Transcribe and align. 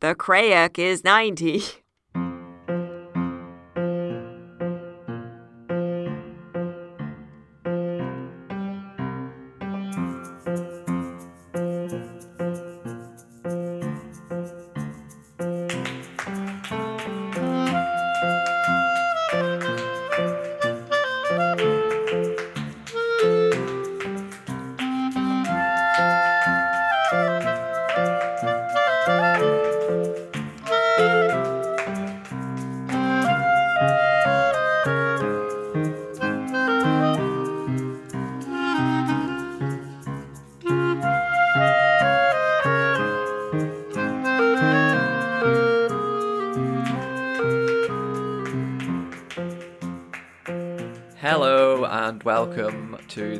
The 0.00 0.14
Crayak 0.14 0.78
is 0.78 1.04
90. 1.04 1.79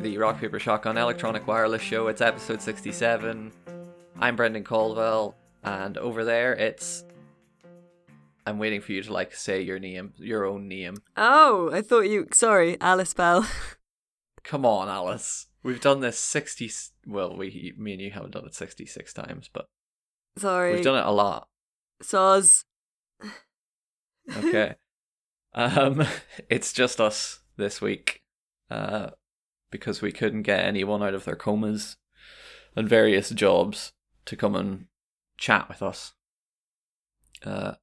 The 0.01 0.17
Rock 0.17 0.39
Paper 0.39 0.59
Shotgun 0.59 0.97
Electronic 0.97 1.45
Wireless 1.45 1.81
Show. 1.81 2.07
It's 2.07 2.21
episode 2.21 2.59
67. 2.59 3.51
I'm 4.19 4.35
Brendan 4.35 4.63
Caldwell, 4.63 5.35
and 5.63 5.95
over 5.97 6.23
there 6.23 6.53
it's. 6.53 7.03
I'm 8.47 8.57
waiting 8.57 8.81
for 8.81 8.93
you 8.93 9.03
to 9.03 9.13
like 9.13 9.35
say 9.35 9.61
your 9.61 9.77
name, 9.77 10.13
your 10.17 10.45
own 10.45 10.67
name. 10.67 10.97
Oh, 11.15 11.69
I 11.71 11.83
thought 11.83 12.09
you. 12.09 12.27
Sorry, 12.31 12.77
Alice 12.81 13.13
Bell. 13.13 13.47
Come 14.43 14.65
on, 14.65 14.89
Alice. 14.89 15.45
We've 15.61 15.81
done 15.81 15.99
this 15.99 16.17
60. 16.17 16.71
Well, 17.05 17.37
we, 17.37 17.73
me 17.77 17.93
and 17.93 18.01
you 18.01 18.09
haven't 18.09 18.31
done 18.31 18.45
it 18.45 18.55
66 18.55 19.13
times, 19.13 19.51
but 19.53 19.67
Sorry. 20.35 20.73
we've 20.73 20.83
done 20.83 20.97
it 20.97 21.05
a 21.05 21.11
lot. 21.11 21.47
Soz. 22.01 22.63
Okay. 24.35 24.73
um, 25.53 26.03
it's 26.49 26.73
just 26.73 26.99
us 26.99 27.41
this 27.57 27.79
week, 27.81 28.23
uh, 28.71 29.11
because 29.71 30.01
we 30.01 30.11
couldn't 30.11 30.43
get 30.43 30.63
anyone 30.63 31.01
out 31.01 31.15
of 31.15 31.25
their 31.25 31.35
comas 31.35 31.97
and 32.75 32.87
various 32.87 33.29
jobs 33.29 33.93
to 34.25 34.35
come 34.35 34.55
and 34.55 34.85
chat 35.37 35.67
with 35.67 35.81
us. 35.81 36.13
Uh, 37.43 37.73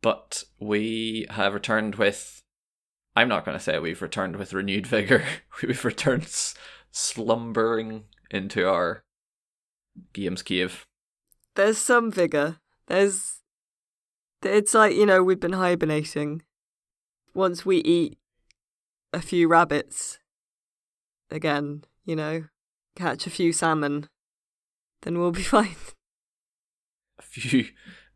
but 0.00 0.44
we 0.58 1.26
have 1.30 1.54
returned 1.54 1.96
with. 1.96 2.42
I'm 3.14 3.28
not 3.28 3.44
going 3.44 3.56
to 3.56 3.62
say 3.62 3.78
we've 3.78 4.00
returned 4.00 4.36
with 4.36 4.54
renewed 4.54 4.86
vigor. 4.86 5.22
we've 5.62 5.84
returned 5.84 6.22
s- 6.24 6.54
slumbering 6.90 8.04
into 8.30 8.66
our 8.66 9.04
games 10.14 10.42
cave. 10.42 10.86
There's 11.54 11.78
some 11.78 12.10
vigor. 12.10 12.58
There's. 12.86 13.40
It's 14.42 14.74
like, 14.74 14.94
you 14.94 15.06
know, 15.06 15.22
we've 15.22 15.38
been 15.38 15.52
hibernating. 15.52 16.42
Once 17.34 17.64
we 17.64 17.78
eat 17.78 18.18
a 19.12 19.20
few 19.20 19.46
rabbits, 19.46 20.18
again, 21.32 21.84
you 22.04 22.16
know, 22.16 22.44
catch 22.96 23.26
a 23.26 23.30
few 23.30 23.52
salmon, 23.52 24.08
then 25.02 25.18
we'll 25.18 25.32
be 25.32 25.42
fine. 25.56 25.76
a 27.18 27.22
few 27.22 27.66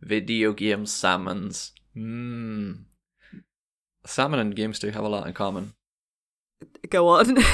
video 0.00 0.52
game 0.52 0.86
salmons. 0.86 1.72
Mmm. 1.96 2.84
Salmon 4.04 4.38
and 4.38 4.54
games 4.54 4.78
do 4.78 4.90
have 4.90 5.04
a 5.04 5.08
lot 5.08 5.26
in 5.26 5.32
common. 5.32 5.74
Go 6.88 7.08
on. 7.08 7.36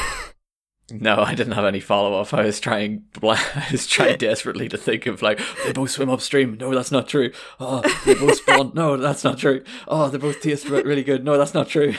No, 0.91 1.23
I 1.23 1.35
didn't 1.35 1.55
have 1.55 1.65
any 1.65 1.81
follow 1.81 2.21
up. 2.21 2.35
I 2.35 2.43
was 2.45 2.61
trying, 2.61 3.05
I 3.23 3.67
was 3.71 3.87
trying 3.87 4.19
desperately 4.19 4.69
to 4.69 4.77
think 4.77 5.07
of 5.07 5.23
like 5.23 5.41
they 5.65 5.73
both 5.73 5.91
swim 5.91 6.11
upstream. 6.11 6.59
No, 6.61 6.75
that's 6.75 6.91
not 6.91 7.09
true. 7.09 7.33
Oh, 7.59 7.81
they 8.05 8.15
both 8.15 8.37
spawn. 8.37 8.73
No, 8.75 8.99
that's 8.99 9.25
not 9.25 9.39
true. 9.39 9.65
Oh, 9.89 10.09
they 10.09 10.19
both 10.19 10.43
taste 10.43 10.69
really 10.69 11.05
good. 11.05 11.25
No, 11.25 11.39
that's 11.39 11.55
not 11.55 11.69
true. 11.69 11.95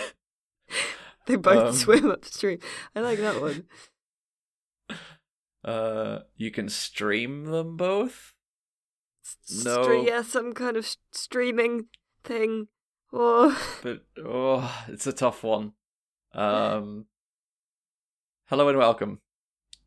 they 1.28 1.36
both 1.36 1.68
Um, 1.68 1.74
swim 1.74 2.12
upstream. 2.12 2.60
I 2.96 3.00
like 3.02 3.20
that 3.20 3.42
one. 3.42 3.64
Uh, 5.66 6.20
you 6.36 6.52
can 6.52 6.68
stream 6.68 7.46
them 7.46 7.78
both. 7.78 8.34
No. 9.64 9.78
Stre- 9.86 10.06
yeah, 10.06 10.22
some 10.22 10.52
kind 10.52 10.76
of 10.76 10.84
s- 10.84 10.98
streaming 11.14 11.86
thing. 12.26 12.68
Oh. 13.14 13.58
but 13.82 14.02
oh, 14.26 14.84
it's 14.90 15.08
a 15.08 15.14
tough 15.14 15.44
one. 15.44 15.72
Um, 16.36 17.06
hello 18.48 18.68
and 18.68 18.78
welcome 18.80 19.22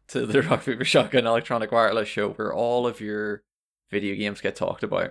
to 0.09 0.25
the 0.25 0.43
Rock 0.43 0.65
Paper 0.65 0.85
Shotgun 0.85 1.27
Electronic 1.27 1.73
Wireless 1.73 2.09
Show, 2.09 2.31
where 2.31 2.55
all 2.55 2.87
of 2.87 3.01
your 3.01 3.43
video 3.91 4.15
games 4.15 4.41
get 4.41 4.55
talked 4.55 4.85
about. 4.85 5.11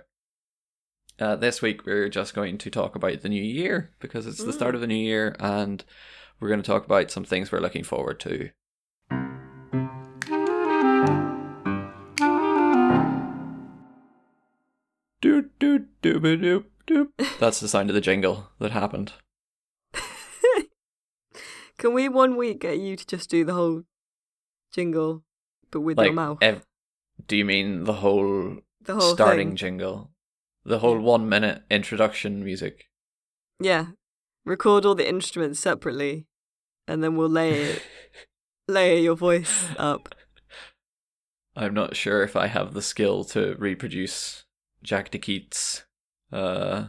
Uh, 1.20 1.36
this 1.36 1.60
week 1.60 1.84
we're 1.84 2.08
just 2.08 2.34
going 2.34 2.56
to 2.58 2.70
talk 2.70 2.96
about 2.96 3.20
the 3.20 3.28
new 3.28 3.42
year 3.42 3.90
because 4.00 4.26
it's 4.26 4.42
the 4.42 4.52
start 4.52 4.74
of 4.74 4.80
the 4.80 4.86
new 4.86 4.94
year, 4.96 5.36
and 5.38 5.84
we're 6.40 6.48
going 6.48 6.62
to 6.62 6.66
talk 6.66 6.84
about 6.84 7.10
some 7.10 7.24
things 7.24 7.50
we're 7.50 7.60
looking 7.60 7.84
forward 7.84 8.20
to. 8.20 8.50
Doot 15.20 15.58
doot 15.58 15.88
dooba 16.02 16.40
doop 16.40 16.64
doop. 16.86 17.08
That's 17.40 17.60
the 17.60 17.68
sound 17.68 17.90
of 17.90 17.94
the 17.94 18.00
jingle 18.00 18.50
that 18.58 18.72
happened. 18.72 19.12
Can 21.78 21.94
we 21.94 22.08
one 22.08 22.36
week 22.36 22.60
get 22.60 22.78
you 22.78 22.96
to 22.96 23.06
just 23.06 23.30
do 23.30 23.44
the 23.44 23.54
whole 23.54 23.82
jingle, 24.72 25.22
but 25.70 25.80
with 25.80 25.98
like 25.98 26.06
your 26.06 26.14
mouth? 26.14 26.38
ev- 26.42 26.66
do 27.26 27.36
you 27.36 27.44
mean 27.44 27.84
the 27.84 27.94
whole, 27.94 28.58
the 28.82 28.94
whole 28.94 29.14
starting 29.14 29.48
thing. 29.50 29.56
jingle 29.56 30.10
the 30.64 30.80
whole 30.80 30.98
one 30.98 31.28
minute 31.28 31.62
introduction 31.70 32.44
music 32.44 32.86
Yeah. 33.60 33.86
Record 34.46 34.86
all 34.86 34.94
the 34.94 35.08
instruments 35.08 35.58
separately, 35.60 36.26
and 36.86 37.02
then 37.02 37.16
we'll 37.16 37.28
layer 37.28 37.78
layer 38.68 38.96
your 38.96 39.16
voice 39.16 39.66
up. 39.76 40.14
i'm 41.56 41.72
not 41.74 41.94
sure 41.96 42.22
if 42.22 42.34
i 42.36 42.46
have 42.48 42.72
the 42.74 42.82
skill 42.82 43.22
to 43.24 43.54
reproduce 43.58 44.44
jack 44.82 45.10
de 45.10 45.18
Quidt 45.18 45.84
uh 46.32 46.86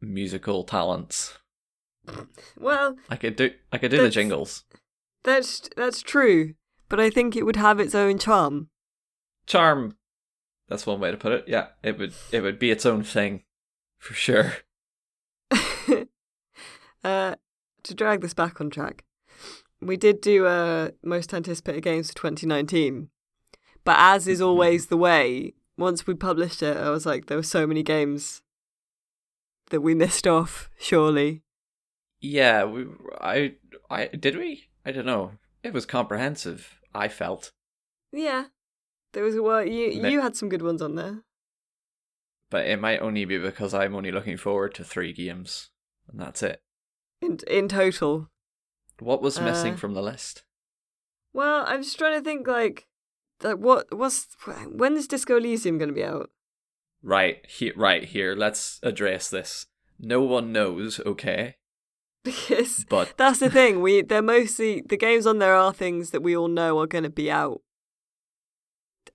musical 0.00 0.64
talents. 0.64 1.38
Well, 2.58 2.96
i 3.08 3.16
could 3.16 3.36
do 3.36 3.50
i 3.72 3.78
could 3.78 3.90
do 3.90 4.02
the 4.02 4.10
jingles. 4.10 4.64
that's 5.24 5.68
that's 5.76 6.02
true, 6.02 6.54
but 6.88 6.98
I 7.00 7.10
think 7.10 7.36
it 7.36 7.44
would 7.44 7.56
have 7.56 7.78
its 7.80 7.94
own 7.94 8.18
charm. 8.18 8.68
charm. 9.46 9.96
That's 10.68 10.86
one 10.86 11.00
way 11.00 11.10
to 11.10 11.16
put 11.16 11.32
it. 11.32 11.44
Yeah 11.46 11.68
it 11.82 11.98
would 11.98 12.14
it 12.32 12.40
would 12.40 12.58
be 12.58 12.70
its 12.70 12.86
own 12.86 13.02
thing 13.02 13.44
for 13.98 14.14
sure 14.14 14.54
uh, 17.04 17.34
to 17.82 17.94
drag 17.94 18.20
this 18.20 18.34
back 18.34 18.60
on 18.60 18.70
track, 18.70 19.04
we 19.80 19.96
did 19.96 20.20
do 20.20 20.46
uh, 20.46 20.90
most 21.02 21.34
anticipated 21.34 21.82
games 21.82 22.08
for 22.08 22.14
2019, 22.14 23.08
but 23.84 23.96
as 23.98 24.28
is 24.28 24.40
always 24.40 24.86
the 24.86 24.96
way, 24.96 25.54
once 25.76 26.06
we 26.06 26.14
published 26.14 26.62
it, 26.62 26.76
I 26.76 26.90
was 26.90 27.04
like, 27.06 27.26
there 27.26 27.38
were 27.38 27.42
so 27.42 27.66
many 27.66 27.82
games 27.82 28.42
that 29.70 29.80
we 29.80 29.94
missed 29.94 30.26
off. 30.26 30.68
Surely, 30.78 31.42
yeah 32.20 32.62
we 32.64 32.86
i 33.20 33.54
i 33.90 34.06
did 34.06 34.36
we? 34.36 34.68
I 34.86 34.92
don't 34.92 35.06
know. 35.06 35.32
It 35.64 35.72
was 35.72 35.86
comprehensive 35.86 36.80
i 36.94 37.08
felt. 37.08 37.52
Yeah, 38.12 38.44
there 39.12 39.24
was 39.24 39.34
a 39.34 39.42
well, 39.42 39.64
you 39.64 39.90
you 40.08 40.20
had 40.20 40.36
some 40.36 40.48
good 40.48 40.62
ones 40.62 40.80
on 40.82 40.94
there. 40.94 41.22
but 42.50 42.66
it 42.66 42.80
might 42.80 43.00
only 43.00 43.24
be 43.24 43.38
because 43.38 43.72
I'm 43.74 43.96
only 43.96 44.12
looking 44.12 44.36
forward 44.36 44.74
to 44.74 44.84
three 44.84 45.12
games, 45.12 45.70
and 46.12 46.20
that's 46.20 46.42
it. 46.42 46.60
In 47.20 47.38
in 47.48 47.68
total, 47.68 48.28
What 49.00 49.22
was 49.22 49.40
missing 49.40 49.74
Uh, 49.74 49.76
from 49.76 49.94
the 49.94 50.02
list? 50.02 50.44
well, 51.32 51.64
I'm 51.66 51.82
just 51.82 51.98
trying 51.98 52.18
to 52.18 52.24
think 52.24 52.46
like, 52.46 52.86
like 53.42 53.56
what 53.56 53.92
was 53.96 54.28
when 54.70 54.96
is 54.96 55.08
Disco 55.08 55.36
Elysium 55.36 55.78
going 55.78 55.88
to 55.88 55.94
be 55.94 56.04
out? 56.04 56.30
Right 57.02 57.44
here, 57.48 57.72
right 57.76 58.04
here. 58.04 58.34
Let's 58.36 58.78
address 58.82 59.28
this. 59.30 59.66
No 59.98 60.20
one 60.22 60.52
knows, 60.52 61.00
okay? 61.00 61.56
Because 62.24 62.84
But 62.88 63.14
That's 63.16 63.40
the 63.40 63.50
thing. 63.50 63.80
We 63.80 64.02
they're 64.02 64.22
mostly 64.22 64.82
the 64.86 64.96
games 64.96 65.26
on 65.26 65.38
there 65.40 65.56
are 65.56 65.72
things 65.72 66.10
that 66.10 66.22
we 66.22 66.36
all 66.36 66.48
know 66.48 66.78
are 66.78 66.86
going 66.86 67.02
to 67.04 67.10
be 67.10 67.28
out, 67.30 67.62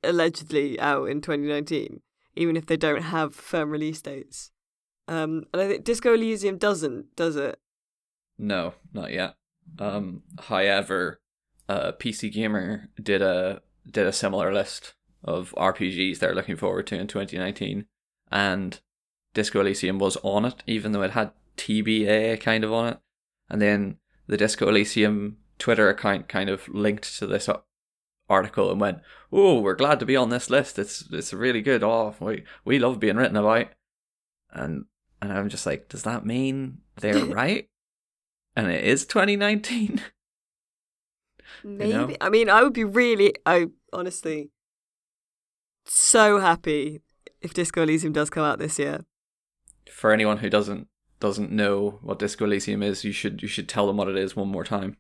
allegedly 0.04 0.80
out 0.80 1.06
in 1.10 1.22
2019, 1.22 2.02
even 2.36 2.58
if 2.58 2.66
they 2.66 2.78
don't 2.78 3.04
have 3.04 3.34
firm 3.36 3.70
release 3.72 4.02
dates. 4.02 4.52
Um, 5.08 5.46
and 5.54 5.62
I 5.62 5.68
think 5.68 5.84
Disco 5.86 6.14
Elysium 6.14 6.58
doesn't, 6.58 7.16
does 7.16 7.36
it? 7.36 7.60
no, 8.38 8.74
not 8.94 9.12
yet. 9.12 9.36
Um, 9.80 10.24
however, 10.44 11.20
uh, 11.68 11.92
PC 11.94 12.32
Gamer 12.32 12.90
did 13.02 13.22
a 13.22 13.62
did 13.90 14.06
a 14.06 14.14
similar 14.14 14.54
list 14.54 14.94
of 15.24 15.54
RPGs 15.58 16.20
they're 16.20 16.36
looking 16.36 16.56
forward 16.56 16.88
to 16.88 17.00
in 17.00 17.08
2019, 17.08 17.86
and 18.32 18.80
Disco 19.34 19.60
Elysium 19.62 20.00
was 20.00 20.18
on 20.18 20.46
it, 20.46 20.64
even 20.68 20.92
though 20.92 21.02
it 21.02 21.12
had 21.12 21.32
TBA 21.58 22.40
kind 22.40 22.64
of 22.64 22.72
on 22.72 22.88
it. 22.94 23.00
And 23.50 23.62
then 23.62 23.98
the 24.28 24.38
Disco 24.38 24.68
Elysium 24.70 25.38
Twitter 25.60 25.90
account 25.90 26.28
kind 26.28 26.50
of 26.50 26.68
linked 26.70 27.18
to 27.20 27.28
this 27.28 27.50
article 28.30 28.72
and 28.72 28.80
went, 28.80 29.00
"Oh, 29.32 29.60
we're 29.62 29.76
glad 29.76 30.00
to 30.00 30.06
be 30.06 30.16
on 30.16 30.30
this 30.30 30.50
list. 30.50 30.78
It's 30.80 31.06
it's 31.12 31.34
really 31.34 31.62
good. 31.62 31.84
Oh, 31.84 32.16
we 32.20 32.44
we 32.66 32.80
love 32.80 33.00
being 33.00 33.18
written 33.18 33.38
about." 33.38 33.68
And 34.52 34.86
and 35.22 35.32
I'm 35.32 35.50
just 35.50 35.66
like, 35.66 35.90
does 35.90 36.04
that 36.04 36.26
mean 36.26 36.80
they're 37.00 37.26
right? 37.26 37.68
And 38.56 38.72
it 38.72 38.84
is 38.84 39.06
2019. 39.06 40.02
Maybe. 41.64 41.90
You 41.90 41.94
know? 41.94 42.16
I 42.22 42.30
mean, 42.30 42.50
I 42.50 42.64
would 42.64 42.74
be 42.74 42.84
really, 42.84 43.34
I 43.46 43.68
honestly, 43.94 44.50
so 45.86 46.40
happy 46.40 47.02
if 47.42 47.54
Disco 47.54 47.84
Elysium 47.84 48.14
does 48.14 48.30
come 48.30 48.44
out 48.44 48.60
this 48.60 48.78
year. 48.80 49.06
For 49.92 50.12
anyone 50.12 50.38
who 50.38 50.50
doesn't 50.50 50.88
doesn't 51.20 51.52
know 51.52 51.98
what 52.04 52.20
Disco 52.20 52.46
Elysium 52.46 52.84
is, 52.84 53.04
you 53.04 53.12
should 53.12 53.42
you 53.42 53.48
should 53.48 53.68
tell 53.68 53.88
them 53.88 53.98
what 53.98 54.08
it 54.08 54.18
is 54.18 54.36
one 54.36 54.50
more 54.50 54.64
time. 54.64 54.98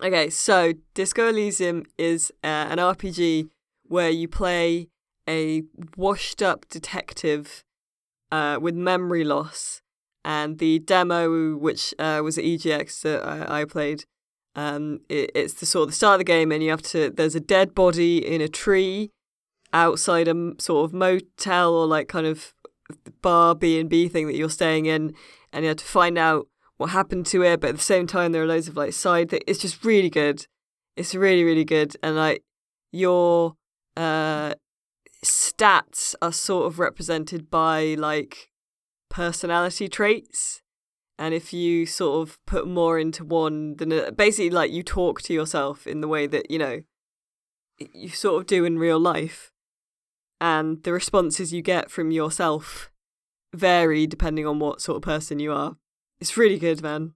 Okay, 0.00 0.30
so 0.30 0.74
Disco 0.94 1.28
Elysium 1.28 1.84
is 1.96 2.30
uh, 2.44 2.46
an 2.70 2.78
RPG 2.78 3.48
where 3.84 4.10
you 4.10 4.28
play 4.28 4.88
a 5.28 5.62
washed 5.96 6.42
up 6.42 6.68
detective 6.68 7.64
uh, 8.30 8.58
with 8.60 8.74
memory 8.74 9.24
loss. 9.24 9.82
And 10.24 10.58
the 10.58 10.80
demo, 10.80 11.56
which 11.56 11.94
uh, 11.98 12.20
was 12.22 12.36
at 12.36 12.44
EGX 12.44 13.00
that 13.02 13.24
I, 13.24 13.60
I 13.60 13.64
played, 13.64 14.04
um, 14.54 15.00
it, 15.08 15.30
it's 15.34 15.54
the 15.54 15.66
sort 15.66 15.84
of 15.84 15.88
the 15.90 15.94
start 15.94 16.14
of 16.14 16.18
the 16.20 16.24
game, 16.24 16.50
and 16.50 16.62
you 16.62 16.70
have 16.70 16.82
to. 16.82 17.10
There's 17.10 17.36
a 17.36 17.40
dead 17.40 17.74
body 17.74 18.18
in 18.18 18.40
a 18.40 18.48
tree 18.48 19.10
outside 19.72 20.26
a 20.28 20.52
sort 20.58 20.84
of 20.84 20.92
motel 20.92 21.74
or 21.74 21.86
like 21.86 22.08
kind 22.08 22.26
of 22.26 22.54
bar 23.22 23.54
B 23.54 23.78
and 23.78 23.88
B 23.88 24.08
thing 24.08 24.26
that 24.26 24.36
you're 24.36 24.50
staying 24.50 24.86
in, 24.86 25.14
and 25.52 25.64
you 25.64 25.68
have 25.68 25.76
to 25.78 25.84
find 25.84 26.18
out 26.18 26.48
what 26.76 26.90
happened 26.90 27.26
to 27.26 27.42
it. 27.42 27.60
But 27.60 27.70
at 27.70 27.76
the 27.76 27.82
same 27.82 28.06
time, 28.06 28.32
there 28.32 28.42
are 28.42 28.46
loads 28.46 28.68
of 28.68 28.76
like 28.76 28.92
side. 28.92 29.30
Th- 29.30 29.44
it's 29.46 29.60
just 29.60 29.84
really 29.84 30.10
good. 30.10 30.46
It's 30.96 31.14
really 31.14 31.44
really 31.44 31.64
good, 31.64 31.96
and 32.02 32.16
like 32.16 32.42
your 32.90 33.54
uh, 33.96 34.54
stats 35.24 36.14
are 36.22 36.32
sort 36.32 36.66
of 36.66 36.78
represented 36.78 37.50
by 37.50 37.94
like 37.98 38.50
personality 39.08 39.88
traits. 39.88 40.62
And 41.18 41.34
if 41.34 41.52
you 41.52 41.84
sort 41.84 42.28
of 42.28 42.38
put 42.46 42.68
more 42.68 42.98
into 42.98 43.24
one, 43.24 43.76
then 43.76 44.14
basically 44.14 44.50
like 44.50 44.70
you 44.70 44.82
talk 44.82 45.20
to 45.22 45.34
yourself 45.34 45.86
in 45.86 46.00
the 46.00 46.08
way 46.08 46.26
that, 46.28 46.50
you 46.50 46.58
know, 46.58 46.82
you 47.92 48.08
sort 48.10 48.40
of 48.40 48.46
do 48.46 48.64
in 48.64 48.78
real 48.78 49.00
life. 49.00 49.50
And 50.40 50.82
the 50.84 50.92
responses 50.92 51.52
you 51.52 51.62
get 51.62 51.90
from 51.90 52.12
yourself 52.12 52.90
vary 53.52 54.06
depending 54.06 54.46
on 54.46 54.60
what 54.60 54.80
sort 54.80 54.96
of 54.96 55.02
person 55.02 55.40
you 55.40 55.52
are. 55.52 55.76
It's 56.20 56.36
really 56.36 56.58
good, 56.58 56.82
man. 56.82 57.14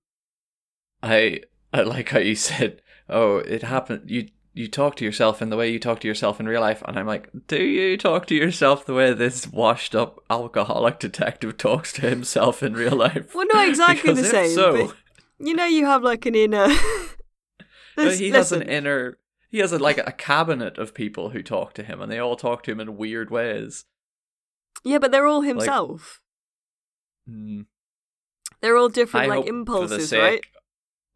I 1.03 1.43
I 1.73 1.83
like 1.83 2.11
how 2.11 2.19
you 2.19 2.35
said, 2.35 2.83
"Oh, 3.09 3.39
it 3.39 3.63
happened. 3.63 4.11
You 4.11 4.29
you 4.55 4.69
talk 4.69 4.97
to 4.97 5.05
yourself 5.05 5.41
in 5.41 5.51
the 5.51 5.57
way 5.57 5.71
you 5.71 5.79
talk 5.79 6.01
to 6.01 6.09
yourself 6.09 6.39
in 6.41 6.47
real 6.47 6.61
life," 6.61 6.83
and 6.87 6.99
I'm 6.99 7.07
like, 7.07 7.31
"Do 7.47 7.63
you 7.63 7.97
talk 7.97 8.27
to 8.27 8.35
yourself 8.35 8.85
the 8.85 8.95
way 8.95 9.13
this 9.13 9.47
washed-up 9.47 10.23
alcoholic 10.31 10.99
detective 10.99 11.57
talks 11.57 11.93
to 11.95 12.03
himself 12.03 12.63
in 12.63 12.75
real 12.75 12.97
life?" 12.97 13.35
Well, 13.35 13.47
not 13.53 13.69
exactly 13.69 14.13
the 14.13 14.25
same. 14.25 14.55
So, 14.55 14.95
you 15.39 15.55
know, 15.55 15.67
you 15.67 15.87
have 15.87 16.03
like 16.03 16.27
an 16.27 16.35
inner. 16.35 16.69
this, 17.97 18.19
he 18.19 18.31
has 18.31 18.53
an 18.53 18.63
inner. 18.63 19.19
He 19.51 19.59
has 19.59 19.73
a, 19.73 19.79
like 19.79 19.99
a 19.99 20.13
cabinet 20.13 20.79
of 20.79 20.95
people 20.95 21.31
who 21.31 21.43
talk 21.43 21.75
to 21.75 21.83
him, 21.83 22.01
and 22.01 22.11
they 22.11 22.19
all 22.19 22.37
talk 22.37 22.63
to 22.65 22.73
him 22.73 22.81
in 22.81 22.97
weird 22.97 23.31
ways. 23.31 23.85
Yeah, 24.85 24.99
but 24.99 25.13
they're 25.13 25.27
all 25.27 25.43
himself. 25.43 26.21
Like, 27.27 27.37
mm, 27.37 27.67
they're 28.61 28.77
all 28.77 28.89
different, 28.89 29.31
I 29.31 29.37
like 29.37 29.47
impulses, 29.47 30.13
right? 30.13 30.43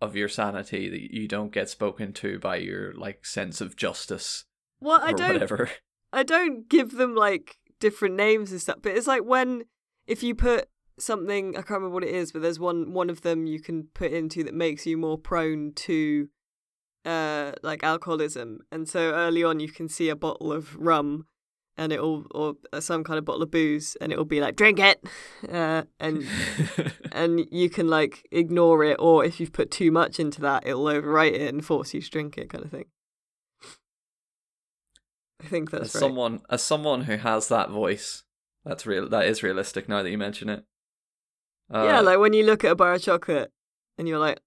Of 0.01 0.15
your 0.15 0.29
sanity, 0.29 0.91
that 0.91 1.15
you 1.15 1.27
don't 1.27 1.53
get 1.53 1.71
spoken 1.71 2.13
to 2.15 2.39
by 2.39 2.57
your 2.57 2.93
like 2.95 3.25
sense 3.25 3.61
of 3.61 3.77
justice. 3.77 4.45
Well, 4.81 5.01
I 5.03 5.13
don't. 5.13 5.33
Whatever. 5.33 5.71
I 6.13 6.23
don't 6.23 6.69
give 6.69 6.93
them 6.93 7.15
like 7.15 7.57
different 7.81 8.15
names 8.15 8.53
and 8.53 8.61
stuff, 8.61 8.79
but 8.83 8.93
it's 8.93 9.07
like 9.07 9.25
when 9.25 9.65
if 10.07 10.23
you 10.23 10.35
put 10.35 10.69
something 10.99 11.51
I 11.51 11.61
can't 11.61 11.71
remember 11.71 11.95
what 11.95 12.05
it 12.05 12.15
is, 12.15 12.33
but 12.33 12.43
there's 12.43 12.61
one 12.61 12.93
one 12.93 13.11
of 13.11 13.23
them 13.23 13.47
you 13.47 13.61
can 13.61 13.89
put 13.95 14.13
into 14.13 14.45
that 14.45 14.55
makes 14.55 14.87
you 14.87 14.97
more 14.97 15.19
prone 15.19 15.73
to 15.77 16.29
uh 17.05 17.53
like 17.63 17.83
alcoholism. 17.83 18.61
And 18.71 18.89
so 18.89 19.13
early 19.13 19.45
on 19.45 19.61
you 19.61 19.71
can 19.71 19.89
see 19.89 20.09
a 20.09 20.17
bottle 20.17 20.53
of 20.53 20.77
rum 20.77 21.27
and 21.79 21.93
it'll 21.93 22.25
or 22.31 22.55
some 22.81 23.05
kind 23.05 23.19
of 23.19 23.25
bottle 23.25 23.43
of 23.43 23.51
booze 23.51 23.97
and 24.01 24.13
it'll 24.13 24.25
be 24.25 24.41
like 24.41 24.57
drink 24.57 24.79
it 24.79 25.05
uh, 25.53 25.83
and 26.01 26.27
and 27.13 27.47
you 27.51 27.69
can 27.69 27.89
like 27.89 28.27
ignore 28.33 28.85
it 28.85 28.97
or 28.99 29.25
if 29.25 29.41
you've 29.41 29.53
put 29.53 29.71
too 29.71 29.91
much 29.91 30.19
into 30.19 30.41
that 30.41 30.67
it'll 30.67 30.85
overwrite 30.85 31.35
it 31.35 31.53
and 31.53 31.65
force 31.65 31.95
you 31.95 32.01
to 32.01 32.11
drink 32.11 32.39
it 32.39 32.51
kind 32.51 32.65
of 32.65 32.71
thing. 32.71 32.87
I 35.43 35.49
think 35.49 35.71
that's 35.71 35.89
as 35.89 35.95
right. 35.95 36.01
someone 36.01 36.41
as 36.49 36.63
someone 36.63 37.03
who 37.03 37.17
has 37.17 37.49
that 37.49 37.71
voice 37.71 38.25
that's 38.65 38.87
real 38.87 39.09
that 39.09 39.27
is 39.27 39.43
realistic 39.43 39.89
now 39.89 40.03
that 40.03 40.11
you 40.11 40.19
mention 40.19 40.49
it. 40.49 40.65
Uh, 41.73 41.85
yeah 41.85 42.01
like 42.01 42.19
when 42.19 42.33
you 42.33 42.45
look 42.45 42.65
at 42.65 42.73
a 42.73 42.77
bar 42.77 42.95
of 42.95 43.03
chocolate 43.03 43.53
and 43.99 44.07
you're 44.09 44.21
like 44.21 44.39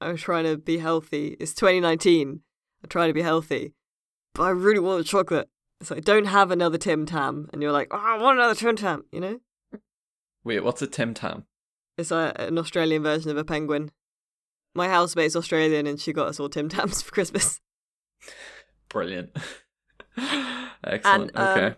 i'm 0.00 0.16
trying 0.16 0.44
to 0.44 0.56
be 0.56 0.78
healthy 0.78 1.36
it's 1.38 1.52
2019 1.52 2.40
i'm 2.82 2.88
trying 2.88 3.10
to 3.10 3.12
be 3.12 3.20
healthy 3.20 3.74
but 4.34 4.44
i 4.44 4.48
really 4.48 4.78
want 4.80 4.96
the 4.98 5.04
chocolate 5.04 5.48
it's 5.80 5.90
like, 5.90 6.04
don't 6.04 6.26
have 6.26 6.50
another 6.50 6.78
Tim 6.78 7.06
Tam. 7.06 7.48
And 7.52 7.62
you're 7.62 7.72
like, 7.72 7.88
oh, 7.90 7.98
I 7.98 8.18
want 8.18 8.38
another 8.38 8.54
Tim 8.54 8.76
Tam, 8.76 9.04
you 9.12 9.20
know? 9.20 9.40
Wait, 10.44 10.60
what's 10.60 10.82
a 10.82 10.86
Tim 10.86 11.14
Tam? 11.14 11.44
It's 11.96 12.10
an 12.10 12.58
Australian 12.58 13.02
version 13.02 13.30
of 13.30 13.36
a 13.36 13.44
penguin. 13.44 13.90
My 14.74 14.88
housemate's 14.88 15.36
Australian 15.36 15.86
and 15.86 16.00
she 16.00 16.12
got 16.12 16.28
us 16.28 16.40
all 16.40 16.48
Tim 16.48 16.68
Tams 16.68 17.02
for 17.02 17.12
Christmas. 17.12 17.60
Brilliant. 18.88 19.36
Excellent. 20.84 21.30
And, 21.34 21.36
um, 21.36 21.58
okay. 21.58 21.76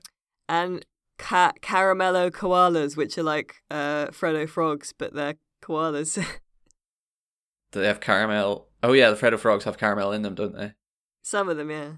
And 0.49 0.87
ca- 1.19 1.53
caramello 1.61 2.31
koalas, 2.31 2.97
which 2.97 3.19
are 3.19 3.23
like 3.23 3.57
uh, 3.71 4.07
Freddo 4.07 4.49
frogs, 4.49 4.93
but 4.97 5.15
they're 5.15 5.35
koalas. 5.63 6.15
Do 7.73 7.81
they 7.81 7.87
have 7.87 8.01
caramel? 8.01 8.69
Oh 8.83 8.93
yeah, 8.93 9.11
the 9.11 9.17
Freddo 9.17 9.39
frogs 9.39 9.65
have 9.65 9.79
caramel 9.79 10.13
in 10.13 10.23
them, 10.23 10.35
don't 10.35 10.57
they? 10.57 10.73
Some 11.23 11.49
of 11.49 11.57
them, 11.57 11.71
yeah. 11.71 11.93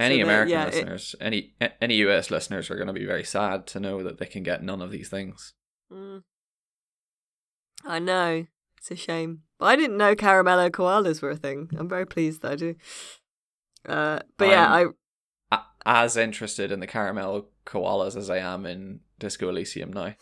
Any 0.00 0.20
so 0.20 0.24
American 0.24 0.50
yeah, 0.52 0.64
listeners, 0.66 1.14
it, 1.20 1.24
any 1.24 1.54
any 1.80 1.94
US 1.96 2.30
listeners 2.30 2.70
are 2.70 2.76
going 2.76 2.86
to 2.86 2.92
be 2.92 3.04
very 3.04 3.24
sad 3.24 3.66
to 3.68 3.80
know 3.80 4.02
that 4.02 4.18
they 4.18 4.26
can 4.26 4.42
get 4.42 4.62
none 4.62 4.80
of 4.80 4.90
these 4.90 5.10
things. 5.10 5.52
Mm. 5.92 6.22
I 7.84 7.98
know 7.98 8.46
it's 8.78 8.90
a 8.90 8.96
shame, 8.96 9.42
but 9.58 9.66
I 9.66 9.76
didn't 9.76 9.98
know 9.98 10.14
caramello 10.14 10.70
koalas 10.70 11.20
were 11.20 11.30
a 11.30 11.36
thing. 11.36 11.70
I'm 11.78 11.88
very 11.88 12.06
pleased 12.06 12.40
that 12.42 12.52
I 12.52 12.56
do. 12.56 12.74
Uh, 13.86 14.20
but 14.38 14.46
I'm 14.46 14.50
yeah, 14.50 14.72
I 14.72 14.86
as 15.86 16.16
interested 16.16 16.72
in 16.72 16.80
the 16.80 16.86
caramel 16.86 17.48
koalas 17.66 18.16
as 18.16 18.30
I 18.30 18.38
am 18.38 18.66
in 18.66 19.00
Disco 19.18 19.48
Elysium 19.48 19.92
now. 19.92 20.14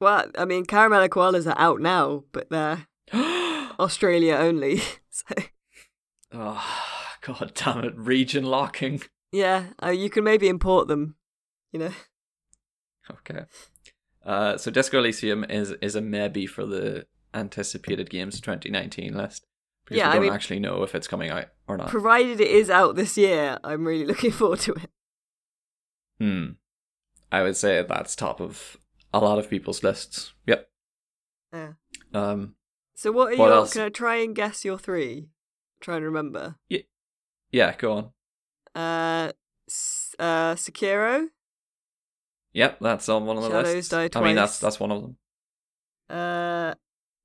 Well, 0.00 0.30
I 0.36 0.44
mean, 0.44 0.64
caramello 0.64 1.08
koalas 1.08 1.46
are 1.46 1.58
out 1.58 1.80
now, 1.80 2.24
but 2.32 2.48
they're 2.50 2.86
Australia 3.78 4.34
only. 4.34 4.82
So. 5.12 5.34
Oh. 6.32 6.99
God 7.26 7.52
damn 7.54 7.84
it, 7.84 7.96
region 7.96 8.44
locking. 8.44 9.02
Yeah, 9.32 9.66
uh, 9.82 9.90
you 9.90 10.10
can 10.10 10.24
maybe 10.24 10.48
import 10.48 10.88
them, 10.88 11.16
you 11.72 11.80
know. 11.80 11.92
Okay. 13.10 13.44
Uh, 14.24 14.56
so 14.56 14.70
Disco 14.70 14.98
Elysium 14.98 15.44
is 15.44 15.70
is 15.82 15.94
a 15.94 16.00
maybe 16.00 16.46
for 16.46 16.66
the 16.66 17.06
anticipated 17.32 18.10
games 18.10 18.40
2019 18.40 19.14
list 19.14 19.46
because 19.84 19.98
yeah, 19.98 20.08
we 20.08 20.12
don't 20.14 20.22
I 20.22 20.24
mean, 20.26 20.32
actually 20.32 20.58
know 20.60 20.82
if 20.82 20.94
it's 20.94 21.08
coming 21.08 21.30
out 21.30 21.46
or 21.66 21.76
not. 21.76 21.88
Provided 21.88 22.40
it 22.40 22.50
is 22.50 22.70
out 22.70 22.96
this 22.96 23.16
year, 23.16 23.58
I'm 23.64 23.86
really 23.86 24.06
looking 24.06 24.30
forward 24.30 24.60
to 24.60 24.74
it. 24.74 24.90
Hmm. 26.20 26.46
I 27.32 27.42
would 27.42 27.56
say 27.56 27.82
that's 27.82 28.16
top 28.16 28.40
of 28.40 28.76
a 29.12 29.20
lot 29.20 29.38
of 29.38 29.48
people's 29.48 29.82
lists. 29.82 30.32
Yep. 30.46 30.68
Yeah. 31.52 31.72
Um. 32.12 32.54
So 32.94 33.10
what 33.10 33.32
are 33.32 33.36
what 33.36 33.46
your? 33.46 33.52
Else? 33.52 33.72
Can 33.72 33.82
I 33.82 33.88
try 33.88 34.16
and 34.16 34.34
guess 34.34 34.64
your 34.64 34.78
three? 34.78 35.28
Try 35.80 35.96
and 35.96 36.04
remember. 36.04 36.56
Yeah. 36.68 36.80
Yeah, 37.52 37.74
go 37.76 37.92
on. 37.92 38.04
Uh, 38.74 39.32
uh, 40.18 40.54
Sekiro. 40.54 41.26
Yep, 42.52 42.78
that's 42.80 43.08
on 43.08 43.26
one 43.26 43.36
of 43.36 43.44
the 43.44 43.50
Shadows 43.50 43.74
lists. 43.74 43.90
Die 43.90 44.08
Twice. 44.08 44.22
I 44.22 44.26
mean, 44.26 44.36
that's 44.36 44.58
that's 44.58 44.80
one 44.80 44.90
of 44.90 45.02
them. 45.02 45.16
Uh, 46.08 46.74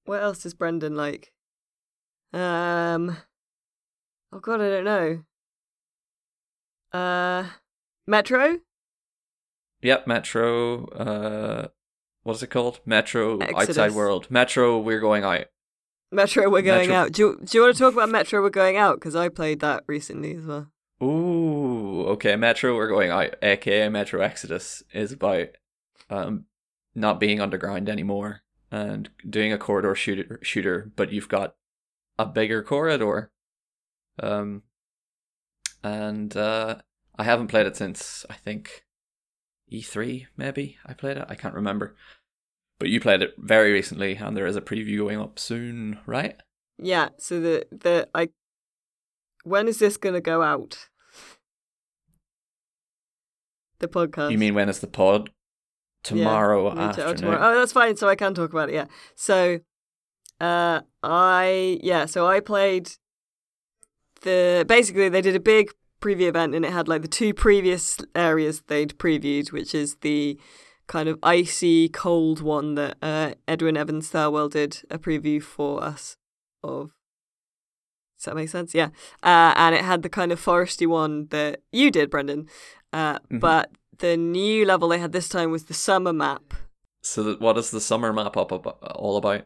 what 0.05 0.21
else 0.21 0.43
does 0.43 0.53
Brendan 0.53 0.95
like? 0.95 1.31
Um, 2.33 3.17
oh 4.31 4.39
god, 4.39 4.61
I 4.61 4.69
don't 4.69 4.85
know. 4.85 5.23
Uh, 6.91 7.45
Metro. 8.07 8.59
Yep, 9.81 10.07
Metro. 10.07 10.85
Uh, 10.87 11.67
what 12.23 12.35
is 12.35 12.43
it 12.43 12.47
called? 12.47 12.79
Metro 12.85 13.37
Exodus. 13.39 13.69
Outside 13.69 13.91
World. 13.93 14.27
Metro, 14.29 14.79
we're 14.79 14.99
going 14.99 15.23
out. 15.23 15.45
Metro 16.11 16.49
We're 16.49 16.61
Going 16.61 16.89
Metro... 16.89 16.95
Out. 16.95 17.11
Do 17.11 17.21
you, 17.21 17.39
do 17.43 17.57
you 17.57 17.63
want 17.63 17.75
to 17.75 17.79
talk 17.79 17.93
about 17.93 18.09
Metro 18.09 18.41
We're 18.41 18.49
Going 18.49 18.77
Out? 18.77 18.95
Because 18.95 19.15
I 19.15 19.29
played 19.29 19.59
that 19.61 19.83
recently 19.87 20.35
as 20.35 20.45
well. 20.45 20.71
Ooh, 21.03 22.05
okay. 22.07 22.35
Metro, 22.35 22.75
we're 22.75 22.87
going 22.87 23.11
out. 23.11 23.35
AKA 23.41 23.89
Metro 23.89 24.21
Exodus 24.21 24.83
is 24.93 25.11
about 25.11 25.47
um 26.09 26.45
not 26.93 27.19
being 27.19 27.41
underground 27.41 27.89
anymore 27.89 28.41
and 28.71 29.09
doing 29.29 29.51
a 29.51 29.57
corridor 29.57 29.95
shooter 29.95 30.39
shooter, 30.41 30.91
but 30.95 31.11
you've 31.11 31.27
got 31.27 31.55
a 32.17 32.25
bigger 32.25 32.63
corridor. 32.63 33.31
Um 34.21 34.63
and 35.83 36.35
uh 36.37 36.75
I 37.17 37.23
haven't 37.23 37.47
played 37.47 37.67
it 37.67 37.75
since 37.75 38.25
I 38.29 38.33
think 38.33 38.85
E3 39.71 40.27
maybe 40.37 40.77
I 40.85 40.93
played 40.93 41.17
it. 41.17 41.25
I 41.27 41.35
can't 41.35 41.55
remember. 41.55 41.95
But 42.79 42.89
you 42.89 42.99
played 42.99 43.21
it 43.21 43.33
very 43.37 43.71
recently 43.71 44.15
and 44.15 44.35
there 44.35 44.45
is 44.45 44.55
a 44.55 44.61
preview 44.61 44.97
going 44.97 45.19
up 45.19 45.39
soon, 45.39 45.99
right? 46.05 46.35
Yeah. 46.77 47.09
So 47.17 47.39
the 47.39 47.65
the 47.71 48.09
I 48.13 48.29
when 49.43 49.67
is 49.67 49.79
this 49.79 49.97
gonna 49.97 50.21
go 50.21 50.41
out? 50.41 50.89
The 53.79 53.87
podcast. 53.87 54.31
You 54.31 54.37
mean 54.37 54.55
when 54.55 54.69
is 54.69 54.79
the 54.79 54.87
pod? 54.87 55.29
Tomorrow 56.03 56.69
Me 56.69 56.75
too. 56.75 56.79
Oh, 56.79 56.83
afternoon. 56.83 57.15
tomorrow. 57.15 57.39
Oh, 57.41 57.59
that's 57.59 57.71
fine. 57.71 57.97
So 57.97 58.07
I 58.07 58.15
can 58.15 58.33
talk 58.33 58.51
about 58.51 58.69
it. 58.69 58.75
Yeah. 58.75 58.85
So, 59.15 59.59
uh, 60.39 60.81
I 61.01 61.79
yeah. 61.81 62.05
So 62.05 62.27
I 62.27 62.39
played 62.41 62.91
the 64.21 64.65
basically 64.67 65.09
they 65.09 65.21
did 65.21 65.35
a 65.35 65.39
big 65.39 65.71
preview 66.01 66.27
event 66.27 66.53
and 66.53 66.63
it 66.63 66.71
had 66.71 66.87
like 66.87 67.01
the 67.01 67.07
two 67.07 67.33
previous 67.33 67.97
areas 68.13 68.61
they'd 68.67 68.97
previewed, 68.97 69.51
which 69.51 69.73
is 69.73 69.95
the 70.01 70.39
kind 70.87 71.09
of 71.09 71.17
icy 71.23 71.89
cold 71.89 72.41
one 72.41 72.75
that 72.75 72.97
uh, 73.01 73.33
Edwin 73.47 73.77
Evans 73.77 74.09
Thirlwell 74.11 74.49
did 74.51 74.81
a 74.89 74.97
preview 74.99 75.41
for 75.41 75.83
us 75.83 76.17
of. 76.63 76.91
Does 78.17 78.25
that 78.25 78.35
make 78.35 78.49
sense? 78.49 78.73
Yeah. 78.73 78.89
Uh, 79.23 79.53
and 79.55 79.75
it 79.75 79.83
had 79.83 80.01
the 80.01 80.09
kind 80.09 80.31
of 80.31 80.39
foresty 80.43 80.87
one 80.87 81.27
that 81.31 81.61
you 81.71 81.91
did, 81.91 82.09
Brendan. 82.09 82.47
Uh, 82.93 83.19
Mhm. 83.31 83.39
But 83.39 83.71
the 83.99 84.15
new 84.17 84.65
level 84.65 84.89
they 84.89 84.99
had 84.99 85.11
this 85.11 85.29
time 85.29 85.51
was 85.51 85.65
the 85.65 85.73
summer 85.73 86.13
map. 86.13 86.53
So 87.01 87.23
that, 87.23 87.41
what 87.41 87.57
is 87.57 87.71
the 87.71 87.81
summer 87.81 88.11
map 88.13 88.35
up, 88.37 88.51
up 88.51 88.65
all 88.95 89.17
about? 89.17 89.45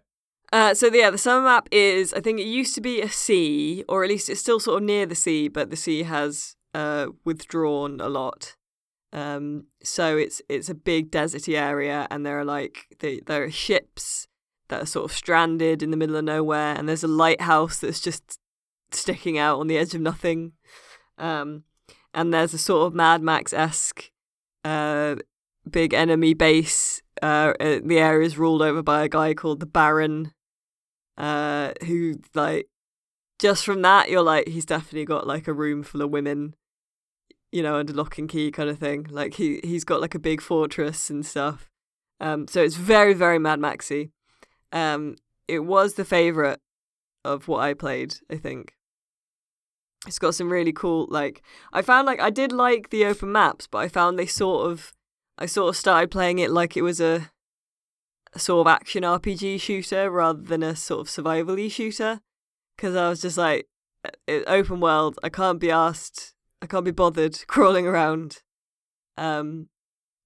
Uh, 0.51 0.73
so 0.73 0.87
yeah, 0.87 1.09
the 1.11 1.17
summer 1.17 1.43
map 1.45 1.67
is 1.71 2.13
I 2.13 2.21
think 2.21 2.39
it 2.39 2.45
used 2.47 2.73
to 2.75 2.81
be 2.81 3.01
a 3.01 3.09
sea, 3.09 3.83
or 3.89 4.03
at 4.03 4.09
least 4.09 4.29
it's 4.29 4.39
still 4.41 4.59
sort 4.59 4.77
of 4.81 4.83
near 4.87 5.05
the 5.05 5.15
sea, 5.15 5.47
but 5.47 5.69
the 5.69 5.75
sea 5.75 6.03
has 6.03 6.55
uh, 6.73 7.07
withdrawn 7.25 7.99
a 7.99 8.07
lot. 8.09 8.55
Um, 9.11 9.65
so 9.83 10.17
it's 10.17 10.41
it's 10.49 10.69
a 10.69 10.75
big 10.75 11.11
deserty 11.11 11.57
area, 11.57 12.07
and 12.11 12.25
there 12.25 12.39
are 12.39 12.45
like 12.45 12.95
the, 12.99 13.21
there 13.25 13.43
are 13.43 13.51
ships 13.51 14.27
that 14.67 14.83
are 14.83 14.85
sort 14.85 15.05
of 15.05 15.15
stranded 15.15 15.81
in 15.81 15.91
the 15.91 15.97
middle 15.97 16.15
of 16.15 16.25
nowhere, 16.25 16.75
and 16.77 16.87
there's 16.87 17.03
a 17.03 17.07
lighthouse 17.07 17.79
that's 17.79 17.99
just 17.99 18.39
sticking 18.91 19.37
out 19.37 19.59
on 19.59 19.67
the 19.67 19.77
edge 19.77 19.95
of 19.95 20.01
nothing. 20.01 20.53
Um, 21.17 21.63
and 22.13 22.33
there's 22.33 22.53
a 22.53 22.57
sort 22.57 22.87
of 22.87 22.93
Mad 22.93 23.21
Max 23.21 23.53
esque 23.53 24.11
uh, 24.63 25.15
big 25.69 25.93
enemy 25.93 26.33
base. 26.33 27.01
Uh, 27.21 27.53
the 27.59 27.99
area 27.99 28.25
is 28.25 28.37
ruled 28.37 28.61
over 28.61 28.81
by 28.81 29.03
a 29.03 29.09
guy 29.09 29.33
called 29.33 29.59
the 29.59 29.65
Baron, 29.65 30.33
uh, 31.17 31.73
who 31.85 32.15
like 32.33 32.67
just 33.39 33.65
from 33.65 33.81
that 33.81 34.09
you're 34.09 34.23
like 34.23 34.47
he's 34.47 34.65
definitely 34.65 35.05
got 35.05 35.27
like 35.27 35.47
a 35.47 35.53
room 35.53 35.83
full 35.83 36.01
of 36.01 36.09
women, 36.09 36.55
you 37.51 37.63
know, 37.63 37.75
under 37.75 37.93
lock 37.93 38.17
and 38.17 38.29
key 38.29 38.51
kind 38.51 38.69
of 38.69 38.79
thing. 38.79 39.07
Like 39.09 39.35
he 39.35 39.59
he's 39.63 39.83
got 39.83 40.01
like 40.01 40.15
a 40.15 40.19
big 40.19 40.41
fortress 40.41 41.09
and 41.09 41.25
stuff. 41.25 41.69
Um, 42.19 42.47
so 42.47 42.61
it's 42.63 42.75
very 42.75 43.13
very 43.13 43.39
Mad 43.39 43.59
Maxy. 43.59 44.11
Um, 44.71 45.15
it 45.47 45.59
was 45.59 45.95
the 45.95 46.05
favorite 46.05 46.59
of 47.25 47.47
what 47.47 47.61
I 47.61 47.73
played. 47.73 48.15
I 48.29 48.37
think 48.37 48.75
it's 50.07 50.19
got 50.19 50.35
some 50.35 50.51
really 50.51 50.71
cool 50.71 51.07
like 51.09 51.41
I 51.73 51.81
found 51.81 52.05
like 52.05 52.19
I 52.19 52.29
did 52.29 52.51
like 52.51 52.89
the 52.89 53.05
open 53.05 53.31
maps, 53.31 53.67
but 53.67 53.79
I 53.79 53.87
found 53.87 54.17
they 54.17 54.25
sort 54.25 54.71
of 54.71 54.93
I 55.37 55.45
sort 55.45 55.69
of 55.69 55.77
started 55.77 56.11
playing 56.11 56.39
it 56.39 56.51
like 56.51 56.75
it 56.77 56.81
was 56.81 56.99
a, 56.99 57.31
sort 58.37 58.67
of 58.67 58.71
action 58.71 59.01
RPG 59.01 59.59
shooter 59.59 60.11
rather 60.11 60.41
than 60.41 60.61
a 60.61 60.75
sort 60.75 61.01
of 61.01 61.09
survival-y 61.09 61.67
shooter 61.67 62.21
because 62.75 62.95
I 62.95 63.09
was 63.09 63.21
just 63.21 63.37
like 63.37 63.67
it, 64.27 64.43
open 64.45 64.79
world 64.79 65.17
I 65.23 65.29
can't 65.29 65.59
be 65.59 65.71
asked 65.71 66.35
I 66.61 66.67
can't 66.67 66.85
be 66.85 66.91
bothered 66.91 67.37
crawling 67.47 67.87
around 67.87 68.41
um 69.17 69.67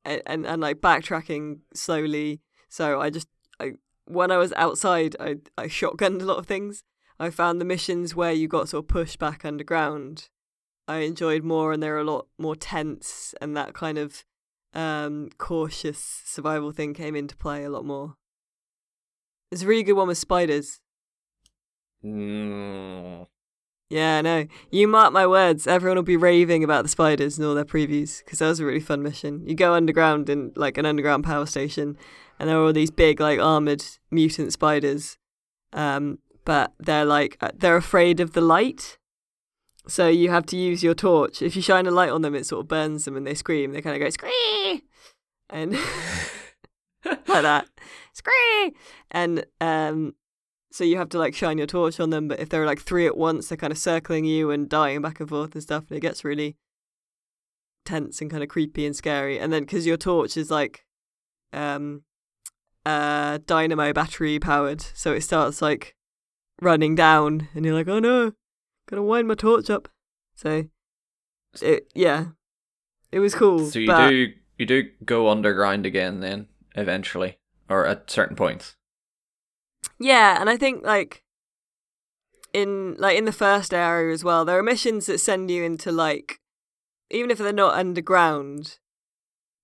and, 0.05 0.21
and 0.25 0.45
and 0.45 0.61
like 0.61 0.81
backtracking 0.81 1.59
slowly 1.73 2.41
so 2.69 2.99
I 3.01 3.09
just 3.09 3.27
I 3.59 3.73
when 4.05 4.31
I 4.31 4.37
was 4.37 4.53
outside 4.53 5.15
I 5.19 5.37
I 5.57 5.67
shotgunned 5.67 6.21
a 6.21 6.25
lot 6.25 6.37
of 6.37 6.45
things 6.45 6.83
I 7.19 7.29
found 7.29 7.61
the 7.61 7.65
missions 7.65 8.15
where 8.15 8.33
you 8.33 8.47
got 8.47 8.69
sort 8.69 8.85
of 8.85 8.87
pushed 8.87 9.19
back 9.19 9.45
underground 9.45 10.29
I 10.87 10.97
enjoyed 10.99 11.43
more 11.43 11.71
and 11.71 11.81
they're 11.81 11.97
a 11.97 12.03
lot 12.03 12.27
more 12.37 12.55
tense 12.55 13.33
and 13.39 13.55
that 13.55 13.73
kind 13.73 13.97
of 13.97 14.25
um, 14.73 15.29
cautious 15.37 16.21
survival 16.25 16.71
thing 16.71 16.93
came 16.93 17.15
into 17.15 17.35
play 17.35 17.63
a 17.63 17.69
lot 17.69 17.85
more. 17.85 18.15
There's 19.49 19.63
a 19.63 19.67
really 19.67 19.83
good 19.83 19.93
one 19.93 20.07
with 20.07 20.17
spiders. 20.17 20.79
Mm. 22.03 23.27
Yeah, 23.93 24.17
I 24.17 24.21
know. 24.23 24.47
You 24.71 24.87
mark 24.87 25.13
my 25.13 25.27
words, 25.27 25.67
everyone 25.67 25.97
will 25.97 26.03
be 26.03 26.17
raving 26.17 26.63
about 26.63 26.81
the 26.81 26.89
spiders 26.89 27.37
and 27.37 27.45
all 27.45 27.53
their 27.53 27.63
previews 27.63 28.25
because 28.25 28.39
that 28.39 28.47
was 28.47 28.59
a 28.59 28.65
really 28.65 28.79
fun 28.79 29.03
mission. 29.03 29.47
You 29.47 29.53
go 29.53 29.75
underground 29.75 30.31
in 30.31 30.51
like 30.55 30.79
an 30.79 30.87
underground 30.87 31.23
power 31.23 31.45
station, 31.45 31.95
and 32.39 32.49
there 32.49 32.57
are 32.57 32.63
all 32.63 32.73
these 32.73 32.89
big 32.89 33.19
like 33.19 33.39
armored 33.39 33.85
mutant 34.09 34.51
spiders, 34.51 35.19
um, 35.73 36.17
but 36.43 36.73
they're 36.79 37.05
like 37.05 37.37
uh, 37.39 37.51
they're 37.55 37.77
afraid 37.77 38.19
of 38.19 38.33
the 38.33 38.41
light. 38.41 38.97
So 39.87 40.07
you 40.07 40.31
have 40.31 40.47
to 40.47 40.57
use 40.57 40.81
your 40.81 40.95
torch. 40.95 41.43
If 41.43 41.55
you 41.55 41.61
shine 41.61 41.85
a 41.85 41.91
light 41.91 42.09
on 42.09 42.23
them, 42.23 42.33
it 42.33 42.47
sort 42.47 42.61
of 42.61 42.67
burns 42.67 43.05
them 43.05 43.15
and 43.15 43.27
they 43.27 43.35
scream. 43.35 43.73
They 43.73 43.81
kind 43.83 43.95
of 43.95 43.99
go 43.99 44.09
scree, 44.09 44.81
and 45.51 45.73
like 47.05 47.43
that, 47.43 47.67
scree, 48.11 48.73
and 49.11 49.45
um, 49.61 50.15
so 50.73 50.83
you 50.83 50.97
have 50.97 51.09
to 51.09 51.19
like 51.19 51.35
shine 51.35 51.59
your 51.59 51.67
torch 51.67 51.99
on 51.99 52.09
them. 52.09 52.27
But 52.27 52.39
if 52.39 52.49
there 52.49 52.63
are 52.63 52.65
like 52.65 52.81
three 52.81 53.05
at 53.05 53.15
once, 53.15 53.47
they're 53.47 53.57
kind 53.57 53.71
of 53.71 53.77
circling 53.77 54.25
you 54.25 54.49
and 54.49 54.67
dying 54.67 55.03
back 55.03 55.19
and 55.19 55.29
forth 55.29 55.53
and 55.53 55.61
stuff, 55.61 55.85
and 55.89 55.97
it 55.97 56.01
gets 56.01 56.25
really 56.25 56.57
tense 57.85 58.21
and 58.21 58.31
kind 58.31 58.41
of 58.41 58.49
creepy 58.49 58.87
and 58.87 58.95
scary. 58.95 59.39
And 59.39 59.53
then 59.53 59.61
because 59.63 59.85
your 59.85 59.97
torch 59.97 60.35
is 60.35 60.49
like, 60.49 60.83
um, 61.53 62.01
uh, 62.87 63.37
dynamo 63.45 63.93
battery 63.93 64.39
powered, 64.39 64.81
so 64.81 65.13
it 65.13 65.21
starts 65.21 65.61
like 65.61 65.95
running 66.59 66.95
down, 66.95 67.49
and 67.53 67.63
you're 67.65 67.75
like, 67.75 67.87
oh 67.87 67.99
no, 67.99 68.31
gotta 68.89 69.03
wind 69.03 69.27
my 69.27 69.35
torch 69.35 69.69
up. 69.69 69.89
So, 70.33 70.63
it 71.61 71.87
yeah, 71.93 72.29
it 73.11 73.19
was 73.19 73.35
cool. 73.35 73.67
So 73.67 73.77
you 73.77 73.85
but- 73.85 74.09
do 74.09 74.33
you 74.57 74.65
do 74.65 74.89
go 75.05 75.29
underground 75.29 75.85
again 75.85 76.19
then 76.19 76.47
eventually, 76.75 77.37
or 77.69 77.85
at 77.85 78.09
certain 78.09 78.35
points. 78.35 78.75
Yeah, 79.99 80.39
and 80.39 80.49
I 80.49 80.57
think 80.57 80.83
like 80.83 81.23
in 82.53 82.95
like 82.97 83.17
in 83.17 83.25
the 83.25 83.31
first 83.31 83.73
area 83.73 84.13
as 84.13 84.23
well, 84.23 84.45
there 84.45 84.57
are 84.57 84.63
missions 84.63 85.05
that 85.07 85.19
send 85.19 85.49
you 85.49 85.63
into 85.63 85.91
like 85.91 86.39
even 87.09 87.31
if 87.31 87.37
they're 87.37 87.53
not 87.53 87.77
underground, 87.77 88.79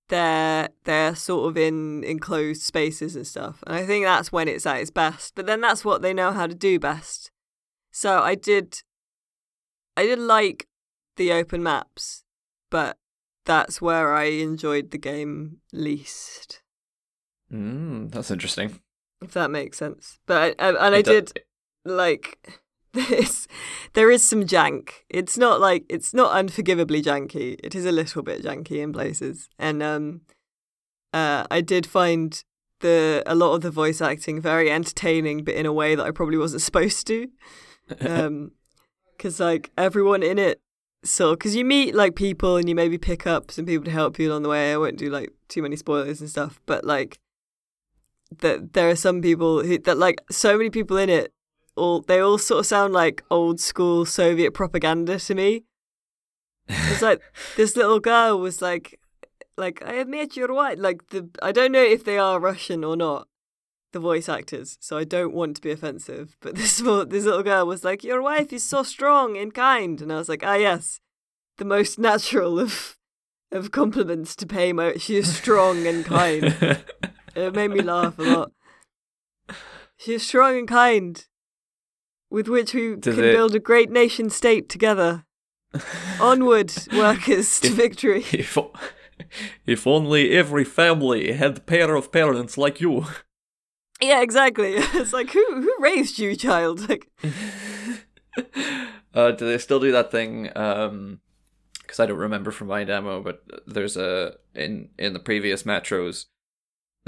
they're 0.10 0.70
they're 0.84 1.16
sort 1.16 1.50
of 1.50 1.58
in 1.58 2.04
enclosed 2.04 2.62
spaces 2.62 3.16
and 3.16 3.26
stuff. 3.26 3.64
And 3.66 3.76
I 3.76 3.86
think 3.86 4.06
that's 4.06 4.32
when 4.32 4.48
it's 4.48 4.66
at 4.66 4.82
its 4.82 4.92
best. 4.92 5.34
But 5.36 5.46
then 5.46 5.62
that's 5.62 5.86
what 5.86 6.02
they 6.02 6.14
know 6.14 6.32
how 6.32 6.48
to 6.48 6.56
do 6.56 6.80
best. 6.80 7.32
So 7.92 8.22
I 8.22 8.36
did 8.36 8.82
I 9.96 10.04
did 10.04 10.20
like 10.20 10.68
the 11.18 11.32
open 11.32 11.62
maps, 11.62 12.24
but 12.70 12.98
that's 13.46 13.82
where 13.82 14.14
I 14.16 14.26
enjoyed 14.26 14.92
the 14.92 14.98
game 14.98 15.58
least. 15.74 16.62
Mm, 17.52 18.12
that's 18.12 18.32
interesting. 18.32 18.80
If 19.22 19.34
that 19.34 19.52
makes 19.52 19.78
sense. 19.78 20.20
But 20.26 20.56
I, 20.60 20.68
I, 20.68 20.88
and 20.88 20.96
I 20.96 21.02
did 21.02 21.32
like 21.86 22.60
this. 22.94 23.48
There 23.94 24.12
is 24.12 24.28
some 24.28 24.44
jank. 24.44 24.92
It's 25.10 25.38
not 25.38 25.60
like 25.60 25.86
it's 25.90 26.14
not 26.14 26.36
unforgivably 26.36 27.02
janky. 27.04 27.60
It 27.64 27.76
is 27.76 27.86
a 27.86 27.92
little 27.92 28.24
bit 28.24 28.44
janky 28.44 28.82
in 28.82 28.94
places, 28.94 29.50
and 29.58 29.84
um, 29.84 30.22
uh, 31.14 31.46
I 31.50 31.62
did 31.62 31.86
find 31.86 32.44
the 32.82 33.24
a 33.26 33.36
lot 33.36 33.56
of 33.56 33.62
the 33.62 33.72
voice 33.72 34.02
acting 34.02 34.42
very 34.42 34.72
entertaining, 34.72 35.44
but 35.44 35.56
in 35.56 35.66
a 35.66 35.74
way 35.74 35.96
that 35.96 36.06
I 36.06 36.12
probably 36.12 36.38
wasn't 36.38 36.62
supposed 36.70 37.08
to. 37.08 37.28
Um, 38.02 38.52
because 39.18 39.40
like 39.40 39.72
everyone 39.78 40.24
in 40.24 40.40
it. 40.40 40.62
So, 41.02 41.32
because 41.32 41.56
you 41.56 41.64
meet 41.64 41.96
like 41.96 42.16
people 42.16 42.58
and 42.58 42.68
you 42.68 42.76
maybe 42.76 42.98
pick 42.98 43.26
up 43.26 43.52
some 43.52 43.66
people 43.66 43.86
to 43.86 43.92
help 43.92 44.20
you 44.20 44.30
along 44.30 44.44
the 44.44 44.50
way. 44.50 44.74
I 44.74 44.78
won't 44.78 44.98
do 44.98 45.10
like 45.10 45.32
too 45.48 45.62
many 45.62 45.78
spoilers 45.78 46.20
and 46.20 46.30
stuff, 46.30 46.60
but 46.66 46.84
like 46.84 47.20
that 48.38 48.74
there 48.74 48.90
are 48.90 48.96
some 48.96 49.22
people 49.22 49.64
who 49.64 49.78
that 49.80 49.98
like 49.98 50.22
so 50.30 50.58
many 50.58 50.70
people 50.70 50.98
in 50.98 51.10
it 51.10 51.34
all 51.80 52.02
they 52.02 52.20
all 52.20 52.38
sort 52.38 52.60
of 52.60 52.66
sound 52.66 52.94
like 52.94 53.24
old 53.32 53.60
school 53.60 54.06
Soviet 54.06 54.54
propaganda 54.54 55.18
to 55.20 55.36
me. 55.36 55.64
It's 56.68 57.02
like 57.02 57.22
this 57.58 57.76
little 57.76 58.00
girl 58.00 58.40
was 58.40 58.62
like 58.62 59.00
like 59.58 59.82
I 59.84 59.94
admit 59.94 60.36
you're 60.36 60.54
right. 60.54 60.78
Like 60.78 61.08
the 61.10 61.30
I 61.42 61.52
don't 61.52 61.72
know 61.72 61.84
if 61.84 62.04
they 62.04 62.18
are 62.18 62.40
Russian 62.40 62.84
or 62.84 62.96
not, 62.96 63.28
the 63.94 64.00
voice 64.00 64.30
actors, 64.30 64.78
so 64.80 64.98
I 64.98 65.04
don't 65.04 65.34
want 65.34 65.56
to 65.56 65.62
be 65.62 65.72
offensive. 65.72 66.36
But 66.42 66.56
this 66.58 66.78
this 66.78 67.26
little 67.26 67.44
girl 67.44 67.66
was 67.66 67.84
like, 67.84 68.04
Your 68.04 68.22
wife 68.22 68.54
is 68.54 68.64
so 68.64 68.84
strong 68.84 69.38
and 69.38 69.54
kind 69.54 70.02
and 70.02 70.12
I 70.12 70.18
was 70.18 70.30
like, 70.30 70.44
Ah 70.44 70.56
yes. 70.56 71.00
the 71.58 71.66
most 71.66 71.98
natural 71.98 72.60
of 72.60 72.98
of 73.52 73.72
compliments 73.72 74.36
to 74.36 74.46
pay 74.46 74.72
my 74.72 74.94
she 74.98 75.16
is 75.16 75.36
strong 75.36 75.88
and 75.88 76.06
kind. 76.06 76.84
it 77.48 77.56
made 77.56 77.72
me 77.72 77.82
laugh 77.82 78.18
a 78.20 78.24
lot. 78.24 78.52
She 79.98 80.14
is 80.14 80.26
strong 80.26 80.58
and 80.58 80.68
kind, 80.68 81.26
with 82.30 82.48
which 82.48 82.74
we 82.74 82.96
Does 82.96 83.16
can 83.16 83.24
it- 83.26 83.34
build 83.34 83.54
a 83.56 83.60
great 83.60 83.90
nation 83.92 84.30
state 84.30 84.70
together. 84.70 85.26
Onward, 86.22 86.72
workers, 86.94 87.60
to 87.60 87.68
If- 87.68 87.74
victory. 87.76 88.26
if, 88.32 88.58
if 89.66 89.86
only 89.86 90.32
every 90.32 90.64
family 90.64 91.34
had 91.34 91.58
a 91.58 91.62
pair 91.62 91.96
of 91.96 92.12
parents 92.12 92.58
like 92.58 92.80
you. 92.82 93.06
Yeah, 94.02 94.22
exactly. 94.22 94.76
It's 94.78 95.12
like 95.14 95.32
who 95.32 95.46
who 95.62 95.74
raised 95.80 96.18
you, 96.20 96.36
child? 96.36 96.88
Like, 96.90 97.10
uh, 99.14 99.32
do 99.32 99.46
they 99.46 99.58
still 99.58 99.80
do 99.80 99.92
that 99.92 100.12
thing? 100.12 100.50
Um, 100.56 101.20
because 101.82 102.00
I 102.00 102.06
don't 102.06 102.18
remember 102.18 102.52
from 102.52 102.68
my 102.68 102.84
demo, 102.84 103.22
but 103.22 103.44
there's 103.68 103.98
a 103.98 104.36
in 104.56 104.90
in 104.98 105.14
the 105.14 105.20
previous 105.20 105.64
metros, 105.64 106.26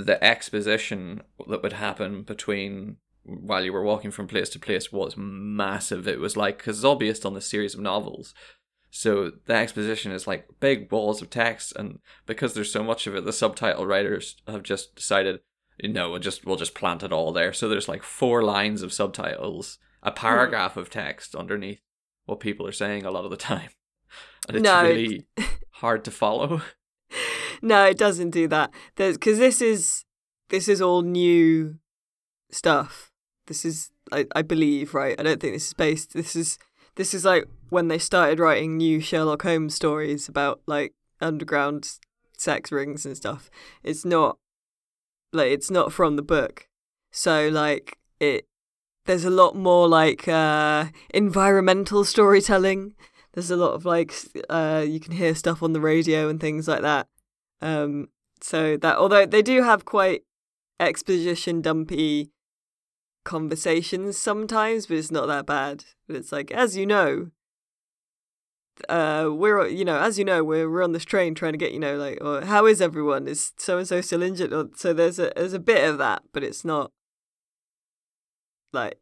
the 0.05 0.24
exposition 0.24 1.22
that 1.48 1.63
would 1.63 1.74
happen 1.74 2.24
between 2.24 2.98
while 3.24 3.63
you 3.63 3.72
were 3.72 3.84
walking 3.84 4.12
from 4.12 4.27
place 4.27 4.50
to 4.50 4.60
place 4.60 4.91
was 4.91 5.15
massive. 5.17 6.08
It 6.08 6.20
was 6.20 6.36
like 6.36 6.58
because 6.58 6.79
it's 6.79 6.86
all 6.86 6.96
based 6.96 7.25
on 7.25 7.34
the 7.34 7.41
series 7.41 7.75
of 7.75 7.81
novels, 7.81 8.34
so 8.91 9.31
the 9.46 9.53
exposition 9.53 10.12
is 10.12 10.27
like 10.27 10.48
big 10.60 10.91
walls 10.91 11.22
of 11.22 11.29
text, 11.29 11.74
and 11.75 12.00
because 12.25 12.53
there's 12.53 12.72
so 12.72 12.84
much 12.84 13.08
of 13.08 13.15
it, 13.15 13.24
the 13.24 13.34
subtitle 13.34 13.88
writers 13.88 14.36
have 14.48 14.63
just 14.63 14.96
decided, 14.96 15.39
no, 15.81 16.12
we'll 16.12 16.20
just 16.20 16.46
we'll 16.46 16.58
just 16.58 16.75
plant 16.75 17.01
it 17.01 17.13
all 17.13 17.31
there. 17.31 17.53
So 17.53 17.70
there's 17.70 17.88
like 17.88 18.03
four 18.03 18.43
lines 18.43 18.81
of 18.81 18.91
subtitles, 18.91 19.79
a 20.03 20.12
hmm. 20.12 20.17
paragraph 20.17 20.75
of 20.75 20.89
text 20.89 21.36
underneath 21.36 21.79
what 22.25 22.41
people 22.41 22.67
are 22.67 22.74
saying 22.74 23.05
a 23.05 23.12
lot 23.12 23.24
of 23.24 23.31
the 23.31 23.38
time, 23.53 23.70
and 24.48 24.58
it's 24.58 24.63
No. 24.63 24.84
really 24.84 25.25
hard 25.75 26.03
to 26.05 26.12
follow. 26.12 26.62
no, 27.62 27.86
it 27.86 27.98
doesn't 27.98 28.32
do 28.32 28.48
that. 28.48 28.72
Because 28.96 29.38
this 29.38 29.62
is 29.62 30.06
this 30.50 30.68
is 30.68 30.82
all 30.82 31.01
new 31.01 31.77
stuff. 32.51 33.12
This 33.48 33.65
is 33.65 33.91
I, 34.12 34.25
I 34.36 34.41
believe 34.41 34.94
right. 34.94 35.20
I 35.20 35.24
don't 35.24 35.39
think 35.39 35.53
this 35.53 35.68
is 35.68 35.74
based. 35.74 36.13
This 36.13 36.36
is 36.36 36.58
this 36.96 37.13
is 37.13 37.25
like 37.25 37.48
when 37.70 37.88
they 37.88 37.98
started 37.98 38.39
writing 38.39 38.77
new 38.77 39.00
Sherlock 39.00 39.44
Holmes 39.44 39.75
stories 39.75 40.27
about 40.27 40.62
like 40.68 40.94
underground 41.22 41.89
sex 42.38 42.72
rings 42.72 43.06
and 43.06 43.15
stuff. 43.15 43.50
It's 43.84 44.03
not 44.03 44.38
like 45.32 45.51
it's 45.51 45.72
not 45.72 45.94
from 45.94 46.15
the 46.15 46.22
book. 46.22 46.68
So 47.12 47.48
like 47.50 47.98
it 48.20 48.46
there's 49.06 49.25
a 49.25 49.30
lot 49.30 49.56
more 49.56 49.88
like 49.88 50.27
uh 50.27 50.86
environmental 51.13 52.03
storytelling. 52.03 52.96
There's 53.34 53.51
a 53.51 53.56
lot 53.56 53.74
of 53.74 53.86
like 53.86 54.13
uh 54.50 54.84
you 54.86 55.00
can 55.00 55.13
hear 55.13 55.34
stuff 55.36 55.63
on 55.63 55.74
the 55.74 55.82
radio 55.82 56.30
and 56.30 56.39
things 56.39 56.68
like 56.68 56.82
that. 56.82 57.08
Um 57.62 58.10
so 58.41 58.77
that 58.77 58.98
although 58.98 59.25
they 59.25 59.41
do 59.41 59.63
have 59.63 59.86
quite 59.86 60.24
exposition 60.80 61.62
dumpy 61.62 62.32
conversations 63.24 64.18
sometimes, 64.18 64.88
but 64.88 64.98
it's 64.98 65.12
not 65.12 65.27
that 65.27 65.46
bad. 65.46 65.86
But 66.08 66.15
it's 66.15 66.32
like, 66.32 66.51
as 66.51 66.75
you 66.75 66.86
know, 66.86 67.30
uh, 68.89 69.30
we're 69.32 69.68
you 69.68 69.86
know, 69.86 70.00
as 70.00 70.18
you 70.18 70.25
know, 70.25 70.44
we're 70.44 70.70
we're 70.70 70.84
on 70.84 70.91
this 70.91 71.06
train 71.06 71.36
trying 71.36 71.53
to 71.53 71.58
get 71.58 71.72
you 71.72 71.80
know, 71.80 71.96
like, 71.98 72.18
or 72.22 72.41
how 72.41 72.65
is 72.65 72.82
everyone? 72.82 73.27
Is 73.27 73.53
so 73.58 73.77
and 73.77 73.88
so 73.88 74.01
still 74.01 74.24
injured? 74.24 74.53
Or, 74.53 74.70
so 74.75 74.94
there's 74.94 75.20
a 75.20 75.32
there's 75.36 75.53
a 75.53 75.60
bit 75.60 75.88
of 75.88 75.98
that, 76.00 76.24
but 76.34 76.44
it's 76.44 76.65
not 76.65 76.91
like, 78.74 78.98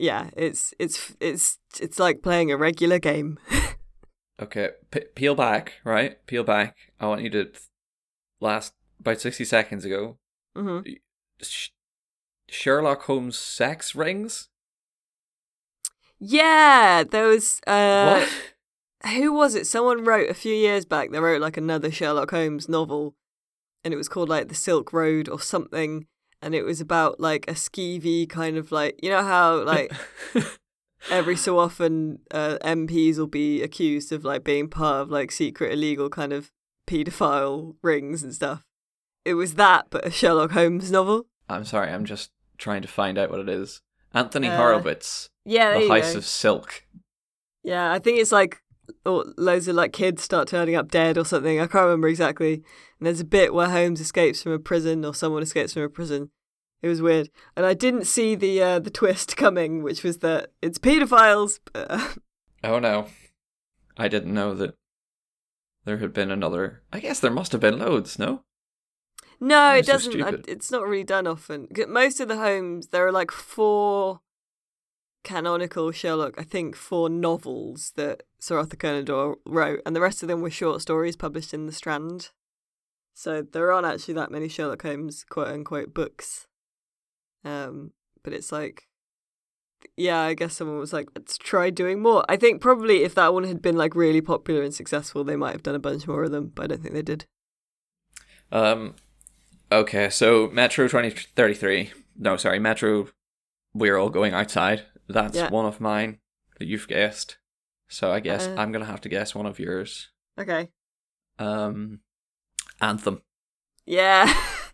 yeah, 0.00 0.30
it's 0.36 0.74
it's 0.78 1.14
it's 1.20 1.58
it's 1.80 1.98
like 1.98 2.22
playing 2.22 2.50
a 2.50 2.56
regular 2.56 2.98
game. 2.98 3.38
Okay, 4.40 4.70
p- 4.90 5.04
peel 5.14 5.36
back, 5.36 5.74
right? 5.84 6.26
Peel 6.26 6.42
back. 6.42 6.76
I 6.98 7.06
want 7.06 7.22
you 7.22 7.30
to 7.30 7.48
last 8.42 8.74
about 9.00 9.20
sixty 9.20 9.44
seconds 9.44 9.84
ago. 9.84 10.18
hmm 10.54 10.80
Sh- 11.40 11.70
Sherlock 12.48 13.02
Holmes 13.04 13.38
sex 13.38 13.94
rings. 13.94 14.48
Yeah, 16.18 17.02
there 17.02 17.26
was 17.26 17.60
uh, 17.66 18.24
what? 19.02 19.12
who 19.12 19.32
was 19.32 19.54
it? 19.54 19.66
Someone 19.66 20.04
wrote 20.04 20.30
a 20.30 20.34
few 20.34 20.54
years 20.54 20.84
back. 20.84 21.10
They 21.10 21.18
wrote 21.18 21.40
like 21.40 21.56
another 21.56 21.90
Sherlock 21.90 22.30
Holmes 22.30 22.68
novel, 22.68 23.14
and 23.84 23.92
it 23.92 23.96
was 23.96 24.08
called 24.08 24.28
like 24.28 24.48
the 24.48 24.54
Silk 24.54 24.92
Road 24.92 25.28
or 25.28 25.40
something. 25.40 26.06
And 26.40 26.54
it 26.54 26.64
was 26.64 26.80
about 26.80 27.20
like 27.20 27.48
a 27.48 27.54
skeevy 27.54 28.28
kind 28.28 28.56
of 28.56 28.70
like 28.72 28.98
you 29.02 29.10
know 29.10 29.22
how 29.22 29.62
like 29.62 29.92
every 31.10 31.36
so 31.36 31.58
often 31.58 32.18
uh, 32.30 32.58
MPs 32.62 33.16
will 33.18 33.26
be 33.28 33.62
accused 33.62 34.12
of 34.12 34.24
like 34.24 34.44
being 34.44 34.68
part 34.68 35.02
of 35.02 35.10
like 35.10 35.30
secret 35.32 35.72
illegal 35.72 36.08
kind 36.08 36.32
of 36.32 36.50
paedophile 36.86 37.74
rings 37.82 38.22
and 38.22 38.34
stuff. 38.34 38.64
It 39.24 39.34
was 39.34 39.54
that, 39.54 39.86
but 39.90 40.06
a 40.06 40.10
Sherlock 40.10 40.50
Holmes 40.52 40.90
novel. 40.90 41.26
I'm 41.48 41.64
sorry. 41.64 41.90
I'm 41.90 42.04
just 42.04 42.30
trying 42.58 42.82
to 42.82 42.88
find 42.88 43.18
out 43.18 43.30
what 43.30 43.40
it 43.40 43.48
is. 43.48 43.80
Anthony 44.14 44.48
Uh, 44.48 44.56
Horowitz, 44.56 45.28
Yeah, 45.44 45.78
The 45.78 45.88
House 45.88 46.12
go. 46.12 46.18
of 46.18 46.24
Silk. 46.26 46.84
Yeah, 47.62 47.92
I 47.92 47.98
think 47.98 48.18
it's 48.18 48.32
like 48.32 48.58
or 49.06 49.24
loads 49.38 49.68
of 49.68 49.76
like 49.76 49.92
kids 49.92 50.22
start 50.22 50.48
turning 50.48 50.74
up 50.74 50.90
dead 50.90 51.16
or 51.16 51.24
something. 51.24 51.58
I 51.60 51.66
can't 51.66 51.84
remember 51.84 52.08
exactly. 52.08 52.54
And 52.54 53.06
there's 53.06 53.20
a 53.20 53.24
bit 53.24 53.54
where 53.54 53.68
Holmes 53.68 54.00
escapes 54.00 54.42
from 54.42 54.52
a 54.52 54.58
prison 54.58 55.04
or 55.04 55.14
someone 55.14 55.42
escapes 55.42 55.72
from 55.72 55.82
a 55.82 55.88
prison. 55.88 56.30
It 56.82 56.88
was 56.88 57.00
weird, 57.00 57.30
and 57.56 57.64
I 57.64 57.74
didn't 57.74 58.06
see 58.06 58.34
the 58.34 58.60
uh, 58.60 58.78
the 58.80 58.90
twist 58.90 59.36
coming, 59.36 59.84
which 59.84 60.02
was 60.02 60.18
that 60.18 60.50
it's 60.60 60.78
paedophiles. 60.78 61.60
Uh, 61.74 62.14
Oh 62.64 62.78
no, 62.80 63.06
I 63.96 64.08
didn't 64.08 64.34
know 64.34 64.52
that 64.54 64.74
there 65.84 65.98
had 65.98 66.12
been 66.12 66.30
another. 66.30 66.82
I 66.92 67.00
guess 67.00 67.20
there 67.20 67.30
must 67.30 67.52
have 67.52 67.60
been 67.60 67.78
loads. 67.78 68.18
No. 68.18 68.44
no, 69.40 69.74
it 69.74 69.86
so 69.86 69.92
doesn't. 69.92 70.22
I, 70.22 70.34
it's 70.48 70.70
not 70.70 70.86
really 70.86 71.04
done 71.04 71.26
often. 71.26 71.68
Most 71.88 72.20
of 72.20 72.28
the 72.28 72.36
homes, 72.36 72.88
there 72.88 73.06
are 73.06 73.12
like 73.12 73.30
four 73.30 74.20
canonical 75.24 75.90
Sherlock. 75.90 76.34
I 76.38 76.44
think 76.44 76.76
four 76.76 77.08
novels 77.08 77.92
that 77.96 78.24
Sir 78.38 78.58
Arthur 78.58 78.76
Conan 78.76 79.04
Doyle 79.04 79.36
wrote, 79.46 79.80
and 79.86 79.94
the 79.94 80.00
rest 80.00 80.22
of 80.22 80.28
them 80.28 80.40
were 80.40 80.50
short 80.50 80.82
stories 80.82 81.16
published 81.16 81.54
in 81.54 81.66
the 81.66 81.72
Strand. 81.72 82.30
So 83.14 83.42
there 83.42 83.70
aren't 83.72 83.86
actually 83.86 84.14
that 84.14 84.30
many 84.30 84.48
Sherlock 84.48 84.82
Holmes 84.82 85.24
quote 85.28 85.48
unquote 85.48 85.92
books. 85.92 86.46
Um, 87.44 87.92
but 88.22 88.32
it's 88.32 88.52
like, 88.52 88.88
yeah, 89.96 90.20
I 90.20 90.34
guess 90.34 90.54
someone 90.56 90.78
was 90.78 90.92
like, 90.92 91.08
let's 91.14 91.36
try 91.38 91.70
doing 91.70 92.00
more. 92.02 92.24
I 92.28 92.36
think 92.36 92.60
probably 92.60 93.02
if 93.04 93.14
that 93.14 93.32
one 93.34 93.44
had 93.44 93.62
been 93.62 93.76
like 93.76 93.94
really 93.94 94.20
popular 94.20 94.62
and 94.62 94.74
successful, 94.74 95.24
they 95.24 95.36
might 95.36 95.52
have 95.52 95.62
done 95.62 95.74
a 95.74 95.78
bunch 95.80 96.06
more 96.06 96.24
of 96.24 96.30
them, 96.30 96.52
but 96.54 96.64
I 96.64 96.66
don't 96.68 96.82
think 96.82 96.94
they 96.94 97.02
did. 97.02 97.26
Um. 98.50 98.96
Okay, 99.70 100.10
so 100.10 100.50
Metro 100.52 100.86
2033. 100.86 101.92
No, 102.18 102.36
sorry, 102.36 102.58
Metro. 102.58 103.08
We're 103.72 103.96
all 103.96 104.10
going 104.10 104.34
outside. 104.34 104.82
That's 105.08 105.36
Yeah. 105.36 105.48
one 105.50 105.64
of 105.64 105.80
mine 105.80 106.18
that 106.58 106.66
you've 106.66 106.86
guessed. 106.88 107.38
So 107.88 108.12
I 108.12 108.20
guess 108.20 108.46
Uh. 108.46 108.54
I'm 108.58 108.70
gonna 108.72 108.84
have 108.84 109.00
to 109.02 109.08
guess 109.08 109.34
one 109.34 109.46
of 109.46 109.58
yours. 109.58 110.10
Okay. 110.38 110.68
Um, 111.38 112.00
Anthem, 112.80 113.22
Yeah. 113.86 114.32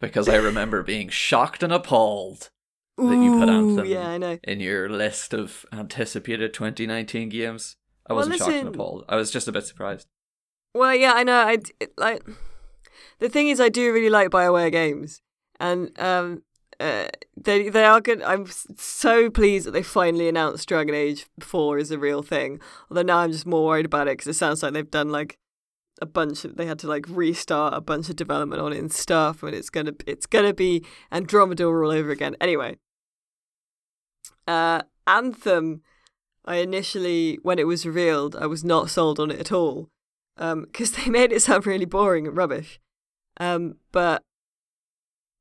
because 0.00 0.28
I 0.28 0.36
remember 0.36 0.82
being 0.82 1.08
shocked 1.08 1.62
and 1.62 1.72
appalled 1.72 2.50
that 3.08 3.22
you 3.22 3.38
put 3.38 3.48
Anthem 3.48 3.86
Yeah, 3.86 4.08
I 4.08 4.18
know. 4.18 4.38
in 4.44 4.60
your 4.60 4.88
list 4.88 5.32
of 5.34 5.64
anticipated 5.72 6.52
2019 6.54 7.28
games. 7.28 7.76
I 8.08 8.12
wasn't 8.12 8.36
shocked 8.38 8.48
and 8.50 8.56
listen- 8.58 8.74
appalled. 8.74 9.04
I 9.08 9.16
was 9.16 9.30
just 9.30 9.48
a 9.48 9.52
bit 9.52 9.66
surprised. 9.66 10.06
Well, 10.74 10.94
yeah, 10.94 11.12
I 11.14 11.24
know. 11.24 11.36
I 11.36 11.58
it, 11.80 11.92
like 11.96 12.22
the 13.18 13.28
thing 13.28 13.48
is, 13.48 13.60
I 13.60 13.68
do 13.68 13.92
really 13.92 14.10
like 14.10 14.30
Bioware 14.30 14.70
games, 14.70 15.20
and 15.58 15.98
um, 16.00 16.42
uh, 16.78 17.08
they 17.36 17.68
they 17.68 17.84
are 17.84 18.00
good. 18.00 18.22
I'm 18.22 18.46
so 18.76 19.30
pleased 19.30 19.66
that 19.66 19.72
they 19.72 19.82
finally 19.82 20.28
announced 20.28 20.68
Dragon 20.68 20.94
Age 20.94 21.26
Four 21.40 21.78
is 21.78 21.90
a 21.90 21.98
real 21.98 22.22
thing. 22.22 22.60
Although 22.90 23.02
now 23.02 23.18
I'm 23.18 23.32
just 23.32 23.46
more 23.46 23.66
worried 23.66 23.86
about 23.86 24.06
it 24.08 24.12
because 24.18 24.28
it 24.28 24.38
sounds 24.38 24.62
like 24.62 24.72
they've 24.72 24.90
done 24.90 25.10
like 25.10 25.38
a 26.00 26.06
bunch 26.06 26.44
of 26.44 26.56
they 26.56 26.66
had 26.66 26.78
to 26.80 26.86
like 26.88 27.04
restart 27.08 27.74
a 27.74 27.80
bunch 27.80 28.08
of 28.08 28.16
development 28.16 28.62
on 28.62 28.72
it 28.72 28.78
and 28.78 28.92
stuff, 28.92 29.42
and 29.42 29.54
it's 29.54 29.70
gonna 29.70 29.92
it's 30.06 30.26
gonna 30.26 30.54
be 30.54 30.84
Andromeda 31.12 31.64
all 31.66 31.90
over 31.90 32.10
again. 32.10 32.36
Anyway, 32.40 32.76
uh, 34.46 34.82
Anthem. 35.06 35.82
I 36.44 36.56
initially, 36.56 37.38
when 37.42 37.58
it 37.58 37.66
was 37.66 37.84
revealed, 37.86 38.34
I 38.34 38.46
was 38.46 38.64
not 38.64 38.90
sold 38.90 39.20
on 39.20 39.30
it 39.30 39.38
at 39.38 39.52
all 39.52 39.90
because 40.36 40.92
they 40.96 41.10
made 41.10 41.32
it 41.32 41.42
sound 41.42 41.66
really 41.66 41.84
boring 41.84 42.26
and 42.26 42.36
rubbish. 42.36 42.80
Um, 43.38 43.76
but 43.92 44.22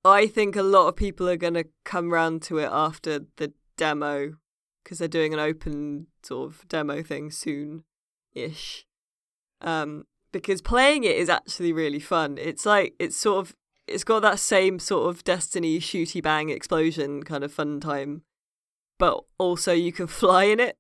I 0.03 0.27
think 0.27 0.55
a 0.55 0.63
lot 0.63 0.87
of 0.87 0.95
people 0.95 1.27
are 1.29 1.37
going 1.37 1.55
to 1.55 1.65
come 1.83 2.11
round 2.11 2.41
to 2.43 2.57
it 2.59 2.69
after 2.71 3.25
the 3.37 3.53
demo 3.77 4.33
because 4.83 4.99
they're 4.99 5.07
doing 5.07 5.33
an 5.33 5.39
open 5.39 6.07
sort 6.23 6.49
of 6.49 6.67
demo 6.67 7.03
thing 7.03 7.31
soon 7.31 7.83
ish. 8.33 8.85
Um, 9.61 10.05
because 10.31 10.61
playing 10.61 11.03
it 11.03 11.17
is 11.17 11.29
actually 11.29 11.73
really 11.73 11.99
fun. 11.99 12.37
It's 12.39 12.65
like, 12.65 12.93
it's 12.99 13.17
sort 13.17 13.39
of, 13.39 13.55
it's 13.87 14.03
got 14.03 14.21
that 14.21 14.39
same 14.39 14.79
sort 14.79 15.09
of 15.09 15.23
Destiny 15.23 15.79
shooty 15.79 16.21
bang 16.21 16.49
explosion 16.49 17.23
kind 17.23 17.43
of 17.43 17.51
fun 17.51 17.79
time, 17.79 18.23
but 18.99 19.23
also 19.39 19.73
you 19.73 19.91
can 19.91 20.05
fly 20.21 20.43
in 20.43 20.59
it. 20.59 20.77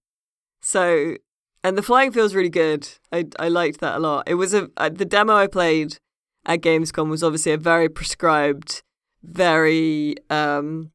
So 0.61 1.15
and 1.63 1.77
the 1.77 1.81
flying 1.81 2.11
feels 2.11 2.35
really 2.35 2.49
good. 2.49 2.87
I 3.11 3.25
I 3.39 3.47
liked 3.47 3.79
that 3.79 3.95
a 3.95 3.99
lot. 3.99 4.27
It 4.27 4.35
was 4.35 4.53
a 4.53 4.69
uh, 4.77 4.89
the 4.89 5.05
demo 5.05 5.35
I 5.35 5.47
played 5.47 5.97
at 6.45 6.61
Gamescom 6.61 7.09
was 7.09 7.23
obviously 7.23 7.51
a 7.51 7.57
very 7.57 7.89
prescribed, 7.89 8.81
very 9.23 10.15
um, 10.29 10.91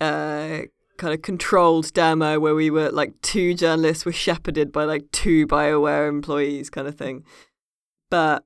uh, 0.00 0.62
kind 0.98 1.14
of 1.14 1.22
controlled 1.22 1.92
demo 1.94 2.38
where 2.38 2.54
we 2.54 2.70
were 2.70 2.90
like 2.90 3.14
two 3.22 3.54
journalists 3.54 4.04
were 4.04 4.12
shepherded 4.12 4.70
by 4.70 4.84
like 4.84 5.10
two 5.10 5.46
Bioware 5.46 6.08
employees, 6.08 6.70
kind 6.70 6.86
of 6.86 6.96
thing. 6.96 7.24
But 8.10 8.44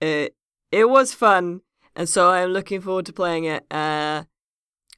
it 0.00 0.34
it 0.70 0.88
was 0.90 1.14
fun, 1.14 1.62
and 1.96 2.08
so 2.08 2.30
I'm 2.30 2.50
looking 2.50 2.80
forward 2.80 3.06
to 3.06 3.12
playing 3.12 3.44
it. 3.44 3.64
Uh, 3.70 4.24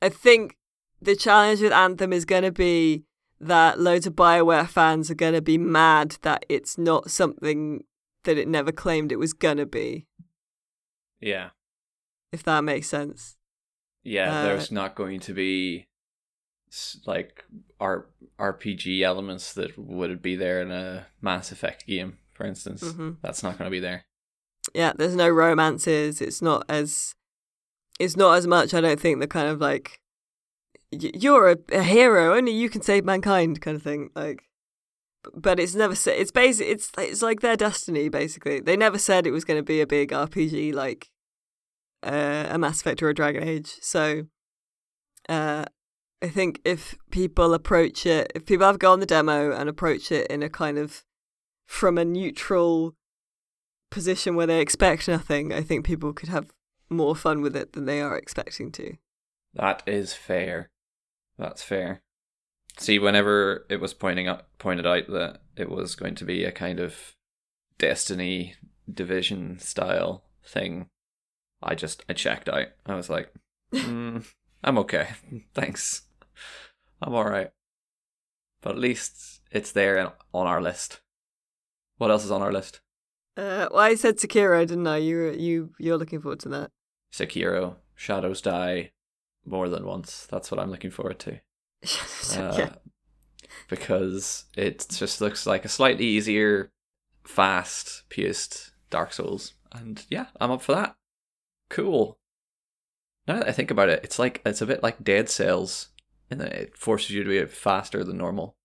I 0.00 0.08
think 0.08 0.56
the 1.02 1.16
challenge 1.16 1.60
with 1.60 1.72
Anthem 1.72 2.12
is 2.12 2.24
going 2.24 2.42
to 2.44 2.52
be 2.52 3.04
that 3.40 3.80
loads 3.80 4.06
of 4.06 4.14
Bioware 4.14 4.68
fans 4.68 5.10
are 5.10 5.14
going 5.16 5.34
to 5.34 5.42
be 5.42 5.58
mad 5.58 6.16
that 6.22 6.44
it's 6.48 6.78
not 6.78 7.10
something 7.10 7.84
that 8.24 8.38
it 8.38 8.46
never 8.46 8.70
claimed 8.70 9.10
it 9.10 9.18
was 9.18 9.32
going 9.32 9.56
to 9.56 9.66
be. 9.66 10.06
Yeah. 11.20 11.50
If 12.32 12.42
that 12.44 12.62
makes 12.62 12.88
sense. 12.88 13.36
Yeah, 14.04 14.32
Uh, 14.40 14.42
there's 14.44 14.70
not 14.72 14.94
going 14.94 15.20
to 15.20 15.34
be 15.34 15.86
like 17.06 17.44
R- 17.80 18.06
RPG 18.38 19.02
elements 19.02 19.52
that 19.54 19.76
would 19.78 20.22
be 20.22 20.36
there 20.36 20.60
in 20.62 20.70
a 20.70 21.06
Mass 21.20 21.52
Effect 21.52 21.86
game, 21.86 22.18
for 22.32 22.46
instance. 22.46 22.82
Mhm. 22.82 23.18
That's 23.22 23.42
not 23.42 23.58
going 23.58 23.66
to 23.68 23.74
be 23.74 23.80
there. 23.80 24.04
Yeah, 24.74 24.92
there's 24.96 25.16
no 25.16 25.28
romances. 25.28 26.20
It's 26.20 26.40
not 26.40 26.64
as. 26.68 27.14
It's 28.00 28.16
not 28.16 28.34
as 28.38 28.46
much. 28.46 28.72
I 28.72 28.80
don't 28.80 28.98
think 29.00 29.20
the 29.20 29.26
kind 29.26 29.48
of 29.48 29.60
like. 29.60 30.00
You're 30.92 31.50
a, 31.50 31.56
a 31.72 31.82
hero. 31.82 32.36
Only 32.36 32.52
you 32.52 32.68
can 32.68 32.82
save 32.82 33.04
mankind, 33.04 33.60
kind 33.60 33.76
of 33.76 33.82
thing. 33.82 34.10
Like, 34.14 34.44
but 35.34 35.58
it's 35.58 35.74
never 35.74 35.94
said. 35.94 36.18
It's 36.18 36.30
basic. 36.30 36.66
It's 36.66 36.90
it's 36.98 37.22
like 37.22 37.40
their 37.40 37.56
destiny. 37.56 38.08
Basically, 38.08 38.60
they 38.60 38.76
never 38.76 38.98
said 38.98 39.26
it 39.26 39.30
was 39.30 39.44
going 39.44 39.58
to 39.58 39.64
be 39.64 39.80
a 39.80 39.86
big 39.86 40.10
RPG 40.10 40.74
like 40.74 41.10
uh, 42.02 42.46
a 42.50 42.58
Mass 42.58 42.80
Effect 42.80 43.02
or 43.02 43.08
a 43.08 43.14
Dragon 43.14 43.42
Age. 43.42 43.76
So, 43.80 44.24
uh, 45.28 45.64
I 46.22 46.28
think 46.28 46.60
if 46.64 46.96
people 47.10 47.54
approach 47.54 48.06
it, 48.06 48.32
if 48.34 48.46
people 48.46 48.66
have 48.66 48.78
gone 48.78 49.00
the 49.00 49.06
demo 49.06 49.52
and 49.52 49.68
approach 49.68 50.12
it 50.12 50.26
in 50.28 50.42
a 50.42 50.48
kind 50.48 50.78
of 50.78 51.04
from 51.66 51.98
a 51.98 52.04
neutral 52.04 52.94
position 53.90 54.34
where 54.34 54.46
they 54.46 54.60
expect 54.60 55.08
nothing, 55.08 55.52
I 55.52 55.62
think 55.62 55.84
people 55.84 56.12
could 56.12 56.28
have 56.28 56.50
more 56.90 57.16
fun 57.16 57.40
with 57.40 57.56
it 57.56 57.72
than 57.72 57.86
they 57.86 58.00
are 58.00 58.16
expecting 58.16 58.70
to. 58.72 58.96
That 59.54 59.82
is 59.86 60.14
fair. 60.14 60.70
That's 61.38 61.62
fair. 61.62 62.02
See, 62.78 62.98
whenever 62.98 63.66
it 63.68 63.80
was 63.80 63.94
pointing 63.94 64.28
out, 64.28 64.46
pointed 64.58 64.86
out 64.86 65.06
that 65.08 65.42
it 65.56 65.70
was 65.70 65.94
going 65.94 66.14
to 66.16 66.24
be 66.24 66.44
a 66.44 66.52
kind 66.52 66.80
of 66.80 67.14
Destiny 67.78 68.54
division 68.92 69.58
style 69.58 70.24
thing, 70.44 70.88
I 71.62 71.74
just 71.74 72.04
I 72.08 72.12
checked 72.12 72.48
out. 72.48 72.68
I 72.86 72.94
was 72.94 73.10
like, 73.10 73.32
mm, 73.74 74.24
I'm 74.64 74.78
okay, 74.78 75.08
thanks. 75.54 76.02
I'm 77.00 77.14
all 77.14 77.24
right. 77.24 77.50
But 78.60 78.72
at 78.72 78.78
least 78.78 79.40
it's 79.50 79.72
there 79.72 80.12
on 80.32 80.46
our 80.46 80.62
list. 80.62 81.00
What 81.98 82.10
else 82.10 82.24
is 82.24 82.30
on 82.30 82.42
our 82.42 82.52
list? 82.52 82.80
Uh, 83.36 83.66
well, 83.72 83.80
I 83.80 83.94
said 83.96 84.18
Sekiro, 84.18 84.64
didn't 84.66 84.86
I? 84.86 84.98
You 84.98 85.32
you 85.32 85.72
you're 85.78 85.98
looking 85.98 86.20
forward 86.20 86.40
to 86.40 86.48
that. 86.50 86.70
Sekiro, 87.12 87.76
Shadows 87.94 88.40
Die, 88.40 88.92
more 89.44 89.68
than 89.68 89.86
once. 89.86 90.26
That's 90.30 90.50
what 90.50 90.60
I'm 90.60 90.70
looking 90.70 90.90
forward 90.90 91.18
to. 91.20 91.40
uh, 92.36 92.54
yeah. 92.56 92.74
because 93.68 94.44
it 94.56 94.86
just 94.90 95.20
looks 95.20 95.46
like 95.46 95.64
a 95.64 95.68
slightly 95.68 96.04
easier, 96.04 96.70
fast 97.24 98.04
paced 98.08 98.72
Dark 98.90 99.12
Souls. 99.12 99.54
And 99.72 100.04
yeah, 100.08 100.26
I'm 100.40 100.50
up 100.50 100.62
for 100.62 100.74
that. 100.74 100.94
Cool. 101.70 102.18
Now 103.26 103.36
that 103.38 103.48
I 103.48 103.52
think 103.52 103.70
about 103.70 103.88
it, 103.88 104.00
it's 104.04 104.18
like 104.18 104.42
it's 104.44 104.60
a 104.60 104.66
bit 104.66 104.82
like 104.82 105.04
Dead 105.04 105.28
Cells, 105.28 105.88
and 106.30 106.40
that 106.40 106.52
it 106.52 106.76
forces 106.76 107.10
you 107.10 107.22
to 107.22 107.30
be 107.30 107.44
faster 107.46 108.04
than 108.04 108.18
normal. 108.18 108.56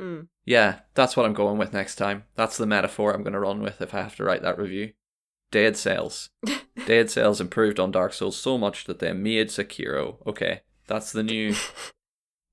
Mm. 0.00 0.28
Yeah, 0.44 0.80
that's 0.94 1.16
what 1.16 1.26
I'm 1.26 1.32
going 1.32 1.58
with 1.58 1.72
next 1.72 1.96
time. 1.96 2.24
That's 2.34 2.56
the 2.56 2.66
metaphor 2.66 3.12
I'm 3.12 3.22
going 3.22 3.32
to 3.32 3.40
run 3.40 3.60
with 3.60 3.82
if 3.82 3.94
I 3.94 4.02
have 4.02 4.16
to 4.16 4.24
write 4.24 4.42
that 4.42 4.58
review. 4.58 4.92
Dead 5.50 5.76
Cells. 5.76 6.30
Dead 6.86 7.10
Cells 7.10 7.40
improved 7.40 7.80
on 7.80 7.90
Dark 7.90 8.12
Souls 8.12 8.36
so 8.36 8.58
much 8.58 8.84
that 8.84 8.98
they 8.98 9.12
made 9.12 9.48
Sekiro. 9.48 10.16
Okay, 10.26 10.60
that's 10.86 11.12
the 11.12 11.22
new. 11.22 11.54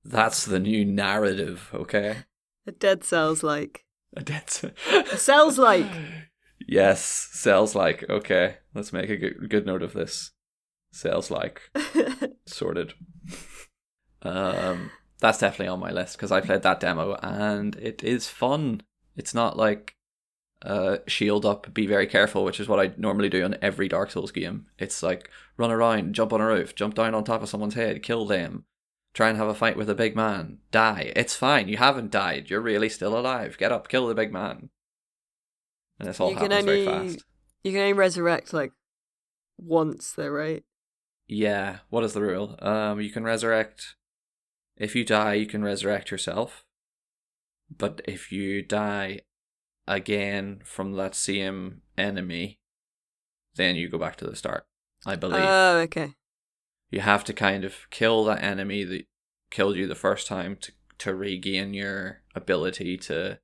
That's 0.08 0.44
the 0.44 0.60
new 0.60 0.84
narrative. 0.84 1.68
Okay. 1.74 2.18
A 2.64 2.70
dead 2.70 3.02
cells 3.02 3.42
like. 3.42 3.84
A 4.16 4.22
dead 4.22 4.48
cell. 4.48 4.70
Cells 5.16 5.58
like. 5.58 5.86
Yes, 6.68 7.28
cells 7.32 7.74
like. 7.74 8.08
Okay, 8.08 8.56
let's 8.74 8.92
make 8.92 9.10
a 9.10 9.16
good, 9.16 9.50
good 9.50 9.66
note 9.66 9.82
of 9.82 9.92
this. 9.92 10.32
Cells 10.90 11.30
like 11.30 11.60
sorted. 12.46 12.94
Um, 14.22 14.90
that's 15.20 15.38
definitely 15.38 15.68
on 15.68 15.80
my 15.80 15.90
list 15.90 16.16
because 16.16 16.32
I 16.32 16.40
played 16.40 16.62
that 16.62 16.80
demo 16.80 17.14
and 17.22 17.76
it 17.76 18.02
is 18.02 18.28
fun. 18.28 18.80
It's 19.16 19.34
not 19.34 19.58
like 19.58 19.95
uh 20.62 20.98
shield 21.06 21.44
up, 21.44 21.72
be 21.74 21.86
very 21.86 22.06
careful, 22.06 22.44
which 22.44 22.58
is 22.60 22.68
what 22.68 22.80
I 22.80 22.92
normally 22.96 23.28
do 23.28 23.44
on 23.44 23.56
every 23.60 23.88
Dark 23.88 24.10
Souls 24.10 24.32
game. 24.32 24.66
It's 24.78 25.02
like 25.02 25.30
run 25.56 25.70
around, 25.70 26.14
jump 26.14 26.32
on 26.32 26.40
a 26.40 26.46
roof, 26.46 26.74
jump 26.74 26.94
down 26.94 27.14
on 27.14 27.24
top 27.24 27.42
of 27.42 27.48
someone's 27.48 27.74
head, 27.74 28.02
kill 28.02 28.26
them, 28.26 28.64
try 29.14 29.28
and 29.28 29.36
have 29.38 29.48
a 29.48 29.54
fight 29.54 29.76
with 29.76 29.90
a 29.90 29.94
big 29.94 30.16
man, 30.16 30.58
die. 30.70 31.12
It's 31.14 31.34
fine. 31.36 31.68
You 31.68 31.76
haven't 31.76 32.10
died. 32.10 32.48
You're 32.50 32.60
really 32.60 32.88
still 32.88 33.18
alive. 33.18 33.58
Get 33.58 33.72
up, 33.72 33.88
kill 33.88 34.06
the 34.08 34.14
big 34.14 34.32
man. 34.32 34.70
And 35.98 36.08
this 36.08 36.20
all 36.20 36.30
You 36.30 36.36
can 36.36 36.50
happens 36.50 36.64
very 36.66 36.86
only- 36.86 37.08
fast. 37.14 37.24
you 37.62 37.72
can 37.72 37.80
only 37.80 37.92
resurrect 37.94 38.52
like 38.52 38.72
once, 39.58 40.12
though, 40.12 40.28
right? 40.28 40.64
Yeah. 41.26 41.78
What 41.90 42.04
is 42.04 42.12
the 42.12 42.20
rule? 42.22 42.56
Um, 42.60 43.00
you 43.00 43.10
can 43.10 43.24
resurrect. 43.24 43.94
If 44.76 44.94
you 44.94 45.04
die, 45.04 45.34
you 45.34 45.46
can 45.46 45.62
resurrect 45.64 46.10
yourself. 46.10 46.64
But 47.74 48.00
if 48.06 48.30
you 48.30 48.62
die 48.62 49.20
again 49.86 50.60
from 50.64 50.92
that 50.92 51.14
same 51.14 51.82
enemy, 51.96 52.58
then 53.54 53.76
you 53.76 53.88
go 53.88 53.98
back 53.98 54.16
to 54.16 54.26
the 54.26 54.36
start. 54.36 54.66
I 55.04 55.16
believe 55.16 55.44
Oh, 55.44 55.78
okay. 55.84 56.14
you 56.90 57.00
have 57.00 57.24
to 57.24 57.32
kind 57.32 57.64
of 57.64 57.88
kill 57.90 58.24
that 58.24 58.42
enemy 58.42 58.84
that 58.84 59.06
killed 59.50 59.76
you 59.76 59.86
the 59.86 59.94
first 59.94 60.26
time 60.26 60.56
to 60.56 60.72
to 60.98 61.14
regain 61.14 61.74
your 61.74 62.22
ability 62.34 62.96
to 62.96 63.38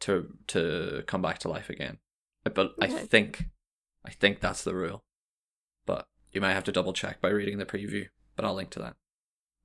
to 0.00 0.36
to 0.46 1.02
come 1.06 1.20
back 1.22 1.38
to 1.40 1.48
life 1.48 1.68
again. 1.68 1.98
I- 2.46 2.50
But 2.50 2.74
I 2.80 2.86
think 2.88 3.46
I 4.04 4.10
think 4.12 4.40
that's 4.40 4.62
the 4.62 4.74
rule. 4.74 5.04
But 5.84 6.06
you 6.32 6.40
might 6.40 6.52
have 6.54 6.64
to 6.64 6.72
double 6.72 6.92
check 6.92 7.20
by 7.20 7.30
reading 7.30 7.58
the 7.58 7.66
preview, 7.66 8.06
but 8.36 8.44
I'll 8.44 8.54
link 8.54 8.70
to 8.70 8.78
that. 8.78 8.96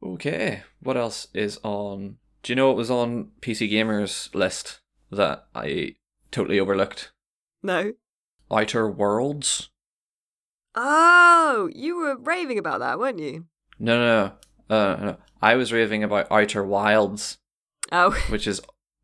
Okay, 0.04 0.64
what 0.80 0.98
else 0.98 1.28
is 1.34 1.60
on 1.64 2.18
Do 2.44 2.52
you 2.52 2.56
know 2.56 2.72
it 2.72 2.76
was 2.78 2.90
on 2.90 3.32
PC 3.42 3.70
Gamer's 3.70 4.30
list 4.34 4.80
that 5.12 5.46
I 5.54 5.96
totally 6.32 6.60
overlooked? 6.60 7.12
No. 7.64 7.94
Outer 8.52 8.90
Worlds? 8.90 9.70
Oh, 10.76 11.70
you 11.74 11.98
were 11.98 12.18
raving 12.18 12.58
about 12.58 12.80
that, 12.80 13.00
weren't 13.00 13.20
you? 13.20 13.46
No, 13.80 14.00
no, 14.00 14.34
no. 14.70 14.76
Uh, 14.76 14.96
no. 15.02 15.18
I 15.42 15.56
was 15.56 15.74
raving 15.74 16.04
about 16.04 16.32
Outer 16.32 16.64
Wilds. 16.64 17.38
Oh, 17.92 18.12
which 18.30 18.48
is 18.48 18.62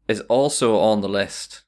is 0.07 0.21
also 0.21 0.77
on 0.79 1.01
the 1.01 1.09
list. 1.09 1.65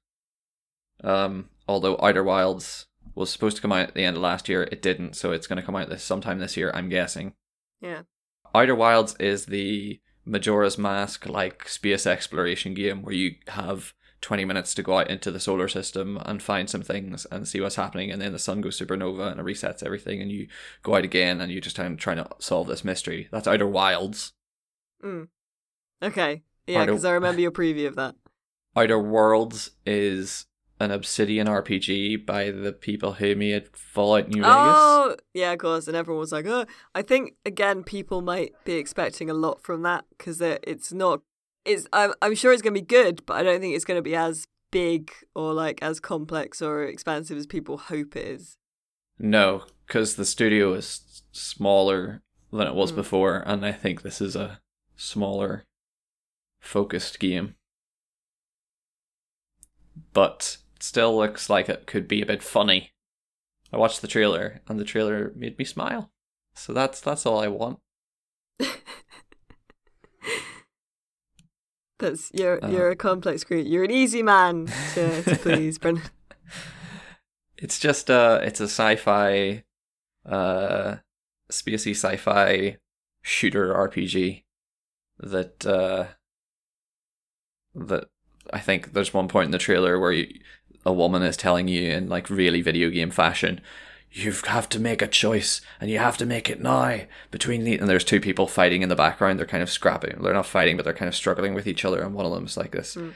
Um, 1.04 1.50
although 1.68 1.98
Outer 2.02 2.24
Wilds 2.24 2.86
was 3.16 3.30
supposed 3.30 3.58
to 3.58 3.62
come 3.62 3.74
out 3.74 3.90
at 3.90 3.94
the 3.96 4.06
end 4.06 4.16
of 4.16 4.24
last 4.24 4.48
year, 4.48 4.64
it 4.72 4.82
didn't, 4.82 5.16
so 5.18 5.32
it's 5.34 5.48
going 5.48 5.58
to 5.58 5.66
come 5.66 5.76
out 5.76 5.90
this 5.90 6.04
sometime 6.04 6.40
this 6.40 6.56
year, 6.56 6.72
I'm 6.74 6.88
guessing. 6.90 7.34
yeah. 7.82 8.04
Outer 8.56 8.74
Wilds 8.76 9.16
is 9.20 9.46
the 9.48 10.00
Majora's 10.26 10.78
Mask 10.78 11.28
like 11.28 11.68
space 11.70 12.08
exploration 12.08 12.74
game 12.74 13.02
where 13.04 13.14
you 13.14 13.36
have 13.50 13.94
20 14.22 14.46
minutes 14.46 14.74
to 14.74 14.84
go 14.84 15.00
out 15.00 15.10
into 15.10 15.32
the 15.32 15.40
solar 15.40 15.68
system 15.68 16.20
and 16.26 16.44
find 16.44 16.70
some 16.70 16.82
things 16.82 17.26
and 17.32 17.48
see 17.48 17.62
what's 17.62 17.76
happening 17.76 18.12
and 18.12 18.22
then 18.22 18.34
the 18.34 18.40
sun 18.40 18.62
goes 18.62 18.80
supernova 18.80 19.32
and 19.32 19.40
it 19.40 19.46
resets 19.46 19.84
everything 19.84 20.22
and 20.22 20.32
you 20.32 20.48
go 20.84 20.96
out 20.96 21.04
again 21.04 21.40
and 21.40 21.52
you 21.52 21.62
just 21.62 21.76
trying 21.76 21.96
trying 21.98 22.18
to 22.18 22.28
solve 22.40 22.68
this 22.68 22.84
mystery. 22.84 23.28
That's 23.32 23.48
Outer 23.48 23.68
Wilds. 23.68 24.34
Mm. 25.04 25.28
Okay. 26.02 26.44
Yeah, 26.68 26.82
Outer- 26.82 26.92
because 26.92 27.06
I 27.06 27.12
remember 27.12 27.42
your 27.42 27.52
preview 27.52 27.88
of 27.88 27.96
that. 27.96 28.16
Outer 28.76 29.00
Worlds 29.00 29.72
is 29.86 30.46
an 30.80 30.92
Obsidian 30.92 31.48
RPG 31.48 32.26
by 32.26 32.52
the 32.52 32.72
people 32.72 33.14
who 33.14 33.36
made 33.36 33.68
Fallout 33.76 34.30
New 34.30 34.42
Vegas. 34.42 34.48
Oh, 34.56 35.16
yeah, 35.34 35.52
of 35.52 35.60
course. 35.60 35.88
And 35.88 35.98
everyone 35.98 36.22
was 36.22 36.32
like, 36.32 36.46
oh, 36.46 36.66
I 36.96 37.02
think, 37.02 37.34
again, 37.46 37.84
people 37.84 38.22
might 38.22 38.54
be 38.64 38.74
expecting 38.74 39.30
a 39.30 39.34
lot 39.34 39.62
from 39.62 39.82
that 39.82 40.06
because 40.18 40.40
it's 40.40 40.94
not, 40.94 41.22
it's, 41.70 41.88
I'm, 41.94 42.14
I'm 42.22 42.36
sure 42.36 42.52
it's 42.52 42.62
going 42.62 42.74
to 42.74 42.82
be 42.82 42.86
good, 42.86 43.26
but 43.26 43.36
I 43.38 43.44
don't 43.44 43.60
think 43.62 43.76
it's 43.76 43.86
going 43.86 43.98
to 43.98 44.02
be 44.02 44.16
as 44.16 44.48
big 44.72 45.12
or 45.36 45.54
like 45.54 45.82
as 45.82 46.00
complex 46.00 46.62
or 46.62 46.84
expansive 46.84 47.38
as 47.38 47.48
people 47.48 47.78
hope 47.78 48.16
it 48.16 48.28
is. 48.28 48.58
No, 49.18 49.64
because 49.88 50.16
the 50.16 50.26
studio 50.26 50.74
is 50.74 51.24
smaller 51.32 52.22
than 52.52 52.68
it 52.68 52.76
was 52.76 52.92
Mm. 52.92 52.96
before, 52.96 53.44
and 53.46 53.66
I 53.66 53.72
think 53.72 54.02
this 54.02 54.22
is 54.22 54.36
a 54.36 54.60
smaller, 54.96 55.66
focused 56.60 57.20
game. 57.20 57.56
but 60.14 60.58
still 60.80 61.16
looks 61.18 61.50
like 61.50 61.68
it 61.70 61.86
could 61.86 62.08
be 62.08 62.22
a 62.22 62.26
bit 62.26 62.42
funny. 62.42 62.92
I 63.72 63.78
watched 63.78 64.02
the 64.02 64.08
trailer 64.08 64.62
and 64.68 64.80
the 64.80 64.86
trailer 64.86 65.32
made 65.36 65.58
me 65.60 65.66
smile. 65.66 66.12
So 66.54 66.74
that's 66.74 67.00
that's 67.02 67.26
all 67.26 67.40
I 67.40 67.48
want. 67.48 67.80
That's 72.00 72.32
you're 72.34 72.64
Uh. 72.64 72.70
you're 72.70 72.90
a 72.90 72.96
complex 72.96 73.44
creature. 73.44 73.68
You're 73.70 73.84
an 73.84 73.92
easy 73.92 74.24
man 74.24 74.68
to, 74.96 75.24
to 75.24 75.36
please, 75.44 75.78
Brendan. 75.78 76.04
It's 77.58 77.80
just 77.80 78.10
uh 78.10 78.40
it's 78.42 78.62
a 78.62 78.68
sci-fi 78.68 79.64
uh 80.26 80.96
spacey 81.52 81.92
sci-fi 81.92 82.78
shooter 83.22 83.74
RPG 83.74 84.44
that 85.20 85.66
uh 85.66 86.06
that 87.76 88.10
I 88.52 88.60
think 88.60 88.94
there's 88.94 89.14
one 89.14 89.28
point 89.28 89.46
in 89.46 89.52
the 89.52 89.58
trailer 89.58 90.00
where 90.00 90.12
you, 90.12 90.40
a 90.86 90.94
woman 90.94 91.22
is 91.22 91.38
telling 91.38 91.68
you 91.68 91.92
in 91.92 92.10
like 92.10 92.30
really 92.30 92.62
video 92.62 92.90
game 92.90 93.12
fashion 93.12 93.62
you 94.12 94.32
have 94.48 94.68
to 94.70 94.80
make 94.80 95.02
a 95.02 95.08
choice 95.08 95.62
and 95.80 95.90
you 95.90 96.00
have 96.00 96.18
to 96.18 96.26
make 96.26 96.50
it 96.50 96.60
now. 96.62 97.02
Between 97.32 97.64
the 97.64 97.78
and 97.78 97.88
there's 97.88 98.04
two 98.04 98.20
people 98.20 98.48
fighting 98.48 98.82
in 98.82 98.90
the 98.90 98.96
background. 98.96 99.38
They're 99.40 99.46
kind 99.46 99.62
of 99.64 99.70
scrapping. 99.70 100.22
They're 100.22 100.34
not 100.34 100.46
fighting 100.46 100.76
but 100.78 100.84
they're 100.84 100.94
kind 100.94 101.10
of 101.10 101.16
struggling 101.16 101.54
with 101.54 101.68
each 101.68 101.86
other 101.86 102.02
and 102.02 102.14
one 102.16 102.26
of 102.26 102.32
them's 102.32 102.58
like 102.58 102.72
this 102.72 102.96
Mm. 102.96 103.14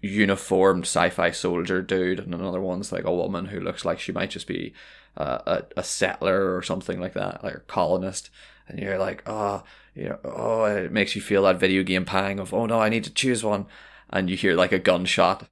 uniformed 0.00 0.84
sci-fi 0.84 1.30
soldier 1.30 1.82
dude 1.82 2.18
and 2.20 2.34
another 2.34 2.60
one's 2.60 2.90
like 2.90 3.04
a 3.04 3.14
woman 3.14 3.46
who 3.46 3.60
looks 3.60 3.84
like 3.84 4.00
she 4.00 4.12
might 4.12 4.30
just 4.30 4.46
be 4.46 4.72
uh, 5.16 5.38
a, 5.46 5.62
a 5.80 5.82
settler 5.84 6.56
or 6.56 6.62
something 6.62 6.98
like 7.00 7.12
that 7.14 7.44
like 7.44 7.54
a 7.54 7.60
colonist. 7.60 8.30
And 8.66 8.78
you're 8.78 8.98
like 8.98 9.22
oh 9.26 9.62
you 9.94 10.08
know 10.08 10.18
oh 10.24 10.64
it 10.64 10.92
makes 10.92 11.14
you 11.14 11.20
feel 11.20 11.42
that 11.42 11.60
video 11.60 11.82
game 11.82 12.04
pang 12.04 12.38
of 12.40 12.54
oh 12.54 12.64
no 12.66 12.80
i 12.80 12.88
need 12.88 13.04
to 13.04 13.12
choose 13.12 13.44
one. 13.44 13.66
And 14.08 14.28
you 14.30 14.36
hear 14.36 14.54
like 14.54 14.72
a 14.72 14.78
gunshot 14.78 15.48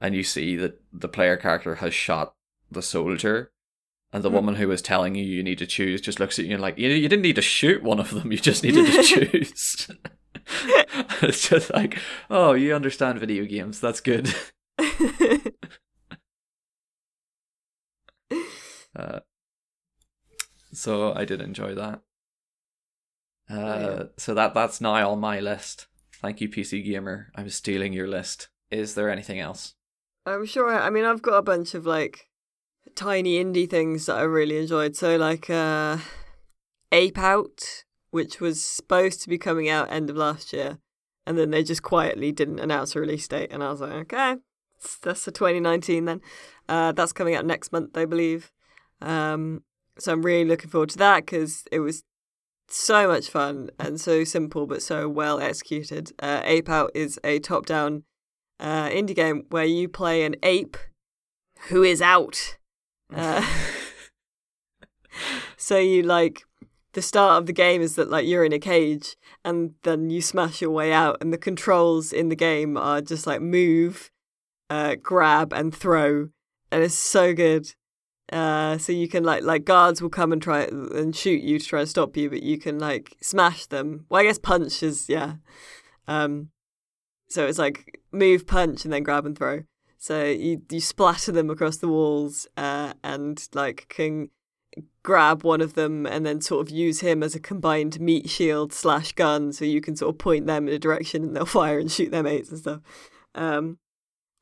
and 0.00 0.14
you 0.14 0.22
see 0.22 0.56
that 0.56 0.80
the 0.92 1.08
player 1.08 1.36
character 1.36 1.76
has 1.76 1.92
shot 1.92 2.34
the 2.70 2.80
soldier 2.82 3.50
and 4.12 4.22
the 4.24 4.28
Hmm. 4.28 4.34
woman 4.36 4.54
who 4.56 4.66
was 4.68 4.82
telling 4.82 5.14
you 5.14 5.24
you 5.24 5.42
need 5.42 5.58
to 5.58 5.66
choose 5.66 6.00
just 6.00 6.18
looks 6.20 6.38
at 6.38 6.44
you 6.44 6.52
and 6.54 6.62
like 6.62 6.78
you, 6.78 6.88
you 6.88 7.08
didn't 7.08 7.22
need 7.22 7.36
to 7.36 7.42
shoot 7.42 7.82
one 7.82 8.00
of 8.00 8.10
them 8.10 8.30
you 8.32 8.38
just 8.38 8.62
needed 8.64 8.86
to 8.86 9.02
choose 9.30 9.90
it's 11.22 11.48
just 11.48 11.72
like 11.72 11.98
oh 12.30 12.52
you 12.52 12.74
understand 12.74 13.18
video 13.20 13.44
games 13.44 13.80
that's 13.80 14.00
good 14.00 14.34
uh, 18.96 19.20
so 20.72 21.12
i 21.14 21.24
did 21.24 21.40
enjoy 21.40 21.74
that 21.74 22.00
uh, 23.50 23.54
Brilliant. 23.78 24.20
so 24.20 24.34
that 24.34 24.54
that's 24.54 24.80
now 24.80 25.10
on 25.10 25.20
my 25.20 25.40
list 25.40 25.86
thank 26.20 26.40
you 26.40 26.48
pc 26.48 26.84
gamer 26.84 27.30
i'm 27.36 27.48
stealing 27.50 27.92
your 27.92 28.08
list 28.08 28.48
is 28.70 28.94
there 28.94 29.10
anything 29.10 29.40
else 29.40 29.74
I'm 30.26 30.44
sure. 30.44 30.68
I 30.78 30.90
mean, 30.90 31.06
I've 31.06 31.22
got 31.22 31.38
a 31.38 31.42
bunch 31.42 31.72
of 31.74 31.86
like 31.86 32.28
tiny 33.00 33.42
indie 33.42 33.68
things 33.68 34.04
that 34.06 34.18
I 34.18 34.22
really 34.22 34.58
enjoyed. 34.58 34.94
So 34.94 35.16
like 35.16 35.48
uh, 35.48 35.96
Ape 36.92 37.16
Out, 37.16 37.84
which 38.10 38.40
was 38.40 38.62
supposed 38.62 39.22
to 39.22 39.28
be 39.30 39.38
coming 39.38 39.70
out 39.70 39.90
end 39.90 40.10
of 40.10 40.16
last 40.16 40.52
year, 40.52 40.78
and 41.26 41.38
then 41.38 41.50
they 41.50 41.62
just 41.62 41.82
quietly 41.82 42.30
didn't 42.30 42.58
announce 42.58 42.94
a 42.94 43.00
release 43.00 43.26
date, 43.26 43.50
and 43.50 43.64
I 43.64 43.70
was 43.70 43.80
like, 43.80 43.92
okay, 43.92 44.36
that's- 45.02 45.24
the 45.24 45.32
2019 45.32 46.04
then. 46.04 46.20
Uh, 46.68 46.92
that's 46.92 47.14
coming 47.14 47.34
out 47.34 47.46
next 47.46 47.72
month, 47.72 47.96
I 47.96 48.04
believe. 48.04 48.52
Um, 49.00 49.64
so 49.98 50.12
I'm 50.12 50.22
really 50.22 50.44
looking 50.44 50.68
forward 50.68 50.90
to 50.90 50.98
that 50.98 51.24
because 51.24 51.64
it 51.72 51.80
was 51.80 52.04
so 52.68 53.08
much 53.08 53.28
fun 53.28 53.70
and 53.78 53.98
so 53.98 54.24
simple 54.24 54.66
but 54.66 54.82
so 54.82 55.08
well 55.08 55.40
executed. 55.40 56.12
Uh, 56.18 56.42
Ape 56.44 56.68
Out 56.68 56.90
is 56.94 57.18
a 57.24 57.38
top-down 57.38 58.04
uh, 58.60 58.88
indie 58.90 59.16
game 59.16 59.46
where 59.48 59.64
you 59.64 59.88
play 59.88 60.22
an 60.22 60.36
ape 60.42 60.76
who 61.68 61.82
is 61.82 62.02
out. 62.02 62.58
Uh, 63.14 63.46
so 65.56 65.78
you 65.78 66.02
like 66.02 66.42
the 66.92 67.02
start 67.02 67.38
of 67.40 67.46
the 67.46 67.52
game 67.52 67.80
is 67.80 67.94
that 67.96 68.10
like 68.10 68.26
you're 68.26 68.44
in 68.44 68.52
a 68.52 68.58
cage 68.58 69.16
and 69.44 69.74
then 69.82 70.10
you 70.10 70.20
smash 70.20 70.60
your 70.60 70.70
way 70.70 70.92
out 70.92 71.16
and 71.20 71.32
the 71.32 71.38
controls 71.38 72.12
in 72.12 72.28
the 72.28 72.36
game 72.36 72.76
are 72.76 73.00
just 73.00 73.26
like 73.26 73.40
move, 73.40 74.10
uh, 74.68 74.96
grab 75.02 75.52
and 75.52 75.74
throw 75.74 76.28
and 76.70 76.82
it's 76.82 76.94
so 76.94 77.34
good. 77.34 77.74
Uh, 78.32 78.78
so 78.78 78.92
you 78.92 79.08
can 79.08 79.24
like 79.24 79.42
like 79.42 79.64
guards 79.64 80.00
will 80.00 80.08
come 80.08 80.32
and 80.32 80.40
try 80.40 80.62
and 80.62 81.16
shoot 81.16 81.42
you 81.42 81.58
to 81.58 81.66
try 81.66 81.80
and 81.80 81.88
stop 81.88 82.16
you, 82.16 82.30
but 82.30 82.42
you 82.42 82.58
can 82.58 82.78
like 82.78 83.16
smash 83.20 83.66
them. 83.66 84.06
Well, 84.08 84.20
I 84.20 84.24
guess 84.24 84.38
punch 84.38 84.82
is 84.82 85.08
yeah. 85.08 85.34
Um, 86.06 86.50
so 87.28 87.46
it's 87.46 87.58
like 87.58 88.00
move, 88.12 88.46
punch, 88.46 88.84
and 88.84 88.92
then 88.92 89.02
grab 89.02 89.26
and 89.26 89.36
throw. 89.36 89.62
So 90.02 90.24
you 90.24 90.62
you 90.70 90.80
splatter 90.80 91.30
them 91.30 91.50
across 91.50 91.76
the 91.76 91.88
walls, 91.88 92.46
uh, 92.56 92.94
and 93.04 93.46
like 93.52 93.84
can 93.90 94.30
grab 95.02 95.44
one 95.44 95.60
of 95.60 95.74
them 95.74 96.06
and 96.06 96.24
then 96.24 96.40
sort 96.40 96.66
of 96.66 96.70
use 96.70 97.00
him 97.00 97.22
as 97.22 97.34
a 97.34 97.40
combined 97.40 98.00
meat 98.00 98.30
shield 98.30 98.72
slash 98.72 99.12
gun, 99.12 99.52
so 99.52 99.66
you 99.66 99.82
can 99.82 99.94
sort 99.96 100.14
of 100.14 100.18
point 100.18 100.46
them 100.46 100.68
in 100.68 100.74
a 100.74 100.78
direction 100.78 101.22
and 101.22 101.36
they'll 101.36 101.44
fire 101.60 101.78
and 101.78 101.92
shoot 101.92 102.10
their 102.10 102.22
mates 102.22 102.48
and 102.48 102.58
stuff. 102.58 102.80
Um, 103.34 103.78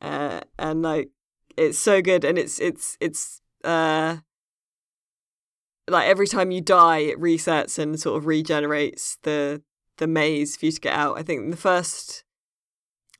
uh, 0.00 0.42
and 0.60 0.82
like 0.82 1.10
it's 1.56 1.78
so 1.78 2.00
good, 2.02 2.24
and 2.24 2.38
it's 2.38 2.60
it's 2.60 2.96
it's 3.00 3.42
uh 3.64 4.18
like 5.88 6.06
every 6.06 6.28
time 6.28 6.52
you 6.52 6.60
die, 6.60 6.98
it 6.98 7.18
resets 7.20 7.80
and 7.80 7.98
sort 7.98 8.16
of 8.16 8.26
regenerates 8.26 9.18
the 9.24 9.60
the 9.96 10.06
maze 10.06 10.56
for 10.56 10.66
you 10.66 10.72
to 10.72 10.80
get 10.80 10.94
out. 10.94 11.18
I 11.18 11.24
think 11.24 11.42
in 11.42 11.50
the 11.50 11.56
first 11.56 12.22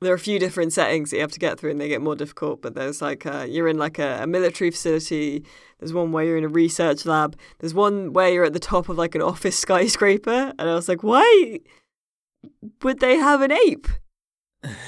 there 0.00 0.12
are 0.12 0.16
a 0.16 0.18
few 0.18 0.38
different 0.38 0.72
settings 0.72 1.10
that 1.10 1.16
you 1.16 1.22
have 1.22 1.32
to 1.32 1.38
get 1.38 1.58
through 1.58 1.70
and 1.70 1.80
they 1.80 1.88
get 1.88 2.00
more 2.00 2.14
difficult 2.14 2.62
but 2.62 2.74
there's 2.74 3.02
like 3.02 3.26
uh 3.26 3.44
you're 3.48 3.68
in 3.68 3.78
like 3.78 3.98
a, 3.98 4.22
a 4.22 4.26
military 4.26 4.70
facility 4.70 5.44
there's 5.78 5.92
one 5.92 6.12
where 6.12 6.24
you're 6.24 6.36
in 6.36 6.44
a 6.44 6.48
research 6.48 7.04
lab 7.04 7.36
there's 7.58 7.74
one 7.74 8.12
where 8.12 8.30
you're 8.30 8.44
at 8.44 8.52
the 8.52 8.58
top 8.58 8.88
of 8.88 8.96
like 8.98 9.14
an 9.14 9.22
office 9.22 9.58
skyscraper 9.64 10.52
and 10.58 10.68
i 10.68 10.74
was 10.74 10.88
like 10.88 11.02
why 11.02 11.58
would 12.82 13.00
they 13.00 13.16
have 13.16 13.40
an 13.40 13.52
ape 13.52 13.88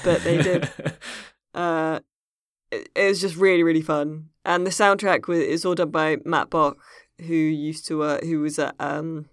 But 0.03 0.23
they 0.23 0.41
did. 0.41 0.69
uh 1.53 1.99
it, 2.71 2.89
it 2.95 3.07
was 3.07 3.21
just 3.21 3.35
really 3.35 3.63
really 3.63 3.81
fun 3.81 4.29
and 4.45 4.65
the 4.65 4.71
soundtrack 4.71 5.27
was 5.27 5.39
is 5.39 5.65
all 5.65 5.75
done 5.75 5.91
by 5.91 6.17
Matt 6.25 6.49
Boch 6.49 6.75
who 7.19 7.35
used 7.35 7.85
to 7.87 8.01
uh, 8.03 8.19
who 8.21 8.39
was 8.39 8.57
at 8.57 8.75
um 8.79 9.25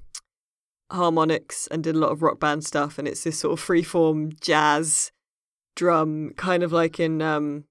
Harmonix 0.91 1.69
and 1.71 1.85
did 1.85 1.95
a 1.95 1.99
lot 1.99 2.11
of 2.11 2.23
rock 2.23 2.41
band 2.41 2.65
stuff 2.65 2.99
and 2.99 3.07
it's 3.07 3.23
this 3.23 3.39
sort 3.39 3.59
of 3.59 3.65
freeform 3.65 4.39
jazz 4.41 5.13
drum 5.79 6.33
kind 6.37 6.63
of 6.65 6.73
like 6.73 6.99
in 6.99 7.23
um 7.23 7.65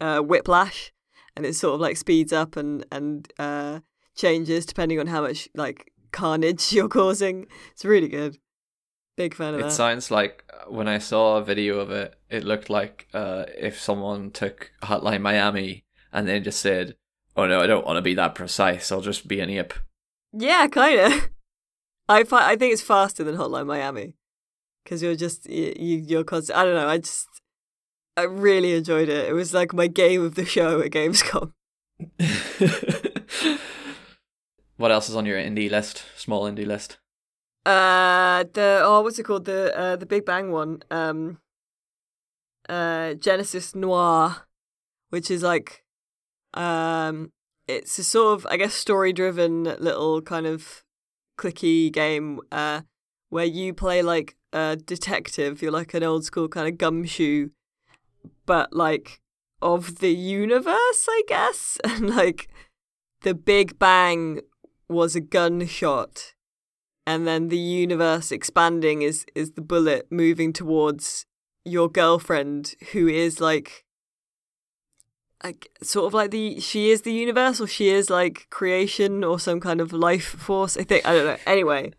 uh 0.00 0.20
whiplash 0.20 0.92
and 1.36 1.44
it 1.44 1.54
sort 1.54 1.74
of 1.74 1.80
like 1.80 1.96
speeds 1.96 2.32
up 2.32 2.56
and 2.56 2.86
and 2.92 3.32
uh 3.38 3.80
changes 4.14 4.64
depending 4.64 4.98
on 5.00 5.06
how 5.08 5.20
much 5.20 5.48
like 5.54 5.92
carnage 6.12 6.72
you're 6.74 6.88
causing. 6.88 7.46
It's 7.72 7.84
really 7.84 8.08
good. 8.08 8.38
Big 9.16 9.34
fan 9.34 9.54
of 9.54 9.60
It 9.60 9.64
that. 9.64 9.72
sounds 9.72 10.10
like 10.10 10.44
uh, 10.52 10.70
when 10.70 10.88
I 10.88 10.98
saw 10.98 11.36
a 11.38 11.44
video 11.44 11.80
of 11.80 11.90
it, 11.90 12.14
it 12.30 12.44
looked 12.44 12.68
like 12.70 13.08
uh, 13.14 13.44
if 13.58 13.80
someone 13.80 14.30
took 14.30 14.70
Hotline 14.82 15.22
Miami 15.22 15.84
and 16.12 16.28
then 16.28 16.44
just 16.44 16.60
said, 16.60 16.96
"Oh 17.36 17.46
no, 17.46 17.60
I 17.60 17.66
don't 17.66 17.84
want 17.86 17.96
to 17.96 18.02
be 18.02 18.14
that 18.14 18.34
precise. 18.34 18.92
I'll 18.92 19.00
just 19.12 19.26
be 19.28 19.40
an 19.40 19.50
ape." 19.50 19.74
yeah 20.38 20.66
kind 20.66 21.00
of 21.00 21.12
i 22.08 22.22
fi- 22.24 22.50
i 22.52 22.56
think 22.56 22.72
it's 22.72 22.82
faster 22.82 23.24
than 23.24 23.36
hotline 23.36 23.64
miami 23.66 24.14
because 24.86 25.02
you're 25.02 25.16
just 25.16 25.50
you, 25.50 25.74
you 25.76 25.96
you're 25.98 26.24
constant 26.24 26.56
i 26.56 26.64
don't 26.64 26.74
know 26.74 26.88
i 26.88 26.96
just 26.96 27.26
i 28.16 28.22
really 28.22 28.72
enjoyed 28.74 29.08
it 29.08 29.28
it 29.28 29.32
was 29.32 29.52
like 29.52 29.74
my 29.74 29.88
game 29.88 30.22
of 30.22 30.36
the 30.36 30.44
show 30.54 30.80
at 30.80 30.92
gamescom 30.92 31.52
what 34.76 34.92
else 34.92 35.08
is 35.08 35.16
on 35.16 35.26
your 35.26 35.38
indie 35.38 35.70
list? 35.70 36.04
Small 36.16 36.44
indie 36.44 36.66
list. 36.66 36.98
Uh, 37.64 38.44
the 38.52 38.80
oh, 38.84 39.00
what's 39.02 39.18
it 39.18 39.24
called? 39.24 39.46
The 39.46 39.76
uh, 39.76 39.96
the 39.96 40.06
Big 40.06 40.24
Bang 40.24 40.52
one. 40.52 40.82
Um, 40.90 41.38
uh, 42.68 43.14
Genesis 43.14 43.74
Noir, 43.74 44.46
which 45.10 45.30
is 45.30 45.42
like, 45.42 45.84
um, 46.54 47.32
it's 47.66 47.98
a 47.98 48.04
sort 48.04 48.38
of 48.38 48.46
I 48.46 48.56
guess 48.56 48.74
story 48.74 49.12
driven 49.12 49.64
little 49.64 50.22
kind 50.22 50.46
of 50.46 50.84
clicky 51.38 51.92
game. 51.92 52.40
Uh, 52.52 52.82
where 53.28 53.44
you 53.44 53.74
play 53.74 54.02
like 54.02 54.35
a 54.52 54.76
detective. 54.76 55.62
You're 55.62 55.72
like 55.72 55.94
an 55.94 56.02
old 56.02 56.24
school 56.24 56.48
kind 56.48 56.68
of 56.68 56.78
gumshoe, 56.78 57.50
but 58.44 58.72
like 58.72 59.20
of 59.62 59.98
the 59.98 60.14
universe, 60.14 61.06
I 61.08 61.22
guess. 61.26 61.78
And 61.84 62.14
like, 62.14 62.48
the 63.22 63.34
Big 63.34 63.78
Bang 63.78 64.40
was 64.88 65.16
a 65.16 65.20
gunshot 65.20 66.34
and 67.06 67.26
then 67.26 67.48
the 67.48 67.58
universe 67.58 68.32
expanding 68.32 69.02
is 69.02 69.24
is 69.34 69.52
the 69.52 69.60
bullet 69.60 70.06
moving 70.10 70.52
towards 70.52 71.26
your 71.64 71.88
girlfriend 71.88 72.74
who 72.92 73.08
is 73.08 73.40
like 73.40 73.84
like 75.44 75.70
sort 75.82 76.06
of 76.06 76.14
like 76.14 76.30
the 76.30 76.58
she 76.60 76.90
is 76.90 77.02
the 77.02 77.12
universe 77.12 77.60
or 77.60 77.66
she 77.66 77.88
is 77.88 78.10
like 78.10 78.46
creation 78.50 79.22
or 79.22 79.38
some 79.38 79.60
kind 79.60 79.80
of 79.80 79.92
life 79.92 80.24
force 80.24 80.76
i 80.76 80.82
think 80.82 81.06
i 81.06 81.12
don't 81.12 81.26
know 81.26 81.36
anyway 81.46 81.92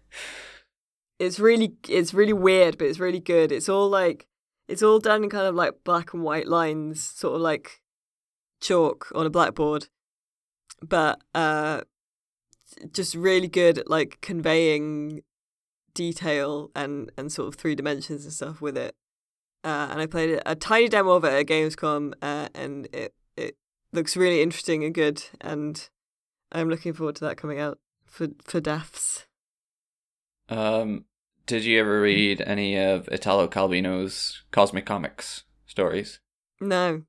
it's 1.20 1.40
really 1.40 1.74
it's 1.90 2.14
really 2.14 2.34
weird 2.34 2.78
but 2.78 2.88
it's 2.88 3.00
really 3.00 3.20
good 3.20 3.52
it's 3.52 3.70
all 3.70 3.90
like 3.90 4.28
It's 4.68 4.84
all 4.84 5.00
done 5.00 5.24
in 5.24 5.30
kind 5.30 5.48
of 5.48 5.56
like 5.56 5.84
black 5.86 6.14
and 6.14 6.24
white 6.24 6.48
lines, 6.48 7.02
sort 7.02 7.36
of 7.36 7.42
like 7.42 7.82
chalk 8.60 9.08
on 9.16 9.26
a 9.26 9.30
blackboard, 9.30 9.88
but 10.82 11.22
uh, 11.34 11.82
just 12.92 13.16
really 13.16 13.48
good 13.48 13.78
at 13.78 13.90
like 13.90 14.20
conveying 14.22 15.22
detail 15.94 16.70
and 16.76 17.12
and 17.18 17.32
sort 17.32 17.48
of 17.48 17.56
three 17.56 17.76
dimensions 17.76 18.26
and 18.26 18.34
stuff 18.34 18.62
with 18.62 18.78
it. 18.78 18.94
Uh, 19.64 19.88
and 19.90 20.02
I 20.02 20.06
played 20.06 20.42
a 20.46 20.56
tiny 20.56 20.90
demo 20.90 21.12
of 21.12 21.24
it 21.24 21.34
at 21.34 21.48
Gamescom, 21.48 22.14
uh, 22.22 22.50
and 22.54 22.88
it 22.92 23.14
it 23.38 23.56
looks 23.94 24.18
really 24.18 24.42
interesting 24.42 24.84
and 24.84 24.94
good, 24.94 25.24
and 25.40 25.90
I'm 26.52 26.70
looking 26.70 26.94
forward 26.94 27.16
to 27.18 27.26
that 27.26 27.38
coming 27.38 27.60
out 27.60 27.80
for 28.06 28.28
for 28.44 28.60
deaths. 28.60 29.27
Um, 30.50 31.06
did 31.46 31.64
you 31.64 31.80
ever 31.80 32.02
read 32.02 32.42
any 32.42 32.78
of 32.78 33.08
Italo 33.12 33.48
Calvino's 33.48 34.44
Cosmicomics 34.52 35.44
stories? 35.66 36.20
No. 36.60 37.04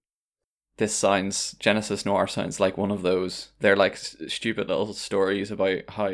This 0.77 0.94
sounds 0.94 1.57
Genesis 1.59 2.07
Noir 2.07 2.27
sounds 2.29 2.61
like 2.61 2.77
one 2.79 2.90
of 2.92 3.03
those. 3.03 3.51
They're 3.59 3.77
like 3.77 3.94
s- 3.94 4.16
stupid 4.29 4.68
little 4.68 4.92
stories 4.92 5.51
about 5.51 5.81
how 5.88 6.12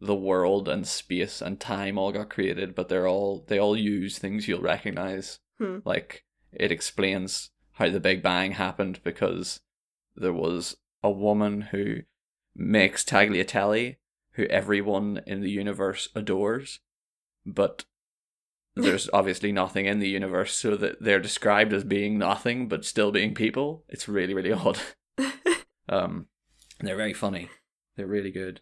the 0.00 0.14
world 0.14 0.68
and 0.68 0.86
space 0.86 1.40
and 1.40 1.58
time 1.58 1.98
all 1.98 2.12
got 2.12 2.30
created, 2.30 2.74
but 2.74 2.88
they're 2.88 3.08
all 3.08 3.44
they 3.48 3.58
all 3.58 3.76
use 3.76 4.18
things 4.18 4.46
you'll 4.46 4.60
recognize. 4.60 5.40
Hmm. 5.58 5.78
Like 5.84 6.24
it 6.52 6.70
explains 6.70 7.50
how 7.72 7.88
the 7.90 7.98
Big 8.00 8.22
Bang 8.22 8.52
happened 8.52 9.00
because 9.02 9.60
there 10.14 10.32
was 10.32 10.76
a 11.02 11.10
woman 11.10 11.60
who 11.62 12.02
makes 12.54 13.04
tagliatelle 13.04 13.96
who 14.34 14.44
everyone 14.46 15.20
in 15.26 15.40
the 15.40 15.50
universe 15.50 16.08
adores, 16.14 16.80
but 17.46 17.84
there's 18.74 19.08
obviously 19.12 19.52
nothing 19.52 19.86
in 19.86 20.00
the 20.00 20.08
universe, 20.08 20.54
so 20.54 20.76
that 20.76 21.02
they're 21.02 21.20
described 21.20 21.72
as 21.72 21.84
being 21.84 22.18
nothing 22.18 22.68
but 22.68 22.84
still 22.84 23.12
being 23.12 23.34
people. 23.34 23.84
It's 23.88 24.08
really, 24.08 24.34
really 24.34 24.52
odd. 24.52 24.78
Um, 25.88 26.26
they're 26.80 26.96
very 26.96 27.12
funny. 27.12 27.50
They're 27.96 28.06
really 28.06 28.30
good. 28.30 28.60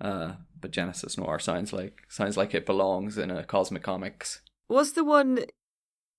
Uh, 0.00 0.34
but 0.60 0.72
Genesis 0.72 1.16
Noir 1.16 1.38
sounds 1.38 1.72
like 1.72 2.02
sounds 2.08 2.36
like 2.36 2.54
it 2.54 2.66
belongs 2.66 3.16
in 3.16 3.30
a 3.30 3.44
Cosmicomics. 3.44 4.42
What's 4.66 4.92
the 4.92 5.04
one 5.04 5.40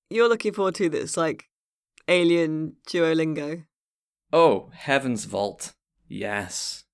you're 0.09 0.29
looking 0.29 0.53
forward 0.53 0.75
to 0.75 0.89
that's 0.89 1.17
like 1.17 1.45
alien 2.07 2.77
Duolingo? 2.87 3.65
Oh, 4.31 4.69
Heaven's 4.73 5.25
Vault. 5.25 5.73
Yes. 6.07 6.84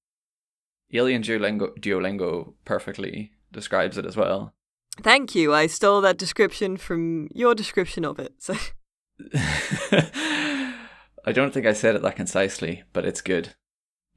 Alien 0.93 1.21
Duolingo, 1.21 1.77
Duolingo 1.79 2.53
perfectly 2.65 3.31
describes 3.51 3.97
it 3.97 4.05
as 4.05 4.17
well. 4.17 4.53
Thank 5.01 5.35
you. 5.35 5.53
I 5.53 5.67
stole 5.67 6.01
that 6.01 6.17
description 6.17 6.77
from 6.77 7.29
your 7.33 7.55
description 7.55 8.05
of 8.05 8.19
it. 8.19 8.33
So 8.39 8.55
I 11.25 11.31
don't 11.31 11.53
think 11.53 11.65
I 11.65 11.73
said 11.73 11.95
it 11.95 12.01
that 12.01 12.15
concisely, 12.15 12.83
but 12.93 13.05
it's 13.05 13.21
good. 13.21 13.55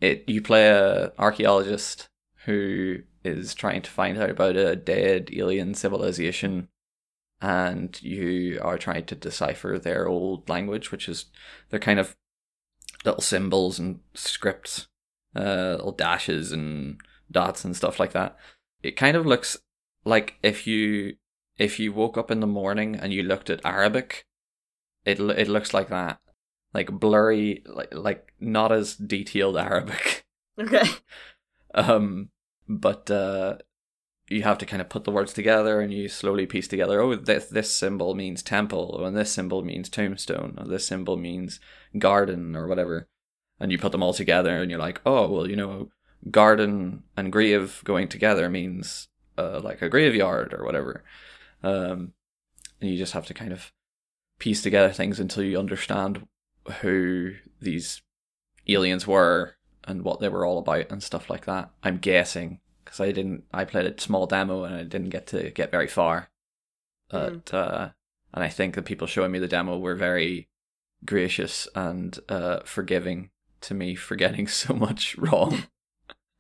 It 0.01 0.29
you 0.29 0.43
play 0.43 0.69
a 0.69 1.13
archaeologist 1.19 2.09
who 2.47 2.99
is 3.23 3.55
trying 3.55 3.83
to 3.83 3.91
find 3.91 4.19
out 4.19 4.31
about 4.31 4.57
a 4.57 4.77
dead 4.77 5.31
alien 5.33 5.75
civilization 5.75 6.69
and 7.41 8.01
you 8.03 8.59
are 8.63 8.79
trying 8.79 9.05
to 9.05 9.15
decipher 9.15 9.79
their 9.79 10.09
old 10.09 10.49
language, 10.49 10.91
which 10.91 11.09
is 11.09 11.27
they're 11.69 11.81
kind 11.81 11.99
of 11.99 12.17
little 13.05 13.21
symbols 13.21 13.79
and 13.79 14.01
scripts, 14.15 14.87
uh, 15.37 15.77
little 15.77 15.93
dashes 15.93 16.53
and 16.53 17.01
dots 17.31 17.65
and 17.65 17.77
stuff 17.77 17.99
like 17.99 18.13
that. 18.13 18.37
It 18.83 18.97
kind 18.97 19.17
of 19.17 19.27
looks 19.27 19.57
like 20.05 20.35
if 20.43 20.67
you 20.67 21.17
if 21.59 21.79
you 21.79 21.93
woke 21.93 22.19
up 22.19 22.31
in 22.31 22.41
the 22.41 22.47
morning 22.47 22.97
and 22.97 23.13
you 23.13 23.23
looked 23.23 23.51
at 23.51 23.65
Arabic, 23.65 24.27
it 25.05 25.21
it 25.21 25.49
looks 25.49 25.73
like 25.73 25.89
that, 25.89 26.21
like 26.73 26.91
blurry, 26.91 27.63
like 27.67 27.95
like 27.95 28.33
not 28.41 28.73
as 28.73 28.97
detailed 28.97 29.57
Arabic. 29.57 30.25
okay. 30.59 30.89
Um, 31.75 32.31
but 32.69 33.11
uh, 33.11 33.59
you 34.29 34.43
have 34.43 34.59
to 34.59 34.67
kind 34.67 34.81
of 34.81 34.89
put 34.89 35.05
the 35.05 35.11
words 35.11 35.33
together 35.33 35.81
and 35.81 35.93
you 35.93 36.09
slowly 36.09 36.47
piece 36.47 36.69
together. 36.69 37.01
Oh, 37.01 37.15
this 37.15 37.47
this 37.47 37.73
symbol 37.73 38.15
means 38.15 38.43
temple, 38.43 39.05
and 39.05 39.17
this 39.17 39.33
symbol 39.33 39.63
means 39.63 39.89
tombstone, 39.89 40.55
or 40.59 40.67
this 40.67 40.87
symbol 40.87 41.17
means 41.17 41.61
garden, 41.99 42.57
or 42.57 42.67
whatever. 42.67 43.09
And 43.61 43.71
you 43.71 43.79
put 43.79 43.93
them 43.93 44.03
all 44.03 44.13
together, 44.13 44.61
and 44.61 44.71
you're 44.71 44.81
like, 44.81 45.01
oh, 45.07 45.29
well, 45.29 45.49
you 45.49 45.57
know, 45.57 45.91
garden 46.31 47.05
and 47.17 47.33
grave 47.33 47.83
going 47.85 48.09
together 48.09 48.49
means 48.49 49.09
uh, 49.39 49.61
like 49.61 49.83
a 49.83 49.89
graveyard 49.89 50.53
or 50.53 50.65
whatever. 50.65 51.05
Um, 51.63 52.13
and 52.81 52.91
you 52.91 52.97
just 52.97 53.13
have 53.13 53.27
to 53.27 53.35
kind 53.35 53.53
of 53.53 53.73
piece 54.39 54.63
together 54.63 54.93
things 54.93 55.21
until 55.21 55.45
you 55.45 55.59
understand 55.59 56.27
who 56.81 57.33
these 57.61 58.03
aliens 58.67 59.07
were 59.07 59.57
and 59.85 60.03
what 60.03 60.21
they 60.21 60.29
were 60.29 60.45
all 60.45 60.59
about 60.59 60.91
and 60.91 61.03
stuff 61.03 61.31
like 61.31 61.45
that. 61.45 61.71
I'm 61.83 61.99
guessing 61.99 62.61
because 62.85 63.01
I 63.01 63.13
didn't. 63.13 63.45
I 63.53 63.65
played 63.65 63.87
a 63.87 64.01
small 64.01 64.27
demo 64.27 64.65
and 64.65 64.75
I 64.75 64.83
didn't 64.83 65.11
get 65.11 65.27
to 65.29 65.51
get 65.51 65.71
very 65.71 65.89
far. 65.89 66.31
But 67.11 67.53
uh, 67.53 67.91
and 68.33 68.43
I 68.43 68.49
think 68.49 68.75
the 68.75 68.83
people 68.83 69.07
showing 69.07 69.31
me 69.33 69.39
the 69.39 69.49
demo 69.49 69.79
were 69.79 69.95
very 69.95 70.49
gracious 71.05 71.69
and 71.75 72.19
uh, 72.29 72.61
forgiving 72.65 73.31
to 73.65 73.75
me 73.75 73.95
for 73.95 74.17
getting 74.17 74.47
so 74.63 74.75
much 74.75 75.17
wrong. 75.17 75.65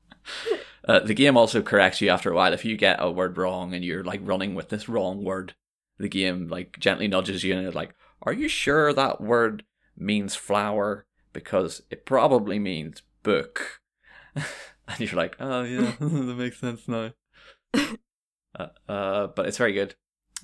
uh, 0.88 1.00
the 1.00 1.14
game 1.14 1.36
also 1.36 1.62
corrects 1.62 2.00
you 2.00 2.08
after 2.08 2.30
a 2.30 2.34
while 2.34 2.52
if 2.52 2.64
you 2.64 2.76
get 2.76 3.02
a 3.02 3.10
word 3.10 3.36
wrong 3.36 3.74
and 3.74 3.84
you're 3.84 4.04
like 4.04 4.20
running 4.22 4.54
with 4.54 4.68
this 4.68 4.88
wrong 4.88 5.24
word. 5.24 5.54
The 5.98 6.08
game 6.08 6.48
like 6.48 6.78
gently 6.78 7.06
nudges 7.06 7.44
you 7.44 7.56
and 7.56 7.66
it's 7.66 7.76
like, 7.76 7.94
"Are 8.22 8.32
you 8.32 8.48
sure 8.48 8.92
that 8.92 9.20
word 9.20 9.64
means 9.96 10.34
flower? 10.34 11.06
Because 11.32 11.82
it 11.88 12.04
probably 12.04 12.58
means 12.58 13.02
book." 13.22 13.80
and 14.34 14.98
you're 14.98 15.14
like, 15.14 15.36
"Oh 15.38 15.62
yeah, 15.62 15.92
that 16.00 16.36
makes 16.36 16.58
sense 16.58 16.88
now." 16.88 17.12
uh, 18.58 18.66
uh, 18.88 19.28
but 19.28 19.46
it's 19.46 19.58
very 19.58 19.72
good. 19.72 19.94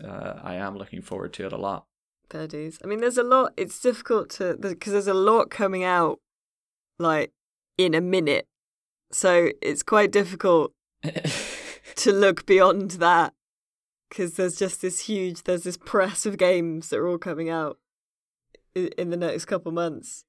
Uh, 0.02 0.38
I 0.42 0.54
am 0.54 0.76
looking 0.76 1.02
forward 1.02 1.32
to 1.34 1.46
it 1.46 1.52
a 1.52 1.58
lot. 1.58 1.86
Dues. 2.30 2.78
I 2.84 2.86
mean, 2.86 3.00
there's 3.00 3.18
a 3.18 3.24
lot. 3.24 3.52
It's 3.56 3.80
difficult 3.80 4.30
to 4.30 4.56
because 4.56 4.92
there's 4.92 5.08
a 5.08 5.14
lot 5.14 5.50
coming 5.50 5.82
out, 5.82 6.20
like 7.02 7.32
in 7.78 7.94
a 7.94 8.00
minute. 8.00 8.46
So 9.12 9.50
it's 9.60 9.82
quite 9.82 10.12
difficult 10.12 10.72
to 11.96 12.12
look 12.12 12.46
beyond 12.46 12.92
that 12.92 13.32
because 14.08 14.34
there's 14.34 14.56
just 14.56 14.82
this 14.82 15.00
huge. 15.00 15.42
There's 15.44 15.64
this 15.64 15.76
press 15.76 16.26
of 16.26 16.36
games 16.38 16.88
that 16.90 16.98
are 16.98 17.08
all 17.08 17.18
coming 17.18 17.48
out 17.50 17.78
in 18.74 19.10
the 19.10 19.16
next 19.16 19.46
couple 19.46 19.72
months. 19.72 20.24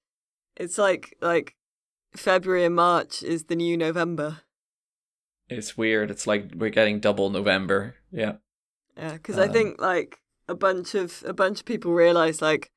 It's 0.58 0.78
like 0.78 1.16
like 1.22 1.56
February 2.16 2.66
and 2.66 2.76
March 2.76 3.22
is 3.24 3.46
the 3.46 3.56
new 3.56 3.78
November. 3.78 4.42
it's 5.50 5.78
weird. 5.78 6.10
It's 6.10 6.26
like 6.28 6.52
we're 6.56 6.70
getting 6.70 7.00
double 7.00 7.30
November. 7.30 7.96
Yeah. 8.12 8.34
Yeah, 8.98 9.14
because 9.14 9.38
I 9.38 9.46
Um, 9.48 9.54
think 9.54 9.82
like 9.82 10.20
a 10.48 10.56
bunch 10.56 10.96
of 10.96 11.24
a 11.26 11.34
bunch 11.34 11.60
of 11.60 11.66
people 11.66 11.94
realize 11.94 12.42
like 12.42 12.72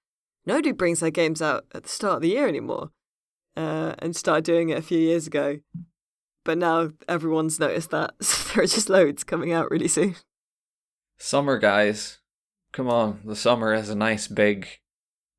nobody 0.47 0.73
brings 0.73 1.01
their 1.01 1.11
games 1.11 1.41
out 1.43 1.65
at 1.75 1.83
the 1.85 1.89
start 1.89 2.17
of 2.17 2.23
the 2.23 2.29
year 2.29 2.47
anymore, 2.47 2.91
uh, 3.57 3.95
and 3.99 4.15
started 4.15 4.45
doing 4.45 4.71
it 4.71 4.79
a 4.79 4.83
few 4.83 4.99
years 4.99 5.27
ago. 5.27 5.59
But 6.45 6.59
now 6.59 6.93
everyone's 7.09 7.59
noticed 7.59 7.91
that, 7.91 8.15
so 8.23 8.55
there 8.55 8.65
are 8.65 8.67
just 8.67 8.89
loads 8.89 9.25
coming 9.25 9.53
out 9.53 9.71
really 9.71 9.89
soon. 9.89 10.17
Summer, 11.19 11.59
guys. 11.59 12.19
Come 12.73 12.89
on. 12.89 13.21
The 13.25 13.37
summer 13.37 13.73
is 13.73 13.89
a 13.89 13.95
nice 13.95 14.27
big 14.27 14.67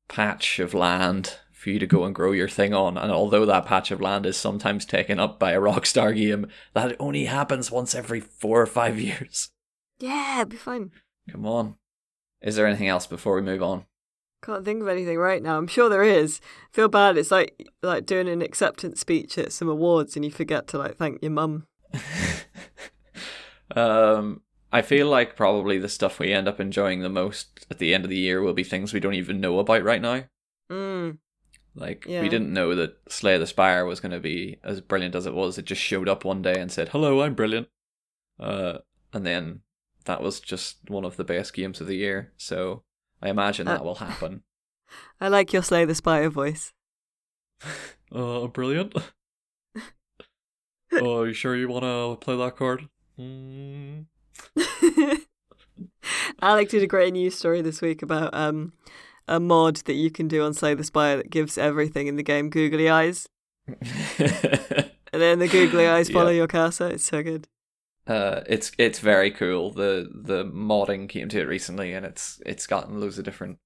patch 0.08 0.58
of 0.58 0.72
land 0.74 1.38
for 1.52 1.70
you 1.70 1.78
to 1.78 1.86
go 1.86 2.04
and 2.04 2.14
grow 2.14 2.32
your 2.32 2.48
thing 2.48 2.72
on. 2.72 2.96
And 2.96 3.10
although 3.12 3.44
that 3.46 3.66
patch 3.66 3.90
of 3.90 4.00
land 4.00 4.24
is 4.26 4.36
sometimes 4.36 4.84
taken 4.84 5.20
up 5.20 5.38
by 5.38 5.52
a 5.52 5.60
Rockstar 5.60 6.14
game, 6.16 6.46
that 6.74 6.96
only 6.98 7.26
happens 7.26 7.70
once 7.70 7.94
every 7.94 8.20
four 8.20 8.60
or 8.60 8.66
five 8.66 8.98
years. 9.00 9.50
Yeah, 9.98 10.40
it'll 10.40 10.50
be 10.50 10.56
fine. 10.56 10.92
Come 11.30 11.46
on. 11.46 11.76
Is 12.40 12.56
there 12.56 12.66
anything 12.66 12.88
else 12.88 13.06
before 13.06 13.34
we 13.34 13.42
move 13.42 13.62
on? 13.62 13.86
Can't 14.46 14.64
think 14.64 14.80
of 14.80 14.86
anything 14.86 15.18
right 15.18 15.42
now. 15.42 15.58
I'm 15.58 15.66
sure 15.66 15.88
there 15.88 16.04
is. 16.04 16.40
Feel 16.70 16.86
bad. 16.86 17.18
It's 17.18 17.32
like 17.32 17.68
like 17.82 18.06
doing 18.06 18.28
an 18.28 18.42
acceptance 18.42 19.00
speech 19.00 19.36
at 19.38 19.52
some 19.52 19.68
awards 19.68 20.14
and 20.14 20.24
you 20.24 20.30
forget 20.30 20.68
to 20.68 20.78
like 20.78 20.96
thank 20.96 21.20
your 21.20 21.32
mum. 21.32 21.66
um, 23.74 24.42
I 24.72 24.82
feel 24.82 25.08
like 25.08 25.34
probably 25.36 25.78
the 25.78 25.88
stuff 25.88 26.18
we 26.20 26.32
end 26.32 26.46
up 26.48 26.60
enjoying 26.60 27.00
the 27.00 27.08
most 27.08 27.66
at 27.70 27.78
the 27.78 27.92
end 27.92 28.04
of 28.04 28.10
the 28.10 28.16
year 28.18 28.40
will 28.40 28.52
be 28.52 28.64
things 28.64 28.92
we 28.92 29.00
don't 29.00 29.14
even 29.14 29.40
know 29.40 29.58
about 29.58 29.82
right 29.82 30.00
now. 30.00 30.24
Mm. 30.70 31.18
Like 31.74 32.06
Yeah. 32.06 32.22
we 32.22 32.28
didn't 32.28 32.52
know 32.52 32.74
that 32.76 32.96
Slay 33.08 33.36
the 33.38 33.46
Spire 33.46 33.84
was 33.84 34.00
going 34.00 34.12
to 34.12 34.20
be 34.20 34.58
as 34.62 34.80
brilliant 34.80 35.14
as 35.14 35.26
it 35.26 35.34
was. 35.34 35.58
It 35.58 35.64
just 35.66 35.82
showed 35.82 36.08
up 36.08 36.24
one 36.24 36.40
day 36.40 36.58
and 36.58 36.70
said, 36.70 36.90
"Hello, 36.90 37.20
I'm 37.22 37.34
brilliant," 37.34 37.68
uh, 38.40 38.78
and 39.12 39.26
then 39.26 39.60
that 40.04 40.22
was 40.22 40.40
just 40.40 40.88
one 40.88 41.04
of 41.04 41.16
the 41.16 41.24
best 41.24 41.52
games 41.52 41.80
of 41.80 41.86
the 41.88 41.96
year. 41.96 42.32
So 42.36 42.84
I 43.22 43.28
imagine 43.30 43.66
that 43.66 43.80
Uh. 43.80 43.84
will 43.84 43.94
happen. 43.96 44.42
I 45.20 45.28
like 45.28 45.52
your 45.52 45.62
Slay 45.62 45.84
the 45.84 45.94
Spire 45.94 46.30
voice. 46.30 46.72
Uh, 48.12 48.46
brilliant. 48.46 48.94
oh, 50.92 51.24
you 51.24 51.32
sure 51.32 51.56
you 51.56 51.68
want 51.68 51.82
to 51.84 52.16
play 52.24 52.36
that 52.36 52.56
card? 52.56 52.88
Mm. 53.18 54.06
Alec 56.40 56.68
did 56.68 56.82
a 56.82 56.86
great 56.86 57.12
news 57.12 57.34
story 57.36 57.62
this 57.62 57.80
week 57.82 58.02
about 58.02 58.32
um, 58.34 58.72
a 59.26 59.40
mod 59.40 59.76
that 59.86 59.94
you 59.94 60.10
can 60.10 60.28
do 60.28 60.44
on 60.44 60.54
Slay 60.54 60.74
the 60.74 60.84
Spire 60.84 61.16
that 61.16 61.30
gives 61.30 61.58
everything 61.58 62.06
in 62.06 62.16
the 62.16 62.22
game 62.22 62.48
googly 62.50 62.88
eyes. 62.88 63.28
and 63.66 64.90
then 65.10 65.38
the 65.40 65.48
googly 65.48 65.86
eyes 65.86 66.08
follow 66.08 66.30
yeah. 66.30 66.36
your 66.36 66.46
cursor. 66.46 66.88
It's 66.88 67.04
so 67.04 67.22
good. 67.22 67.48
Uh, 68.06 68.42
it's 68.46 68.70
it's 68.78 69.00
very 69.00 69.30
cool. 69.30 69.72
The 69.72 70.08
the 70.14 70.44
modding 70.44 71.08
came 71.08 71.28
to 71.28 71.40
it 71.40 71.48
recently, 71.48 71.92
and 71.92 72.06
it's 72.06 72.40
it's 72.46 72.66
gotten 72.66 73.00
loads 73.00 73.18
of 73.18 73.24
different 73.24 73.58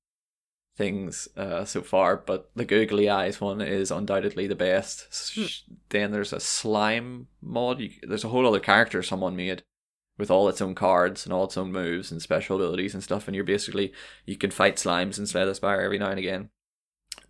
things 0.77 1.29
uh, 1.37 1.65
so 1.65 1.83
far. 1.83 2.17
But 2.17 2.51
the 2.55 2.65
googly 2.65 3.09
eyes 3.09 3.41
one 3.41 3.61
is 3.61 3.91
undoubtedly 3.91 4.47
the 4.47 4.55
best. 4.55 5.35
Hmm. 5.35 5.45
Then 5.91 6.11
there's 6.13 6.33
a 6.33 6.41
slime 6.41 7.27
mod. 7.43 7.81
You, 7.81 7.91
there's 8.03 8.25
a 8.25 8.29
whole 8.29 8.47
other 8.47 8.61
character 8.61 9.03
someone 9.03 9.37
made 9.37 9.63
with 10.17 10.31
all 10.31 10.49
its 10.49 10.63
own 10.63 10.75
cards 10.75 11.25
and 11.25 11.33
all 11.33 11.45
its 11.45 11.57
own 11.57 11.73
moves 11.73 12.11
and 12.11 12.23
special 12.23 12.57
abilities 12.57 12.95
and 12.95 13.03
stuff. 13.03 13.29
And 13.29 13.35
you're 13.35 13.45
basically 13.45 13.93
you 14.25 14.37
can 14.37 14.51
fight 14.51 14.77
slimes 14.77 15.19
and 15.19 15.29
Slay 15.29 15.45
the 15.45 15.55
Spire 15.55 15.83
every 15.83 15.99
now 15.99 16.11
and 16.11 16.19
again. 16.19 16.51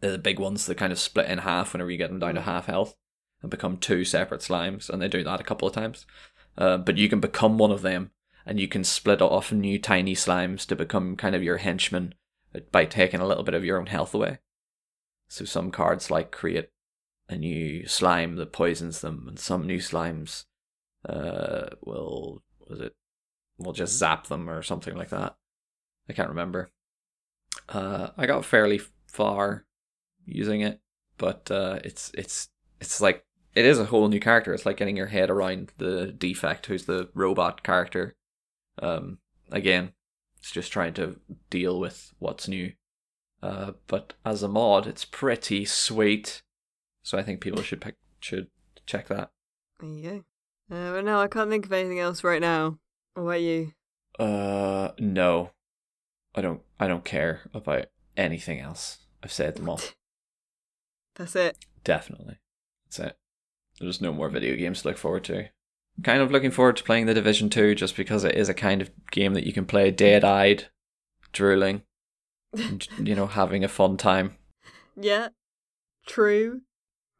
They're 0.00 0.12
the 0.12 0.18
big 0.18 0.38
ones 0.38 0.66
that 0.66 0.76
kind 0.76 0.92
of 0.92 0.98
split 0.98 1.28
in 1.28 1.38
half 1.38 1.72
whenever 1.72 1.90
you 1.90 1.98
get 1.98 2.08
them 2.08 2.20
down 2.20 2.36
to 2.36 2.42
half 2.42 2.66
health 2.66 2.94
and 3.42 3.50
become 3.50 3.78
two 3.78 4.04
separate 4.04 4.42
slimes. 4.42 4.88
And 4.88 5.00
they 5.00 5.08
do 5.08 5.24
that 5.24 5.40
a 5.40 5.44
couple 5.44 5.66
of 5.66 5.74
times. 5.74 6.06
Uh, 6.60 6.76
but 6.76 6.98
you 6.98 7.08
can 7.08 7.20
become 7.20 7.56
one 7.56 7.72
of 7.72 7.82
them 7.82 8.10
and 8.44 8.60
you 8.60 8.68
can 8.68 8.84
split 8.84 9.22
off 9.22 9.50
new 9.50 9.78
tiny 9.78 10.14
slimes 10.14 10.66
to 10.66 10.76
become 10.76 11.16
kind 11.16 11.34
of 11.34 11.42
your 11.42 11.56
henchmen 11.56 12.14
by 12.70 12.84
taking 12.84 13.20
a 13.20 13.26
little 13.26 13.44
bit 13.44 13.54
of 13.54 13.64
your 13.64 13.78
own 13.78 13.86
health 13.86 14.14
away. 14.14 14.38
So 15.28 15.44
some 15.44 15.70
cards 15.70 16.10
like 16.10 16.30
create 16.30 16.68
a 17.28 17.36
new 17.36 17.86
slime 17.86 18.36
that 18.36 18.52
poisons 18.52 19.00
them, 19.00 19.26
and 19.28 19.38
some 19.38 19.66
new 19.66 19.78
slimes 19.78 20.44
uh, 21.08 21.70
will 21.82 22.42
was 22.68 22.80
it 22.80 22.94
will 23.56 23.72
just 23.72 23.96
zap 23.96 24.26
them 24.26 24.50
or 24.50 24.62
something 24.62 24.96
like 24.96 25.10
that. 25.10 25.36
I 26.08 26.12
can't 26.12 26.28
remember. 26.28 26.70
Uh, 27.68 28.08
I 28.16 28.26
got 28.26 28.44
fairly 28.44 28.80
far 29.06 29.64
using 30.24 30.60
it, 30.60 30.80
but 31.16 31.50
uh, 31.50 31.78
it's 31.84 32.10
it's 32.14 32.48
it's 32.80 33.00
like 33.00 33.24
it 33.54 33.64
is 33.64 33.78
a 33.78 33.86
whole 33.86 34.08
new 34.08 34.20
character. 34.20 34.54
It's 34.54 34.66
like 34.66 34.76
getting 34.76 34.96
your 34.96 35.06
head 35.06 35.30
around 35.30 35.72
the 35.78 36.06
defect, 36.06 36.66
who's 36.66 36.84
the 36.84 37.08
robot 37.14 37.62
character. 37.62 38.14
Um, 38.80 39.18
again, 39.50 39.92
it's 40.38 40.50
just 40.50 40.72
trying 40.72 40.94
to 40.94 41.20
deal 41.50 41.78
with 41.78 42.12
what's 42.18 42.48
new. 42.48 42.72
Uh, 43.42 43.72
but 43.86 44.14
as 44.24 44.42
a 44.42 44.48
mod, 44.48 44.86
it's 44.86 45.04
pretty 45.04 45.64
sweet. 45.64 46.42
So 47.02 47.18
I 47.18 47.22
think 47.22 47.40
people 47.40 47.62
should 47.62 47.80
pick, 47.80 47.96
should 48.20 48.48
check 48.86 49.08
that. 49.08 49.30
There 49.80 49.90
you 49.90 50.24
go. 50.70 50.76
Uh, 50.76 50.92
but 50.92 51.04
no, 51.04 51.20
I 51.20 51.28
can't 51.28 51.50
think 51.50 51.66
of 51.66 51.72
anything 51.72 51.98
else 51.98 52.22
right 52.22 52.40
now. 52.40 52.78
What 53.14 53.22
about 53.22 53.40
you? 53.40 53.72
Uh, 54.18 54.90
no, 54.98 55.50
I 56.34 56.42
don't. 56.42 56.60
I 56.78 56.86
don't 56.86 57.04
care 57.04 57.40
about 57.52 57.86
anything 58.16 58.60
else. 58.60 58.98
I've 59.22 59.32
said 59.32 59.56
them 59.56 59.68
all. 59.68 59.80
That's 61.16 61.34
it. 61.34 61.56
Definitely, 61.82 62.38
that's 62.84 62.98
it. 62.98 63.18
There's 63.80 64.00
no 64.00 64.12
more 64.12 64.28
video 64.28 64.56
games 64.56 64.82
to 64.82 64.88
look 64.88 64.98
forward 64.98 65.24
to. 65.24 65.48
Kind 66.02 66.20
of 66.20 66.30
looking 66.30 66.50
forward 66.50 66.76
to 66.76 66.84
playing 66.84 67.06
the 67.06 67.14
Division 67.14 67.48
Two, 67.50 67.74
just 67.74 67.96
because 67.96 68.24
it 68.24 68.34
is 68.34 68.48
a 68.48 68.54
kind 68.54 68.82
of 68.82 68.90
game 69.10 69.34
that 69.34 69.46
you 69.46 69.52
can 69.52 69.64
play 69.64 69.90
dead-eyed, 69.90 70.68
drooling, 71.32 71.82
and, 72.52 72.86
you 73.02 73.14
know, 73.14 73.26
having 73.26 73.64
a 73.64 73.68
fun 73.68 73.96
time. 73.96 74.36
Yeah, 74.96 75.28
true. 76.06 76.62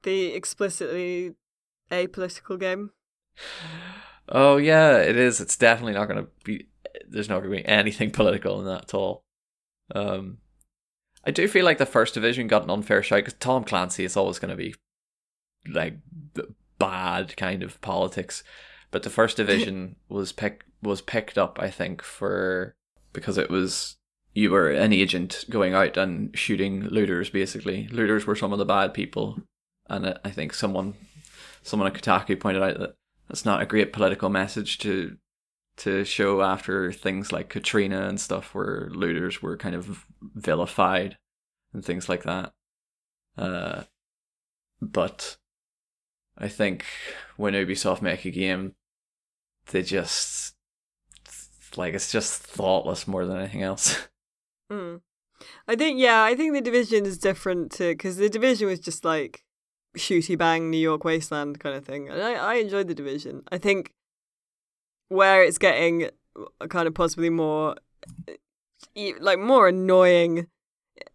The 0.03 0.33
explicitly 0.35 1.35
apolitical 1.91 2.59
game. 2.59 2.91
Oh 4.29 4.57
yeah, 4.57 4.99
it 4.99 5.17
is. 5.17 5.41
It's 5.41 5.57
definitely 5.57 5.95
not 5.95 6.07
going 6.07 6.25
to 6.25 6.31
be. 6.45 6.69
There's 7.09 7.29
not 7.29 7.41
going 7.41 7.51
to 7.51 7.63
be 7.63 7.69
anything 7.69 8.11
political 8.13 8.61
in 8.61 8.67
that 8.67 8.85
at 8.85 8.95
all. 8.95 9.25
Um, 9.95 10.39
I 11.25 11.31
do 11.31 11.49
feel 11.49 11.65
like 11.65 11.79
the 11.79 11.87
first 11.87 12.15
division 12.15 12.47
got 12.47 12.63
an 12.63 12.71
unfair 12.71 13.03
shot 13.03 13.17
because 13.17 13.35
Tom 13.35 13.65
Clancy 13.65 14.05
is 14.05 14.17
always 14.17 14.39
going 14.39 14.51
to 14.51 14.57
be 14.57 14.75
like 15.69 15.95
bad 16.79 17.37
kind 17.37 17.63
of 17.63 17.81
politics, 17.81 18.43
but 18.91 19.03
the 19.03 19.11
first 19.11 19.37
division 19.37 19.97
was 20.09 20.33
pick 20.33 20.65
was 20.83 21.01
picked 21.01 21.39
up. 21.39 21.59
I 21.61 21.71
think 21.71 22.03
for 22.03 22.75
because 23.13 23.39
it 23.39 23.51
was 23.51 23.97
you 24.33 24.51
were 24.51 24.71
an 24.71 24.93
agent 24.93 25.45
going 25.51 25.75
out 25.75 25.97
and 25.97 26.37
shooting 26.37 26.83
looters. 26.85 27.31
Basically, 27.31 27.89
looters 27.89 28.27
were 28.27 28.37
some 28.37 28.53
of 28.53 28.59
the 28.59 28.65
bad 28.65 28.95
people, 28.95 29.39
and 29.89 30.19
I 30.25 30.31
think 30.31 30.55
someone 30.55 30.95
someone 31.63 31.89
at 31.89 32.01
Kotaku 32.01 32.39
pointed 32.39 32.63
out 32.63 32.79
that 32.79 32.95
that's 33.29 33.45
not 33.45 33.63
a 33.63 33.67
great 33.67 33.93
political 33.93 34.29
message 34.29 34.79
to 34.79 35.17
to 35.77 36.05
show 36.05 36.43
after 36.43 36.93
things 36.93 37.33
like 37.33 37.49
Katrina 37.49 38.07
and 38.07 38.21
stuff 38.21 38.55
where 38.55 38.91
looters 38.93 39.41
were 39.41 39.57
kind 39.57 39.75
of 39.75 40.05
vilified 40.21 41.17
and 41.73 41.85
things 41.85 42.09
like 42.09 42.25
that. 42.25 42.53
Uh, 43.39 43.85
but 44.83 45.39
I 46.41 46.49
think 46.49 46.84
when 47.36 47.55
Ubisoft 47.55 48.03
make 48.03 48.24
a 48.24 48.30
game, 48.30 48.74
they 49.70 49.82
just 49.82 50.55
like 51.76 51.95
it's 51.95 52.11
just 52.11 52.43
thoughtless 52.43 53.07
more 53.07 53.26
than 53.26 53.38
anything 53.38 53.62
else. 53.62 54.09
Mm. 54.70 55.01
I 55.66 55.74
think 55.74 55.99
yeah, 55.99 56.22
I 56.22 56.36
think 56.36 56.55
the 56.55 56.61
division 56.61 57.05
is 57.05 57.18
different 57.18 57.72
too 57.72 57.88
because 57.88 58.18
the 58.18 58.28
division 58.28 58.68
was 58.68 58.78
just 58.78 59.05
like 59.05 59.43
shooty 59.99 60.38
bang 60.38 60.70
New 60.70 60.78
York 60.78 61.03
wasteland 61.03 61.59
kind 61.59 61.74
of 61.74 61.84
thing. 61.84 62.09
And 62.09 62.22
I, 62.22 62.34
I 62.34 62.55
enjoyed 62.55 62.86
the 62.86 62.95
division. 62.95 63.43
I 63.51 63.59
think 63.59 63.93
where 65.09 65.43
it's 65.43 65.59
getting 65.59 66.11
kind 66.68 66.86
of 66.86 66.95
possibly 66.95 67.30
more 67.30 67.74
like 69.18 69.41
more 69.41 69.66
annoying 69.66 70.47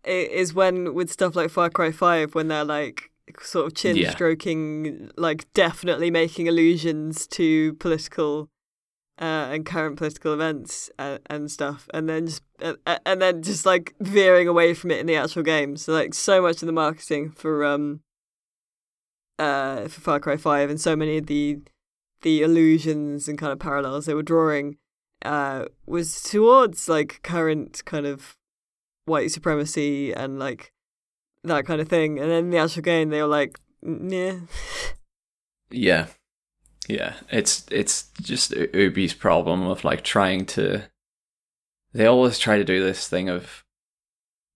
is 0.04 0.54
when 0.54 0.94
with 0.94 1.12
stuff 1.12 1.36
like 1.38 1.50
Far 1.50 1.70
Cry 1.70 1.94
5 1.94 2.36
when 2.36 2.50
they're 2.50 2.66
like 2.66 3.12
sort 3.42 3.66
of 3.66 3.74
chin 3.74 3.96
yeah. 3.96 4.12
stroking 4.12 5.10
like 5.18 5.52
definitely 5.54 6.12
making 6.12 6.48
allusions 6.48 7.28
to 7.28 7.74
political 7.76 8.50
uh, 9.20 9.50
and 9.52 9.66
current 9.66 9.98
political 9.98 10.34
events 10.34 10.90
and, 11.00 11.20
and 11.28 11.50
stuff 11.52 11.90
and 11.94 12.08
then 12.08 12.28
just 12.28 12.44
uh, 12.62 12.76
and 13.06 13.22
then 13.22 13.42
just 13.42 13.66
like 13.66 13.96
veering 14.00 14.48
away 14.48 14.74
from 14.74 14.92
it 14.92 15.00
in 15.00 15.06
the 15.06 15.16
actual 15.16 15.42
game 15.42 15.76
so 15.76 15.92
like 15.94 16.14
so 16.14 16.42
much 16.42 16.62
of 16.62 16.66
the 16.68 16.72
marketing 16.72 17.32
for 17.32 17.66
um 17.66 18.02
uh, 19.38 19.88
for 19.88 20.02
Far 20.02 20.20
Cry 20.20 20.38
Five, 20.38 20.70
and 20.70 20.80
so 20.80 20.96
many 20.96 21.18
of 21.18 21.28
the 21.28 21.60
the 22.22 22.42
illusions 22.42 23.28
and 23.28 23.38
kind 23.38 23.52
of 23.52 23.60
parallels 23.60 24.06
they 24.06 24.14
were 24.14 24.24
drawing 24.24 24.78
uh, 25.24 25.66
was 25.86 26.22
towards 26.22 26.90
like 26.90 27.22
current 27.24 27.84
kind 27.86 28.06
of 28.06 28.36
white 29.06 29.32
supremacy 29.32 30.12
and 30.12 30.40
like 30.40 30.72
that 31.48 31.66
kind 31.66 31.82
of 31.82 31.88
thing. 31.88 32.20
And 32.20 32.30
then 32.30 32.50
the 32.50 32.58
actual 32.58 32.82
game, 32.82 33.10
they 33.10 33.22
were 33.22 33.28
like, 33.28 33.60
yeah, 33.82 34.40
yeah, 35.72 36.08
yeah. 36.88 37.14
It's 37.30 37.66
it's 37.72 38.10
just 38.22 38.52
Ubi's 38.74 39.14
problem 39.14 39.64
of 39.68 39.84
like 39.84 40.04
trying 40.04 40.46
to. 40.48 40.84
They 41.94 42.06
always 42.06 42.40
try 42.40 42.58
to 42.58 42.66
do 42.66 42.84
this 42.84 43.08
thing 43.08 43.30
of, 43.30 43.64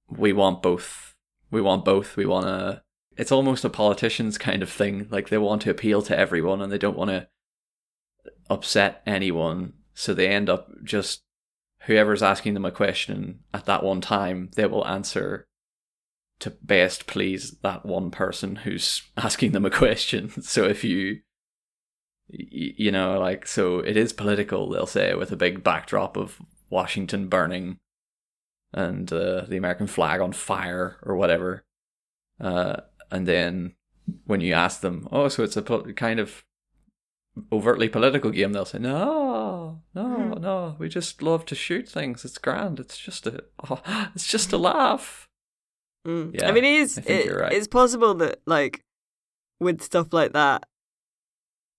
we 0.10 0.34
want 0.34 0.62
both. 0.62 1.16
We 1.52 1.62
want 1.62 1.86
both. 1.86 2.18
We 2.18 2.26
want 2.26 2.46
to 2.48 2.82
it's 3.20 3.34
almost 3.34 3.66
a 3.66 3.70
politician's 3.70 4.38
kind 4.38 4.64
of 4.64 4.70
thing. 4.70 5.06
Like 5.12 5.28
they 5.28 5.38
want 5.38 5.64
to 5.64 5.70
appeal 5.70 6.02
to 6.04 6.18
everyone 6.18 6.62
and 6.62 6.72
they 6.72 6.78
don't 6.78 6.98
want 6.98 7.12
to 7.12 7.28
upset 8.50 9.02
anyone. 9.06 9.74
So 9.94 10.14
they 10.14 10.30
end 10.30 10.50
up 10.50 10.70
just 10.86 11.24
whoever's 11.82 12.24
asking 12.24 12.54
them 12.54 12.64
a 12.64 12.72
question 12.72 13.40
at 13.54 13.66
that 13.66 13.84
one 13.84 14.00
time, 14.00 14.52
they 14.56 14.66
will 14.66 14.88
answer 14.88 15.49
to 16.40 16.52
best 16.62 17.08
please 17.08 17.58
that 17.64 17.86
one 17.86 18.12
person 18.12 18.58
who's 18.58 19.04
asking 19.18 19.52
them 19.52 19.66
a 19.66 19.70
question. 19.70 20.32
So 20.42 20.66
if 20.66 20.84
you 20.84 21.20
you 22.32 22.92
know 22.92 23.20
like 23.20 23.48
so 23.48 23.80
it 23.80 23.98
is 23.98 24.14
political 24.14 24.70
they'll 24.70 24.86
say 24.86 25.16
with 25.16 25.32
a 25.32 25.36
big 25.36 25.64
backdrop 25.64 26.16
of 26.16 26.40
Washington 26.70 27.28
burning 27.28 27.80
and 28.72 29.12
uh, 29.12 29.46
the 29.48 29.58
American 29.58 29.88
flag 29.88 30.22
on 30.22 30.32
fire 30.32 30.98
or 31.02 31.16
whatever 31.16 31.64
uh, 32.40 32.82
and 33.12 33.28
then 33.28 33.74
when 34.26 34.42
you 34.42 34.54
ask 34.54 34.82
them, 34.82 35.08
oh, 35.12 35.28
so 35.28 35.44
it's 35.44 35.58
a 35.58 35.62
po- 35.62 35.92
kind 35.94 36.20
of 36.20 36.44
overtly 37.52 37.90
political 37.90 38.32
game, 38.32 38.54
they'll 38.54 38.66
say, 38.66 38.80
no, 38.80 39.82
no, 39.94 40.04
mm. 40.04 40.42
no, 40.42 40.76
we 40.80 40.90
just 40.90 41.22
love 41.22 41.46
to 41.46 41.56
shoot 41.56 41.88
things. 41.88 42.26
It's 42.26 42.38
grand. 42.38 42.80
It's 42.80 42.98
just 42.98 43.28
a, 43.28 43.44
oh, 43.70 43.82
it's 44.16 44.28
just 44.28 44.54
a 44.54 44.58
laugh. 44.58 45.28
Mm. 46.08 46.40
Yeah, 46.40 46.48
I 46.48 46.52
mean, 46.52 46.64
it 46.64 46.74
is. 46.74 46.98
It, 46.98 47.32
right. 47.32 47.52
It's 47.52 47.68
possible 47.68 48.14
that 48.16 48.40
like 48.46 48.84
with 49.60 49.82
stuff 49.82 50.14
like 50.14 50.34
that. 50.34 50.66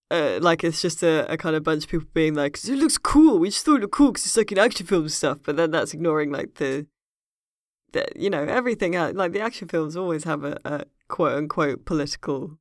Uh, 0.09 0.39
like 0.41 0.61
it's 0.61 0.81
just 0.81 1.01
a, 1.03 1.31
a 1.31 1.37
kind 1.37 1.55
of 1.55 1.63
bunch 1.63 1.85
of 1.85 1.89
people 1.89 2.05
being 2.13 2.33
like, 2.33 2.57
it 2.65 2.75
looks 2.75 2.97
cool. 2.97 3.39
We 3.39 3.49
just 3.49 3.65
thought 3.65 3.77
it 3.77 3.81
looked 3.81 3.93
cool 3.93 4.11
because 4.11 4.25
it's 4.25 4.35
like 4.35 4.51
an 4.51 4.59
action 4.59 4.85
film 4.85 5.07
stuff. 5.07 5.39
But 5.45 5.55
then 5.55 5.71
that's 5.71 5.93
ignoring 5.93 6.31
like 6.31 6.55
the, 6.55 6.85
the 7.93 8.05
you 8.13 8.29
know, 8.29 8.43
everything. 8.43 8.91
Like 8.91 9.31
the 9.31 9.39
action 9.39 9.69
films 9.69 9.95
always 9.95 10.25
have 10.25 10.43
a, 10.43 10.59
a 10.65 10.83
quote 11.07 11.37
unquote 11.37 11.85
political 11.85 12.57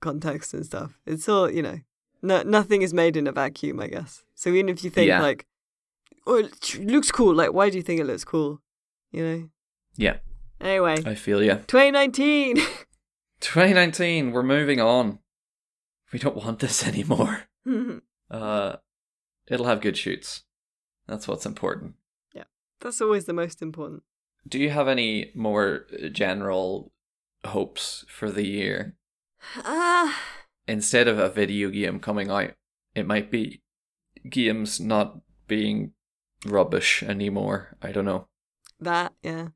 context 0.00 0.52
and 0.52 0.66
stuff. 0.66 0.98
It's 1.06 1.28
all, 1.28 1.48
you 1.48 1.62
know, 1.62 1.78
no, 2.22 2.42
nothing 2.42 2.82
is 2.82 2.92
made 2.92 3.16
in 3.16 3.28
a 3.28 3.32
vacuum, 3.32 3.78
I 3.78 3.86
guess. 3.86 4.24
So 4.34 4.50
even 4.50 4.68
if 4.68 4.82
you 4.82 4.90
think 4.90 5.06
yeah. 5.06 5.22
like, 5.22 5.46
or 6.26 6.40
it 6.40 6.78
looks 6.80 7.12
cool. 7.12 7.34
Like, 7.36 7.52
why 7.52 7.70
do 7.70 7.76
you 7.76 7.84
think 7.84 8.00
it 8.00 8.06
looks 8.06 8.24
cool? 8.24 8.60
You 9.12 9.24
know. 9.24 9.48
Yeah. 9.96 10.16
Anyway, 10.60 10.96
I 11.06 11.14
feel 11.14 11.42
yeah. 11.42 11.58
2019. 11.66 12.56
2019, 13.40 14.32
we're 14.32 14.42
moving 14.42 14.80
on. 14.80 15.20
We 16.12 16.18
don't 16.18 16.36
want 16.36 16.58
this 16.60 16.86
anymore. 16.86 17.44
Uh, 18.30 18.76
it'll 19.46 19.64
have 19.64 19.80
good 19.80 19.96
shoots. 19.96 20.42
That's 21.06 21.26
what's 21.26 21.46
important. 21.46 21.94
Yeah, 22.34 22.44
that's 22.80 23.00
always 23.00 23.24
the 23.24 23.32
most 23.32 23.62
important. 23.62 24.02
Do 24.46 24.58
you 24.58 24.68
have 24.68 24.86
any 24.86 25.32
more 25.34 25.86
general 26.12 26.92
hopes 27.46 28.04
for 28.08 28.30
the 28.30 28.46
year? 28.46 28.96
Ah, 29.64 30.20
Instead 30.66 31.08
of 31.08 31.18
a 31.18 31.30
video 31.30 31.70
game 31.70 32.00
coming 32.00 32.30
out, 32.30 32.50
it 32.94 33.06
might 33.06 33.30
be 33.30 33.62
games 34.28 34.78
not 34.78 35.20
being 35.46 35.92
rubbish 36.44 37.02
anymore. 37.02 37.78
I 37.80 37.92
don't 37.92 38.04
know. 38.04 38.28
that 38.78 39.14
yeah. 39.22 39.48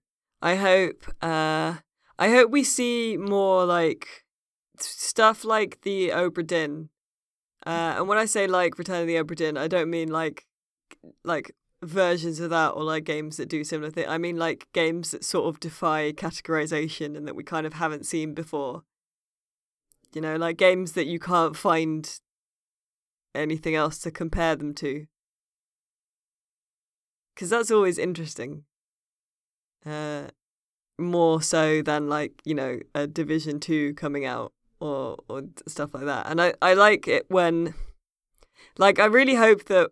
I 0.42 0.56
hope. 0.56 1.06
Uh, 1.22 1.76
I 2.18 2.28
hope 2.28 2.50
we 2.50 2.64
see 2.64 3.16
more 3.16 3.64
like 3.64 4.24
stuff 4.78 5.44
like 5.44 5.82
the 5.82 6.08
Obra. 6.10 6.88
Uh, 7.64 7.94
and 7.96 8.08
when 8.08 8.18
I 8.18 8.24
say 8.24 8.48
like 8.48 8.76
Return 8.76 9.02
of 9.02 9.06
the 9.06 9.14
Obra 9.14 9.56
I 9.56 9.68
don't 9.68 9.88
mean 9.88 10.08
like 10.08 10.46
like 11.24 11.52
versions 11.80 12.40
of 12.40 12.50
that 12.50 12.70
or 12.70 12.82
like 12.82 13.04
games 13.04 13.36
that 13.36 13.48
do 13.48 13.62
similar 13.62 13.90
things. 13.90 14.08
I 14.08 14.18
mean 14.18 14.36
like 14.36 14.66
games 14.72 15.12
that 15.12 15.24
sort 15.24 15.46
of 15.46 15.60
defy 15.60 16.12
categorization 16.12 17.16
and 17.16 17.26
that 17.28 17.36
we 17.36 17.44
kind 17.44 17.66
of 17.66 17.74
haven't 17.74 18.04
seen 18.04 18.34
before. 18.34 18.82
You 20.12 20.20
know, 20.20 20.36
like 20.36 20.56
games 20.56 20.92
that 20.92 21.06
you 21.06 21.20
can't 21.20 21.56
find 21.56 22.18
anything 23.32 23.76
else 23.76 23.98
to 24.00 24.10
compare 24.10 24.56
them 24.56 24.74
to. 24.74 25.06
Because 27.34 27.50
that's 27.50 27.70
always 27.70 27.96
interesting. 27.96 28.64
Uh, 29.84 30.28
more 30.98 31.42
so 31.42 31.82
than 31.82 32.08
like 32.08 32.40
you 32.44 32.54
know 32.54 32.78
a 32.94 33.06
Division 33.06 33.58
Two 33.60 33.94
coming 33.94 34.24
out 34.24 34.52
or 34.80 35.16
or 35.28 35.42
stuff 35.66 35.94
like 35.94 36.04
that. 36.04 36.26
And 36.28 36.40
I 36.40 36.54
I 36.62 36.74
like 36.74 37.08
it 37.08 37.26
when, 37.28 37.74
like, 38.78 38.98
I 38.98 39.06
really 39.06 39.34
hope 39.36 39.64
that 39.66 39.90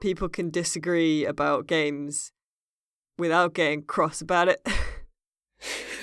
people 0.00 0.28
can 0.28 0.50
disagree 0.50 1.24
about 1.24 1.66
games 1.66 2.32
without 3.18 3.54
getting 3.54 3.82
cross 3.82 4.20
about 4.20 4.48
it. 4.48 4.60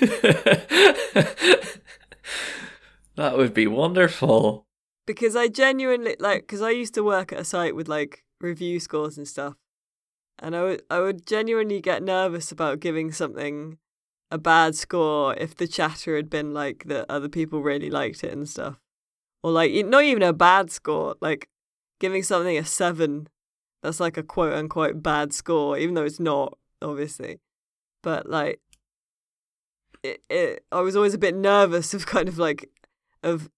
that 3.16 3.36
would 3.36 3.52
be 3.52 3.66
wonderful. 3.66 4.66
because 5.06 5.36
I 5.36 5.48
genuinely 5.48 6.16
like 6.18 6.42
because 6.42 6.62
I 6.62 6.70
used 6.70 6.94
to 6.94 7.02
work 7.02 7.32
at 7.32 7.40
a 7.40 7.44
site 7.44 7.74
with 7.74 7.88
like 7.88 8.24
review 8.40 8.80
scores 8.80 9.18
and 9.18 9.26
stuff, 9.28 9.54
and 10.40 10.56
I 10.56 10.62
would 10.62 10.82
I 10.90 11.00
would 11.00 11.26
genuinely 11.26 11.80
get 11.80 12.02
nervous 12.02 12.50
about 12.50 12.80
giving 12.80 13.12
something 13.12 13.78
a 14.30 14.38
bad 14.38 14.74
score 14.74 15.34
if 15.34 15.54
the 15.56 15.68
chatter 15.68 16.16
had 16.16 16.30
been 16.30 16.54
like 16.54 16.84
that 16.86 17.06
other 17.08 17.28
people 17.28 17.62
really 17.62 17.90
liked 17.90 18.24
it 18.24 18.32
and 18.32 18.48
stuff, 18.48 18.80
or 19.42 19.52
like 19.52 19.72
not 19.86 20.04
even 20.04 20.22
a 20.22 20.32
bad 20.32 20.70
score, 20.70 21.14
like 21.20 21.48
giving 22.00 22.22
something 22.22 22.56
a 22.56 22.64
seven, 22.64 23.28
that's 23.82 24.00
like 24.00 24.16
a 24.16 24.22
quote 24.22 24.54
unquote 24.54 25.02
bad 25.02 25.32
score, 25.32 25.76
even 25.78 25.94
though 25.94 26.04
it's 26.04 26.20
not 26.20 26.58
obviously, 26.82 27.40
but 28.02 28.28
like. 28.28 28.60
It, 30.02 30.22
it, 30.30 30.64
I 30.72 30.80
was 30.80 30.96
always 30.96 31.12
a 31.12 31.18
bit 31.18 31.36
nervous 31.36 31.92
of 31.92 32.06
kind 32.06 32.26
of 32.26 32.38
like 32.38 32.70
of 33.22 33.50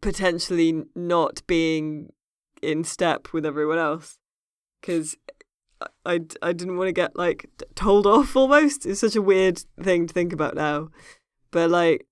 potentially 0.00 0.82
not 0.96 1.46
being 1.46 2.12
in 2.62 2.82
step 2.82 3.32
with 3.32 3.46
everyone 3.46 3.78
else 3.78 4.18
because 4.80 5.16
I, 6.04 6.20
I 6.42 6.52
didn't 6.52 6.76
want 6.76 6.88
to 6.88 6.92
get 6.92 7.16
like 7.16 7.50
told 7.74 8.06
off 8.06 8.36
almost. 8.36 8.86
It's 8.86 9.00
such 9.00 9.16
a 9.16 9.22
weird 9.22 9.62
thing 9.80 10.06
to 10.06 10.14
think 10.14 10.32
about 10.32 10.54
now. 10.54 10.88
But 11.50 11.70
like 11.70 12.06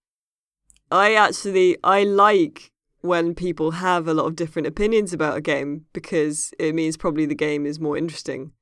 i 0.91 1.15
actually 1.15 1.77
i 1.83 2.05
like 2.05 2.71
when 3.01 3.35
people 3.35 3.73
have 3.73 4.07
a 4.07 4.15
lot 4.15 4.27
of 4.27 4.37
different 4.37 4.67
opinions 4.67 5.13
about 5.13 5.37
a 5.37 5.41
game 5.41 5.85
because 5.93 6.55
it 6.59 6.75
means 6.75 6.97
probably 6.97 7.27
the 7.27 7.35
game 7.35 7.67
is 7.67 7.79
more 7.79 7.99
interesting. 7.99 8.53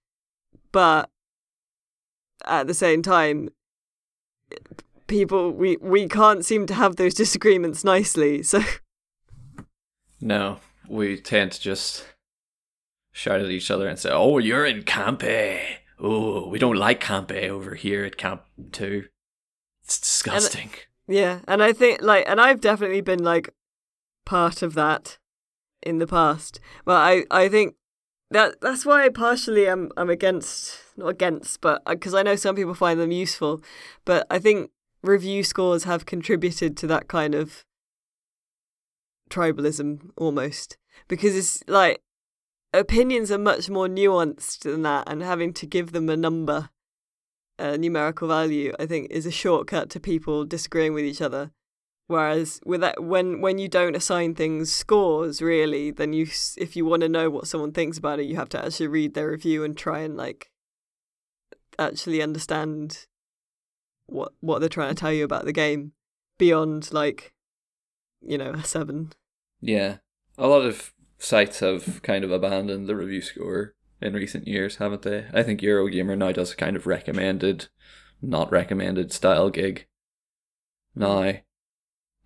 But 0.73 1.09
at 2.45 2.67
the 2.67 2.75
same 2.75 3.03
time 3.03 3.51
people 5.07 5.53
we 5.53 5.77
we 5.77 6.09
can't 6.09 6.45
seem 6.45 6.67
to 6.67 6.75
have 6.75 6.97
those 6.97 7.15
disagreements 7.15 7.85
nicely 7.85 8.43
so. 8.43 8.63
No, 10.21 10.59
we 10.89 11.21
tend 11.21 11.53
to 11.53 11.61
just 11.61 12.07
shout 13.13 13.41
at 13.41 13.51
each 13.51 13.71
other 13.71 13.87
and 13.87 13.99
say, 13.99 14.11
"Oh, 14.11 14.39
you're 14.39 14.67
in 14.67 14.83
Campe. 14.83 15.61
Oh, 15.99 16.49
we 16.49 16.59
don't 16.59 16.77
like 16.77 17.01
Campe 17.01 17.49
over 17.49 17.75
here 17.75 18.05
at 18.05 18.17
Camp 18.17 18.43
Two. 18.73 19.05
It's 19.85 20.01
disgusting." 20.01 20.71
Yeah, 21.07 21.41
and 21.47 21.63
I 21.63 21.73
think 21.73 22.03
like, 22.03 22.25
and 22.27 22.41
I've 22.41 22.61
definitely 22.61 23.01
been 23.01 23.23
like 23.23 23.51
part 24.25 24.63
of 24.63 24.75
that 24.75 25.19
in 25.83 25.99
the 25.99 26.07
past. 26.07 26.61
But 26.85 26.97
I, 26.97 27.25
I 27.31 27.49
think 27.49 27.75
that 28.31 28.61
that's 28.61 28.87
why 28.87 29.09
partially 29.09 29.69
I'm 29.69 29.91
I'm 29.97 30.11
against 30.11 30.79
not 30.97 31.09
against, 31.09 31.61
but 31.61 31.83
uh, 31.87 31.95
because 31.95 32.15
I 32.15 32.23
know 32.23 32.37
some 32.37 32.57
people 32.57 32.75
find 32.75 32.99
them 32.99 33.13
useful, 33.13 33.63
but 34.05 34.27
I 34.31 34.39
think 34.39 34.71
review 35.03 35.43
scores 35.43 35.85
have 35.85 36.07
contributed 36.07 36.77
to 36.79 36.87
that 36.87 37.09
kind 37.09 37.35
of 37.35 37.65
tribalism 39.31 40.11
almost 40.17 40.77
because 41.09 41.35
it's 41.35 41.63
like 41.67 42.03
opinions 42.73 43.31
are 43.31 43.39
much 43.39 43.69
more 43.69 43.89
nuanced 43.89 44.61
than 44.61 44.83
that, 44.83 45.05
and 45.07 45.23
having 45.23 45.53
to 45.55 45.67
give 45.67 45.93
them 45.93 46.09
a 46.09 46.17
number, 46.17 46.71
a 47.59 47.77
numerical 47.77 48.29
value, 48.29 48.73
I 48.79 48.87
think 48.87 49.11
is 49.11 49.27
a 49.27 49.31
shortcut 49.31 49.91
to 49.91 50.01
people 50.01 50.45
disagreeing 50.45 50.95
with 50.95 51.05
each 51.05 51.23
other. 51.23 51.51
Whereas 52.09 52.61
with 52.67 52.81
that, 52.81 53.03
when 53.03 53.41
when 53.41 53.59
you 53.59 53.69
don't 53.69 53.97
assign 53.97 54.35
things 54.35 54.73
scores 54.73 55.41
really, 55.41 55.91
then 55.91 56.13
you 56.13 56.27
if 56.57 56.77
you 56.77 56.85
want 56.85 57.03
to 57.03 57.09
know 57.09 57.31
what 57.31 57.47
someone 57.47 57.73
thinks 57.73 57.97
about 57.97 58.21
it, 58.21 58.27
you 58.27 58.37
have 58.37 58.49
to 58.51 58.65
actually 58.65 58.89
read 58.89 59.15
their 59.15 59.31
review 59.31 59.65
and 59.65 59.77
try 59.77 60.01
and 60.01 60.17
like 60.17 60.51
actually 61.79 62.21
understand 62.21 63.07
what 64.07 64.33
what 64.41 64.59
they're 64.59 64.69
trying 64.69 64.91
to 64.91 64.95
tell 64.95 65.13
you 65.13 65.25
about 65.25 65.45
the 65.45 65.53
game 65.53 65.93
beyond 66.39 66.93
like 66.93 67.33
you 68.21 68.37
know 68.37 68.51
a 68.51 68.65
seven. 68.65 69.13
Yeah, 69.61 69.99
a 70.37 70.49
lot 70.49 70.67
of 70.67 70.93
sites 71.23 71.61
have 71.61 72.03
kind 72.03 72.25
of 72.25 72.33
abandoned 72.33 72.89
the 72.89 72.97
review 72.97 73.21
score 73.23 73.75
in 74.01 74.13
recent 74.13 74.49
years, 74.49 74.77
haven't 74.77 75.03
they? 75.03 75.27
I 75.33 75.43
think 75.45 75.61
Eurogamer 75.61 76.19
now 76.19 76.33
does 76.33 76.53
a 76.53 76.57
kind 76.57 76.75
of 76.77 76.87
recommended, 76.87 77.69
not 78.21 78.51
recommended 78.51 79.13
style 79.13 79.49
gig. 79.49 79.87
Now, 80.97 81.35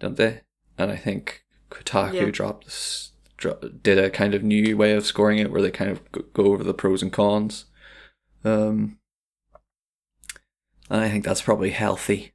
don't 0.01 0.17
they? 0.17 0.41
And 0.79 0.91
I 0.91 0.97
think 0.97 1.45
Kotaku 1.71 2.13
Yeah. 2.15 2.31
dropped 2.31 2.65
this, 2.65 3.13
dro- 3.37 3.61
did 3.83 3.99
a 3.99 4.09
kind 4.11 4.35
of 4.35 4.43
new 4.43 4.77
way 4.77 4.93
of 4.93 5.05
scoring 5.05 5.39
it, 5.39 5.51
where 5.51 5.63
they 5.63 5.71
kind 5.71 5.91
of 5.91 6.11
go- 6.11 6.25
go 6.33 6.45
over 6.47 6.65
the 6.65 6.75
pros 6.75 7.03
and 7.03 7.13
cons. 7.13 7.67
Um, 8.45 8.99
and 10.89 11.01
I 11.03 11.11
think 11.11 11.25
that's 11.25 11.43
probably 11.43 11.71
healthy. 11.71 12.33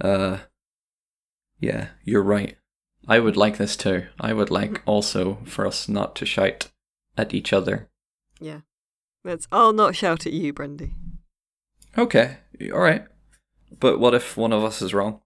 Uh, 0.00 0.40
yeah, 1.58 1.88
you're 2.04 2.22
right. 2.22 2.56
I 3.08 3.18
would 3.18 3.36
like 3.36 3.56
this 3.56 3.76
too. 3.76 4.06
I 4.20 4.32
would 4.32 4.50
like 4.50 4.82
also 4.86 5.38
for 5.44 5.66
us 5.66 5.88
not 5.88 6.14
to 6.16 6.26
shout 6.26 6.70
at 7.16 7.34
each 7.34 7.52
other. 7.52 7.88
Yeah, 8.40 8.60
that's. 9.24 9.46
I'll 9.50 9.72
not 9.72 9.96
shout 9.96 10.26
at 10.26 10.32
you, 10.32 10.52
Brendy. 10.52 10.92
Okay, 11.98 12.38
all 12.72 12.80
right. 12.80 13.04
But 13.78 13.98
what 13.98 14.14
if 14.14 14.36
one 14.36 14.52
of 14.52 14.64
us 14.64 14.82
is 14.82 14.94
wrong? 14.94 15.20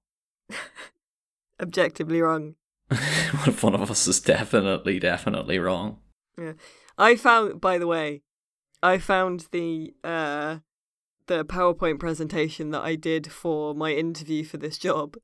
Objectively 1.61 2.20
wrong. 2.20 2.55
what 2.89 3.49
if 3.49 3.62
one 3.62 3.75
of 3.75 3.91
us 3.91 4.07
is 4.07 4.20
definitely, 4.20 4.99
definitely 4.99 5.59
wrong? 5.59 5.99
Yeah. 6.39 6.53
I 6.97 7.16
found, 7.16 7.61
by 7.61 7.79
the 7.79 7.87
way, 7.87 8.22
I 8.83 8.99
found 8.99 9.49
the 9.51 9.95
uh, 10.05 10.59
the 11.27 11.45
PowerPoint 11.45 11.99
presentation 11.99 12.70
that 12.70 12.83
I 12.83 12.97
did 12.97 13.33
for 13.33 13.75
my 13.75 13.93
interview 13.93 14.45
for 14.45 14.59
this 14.59 14.79
job 14.79 15.16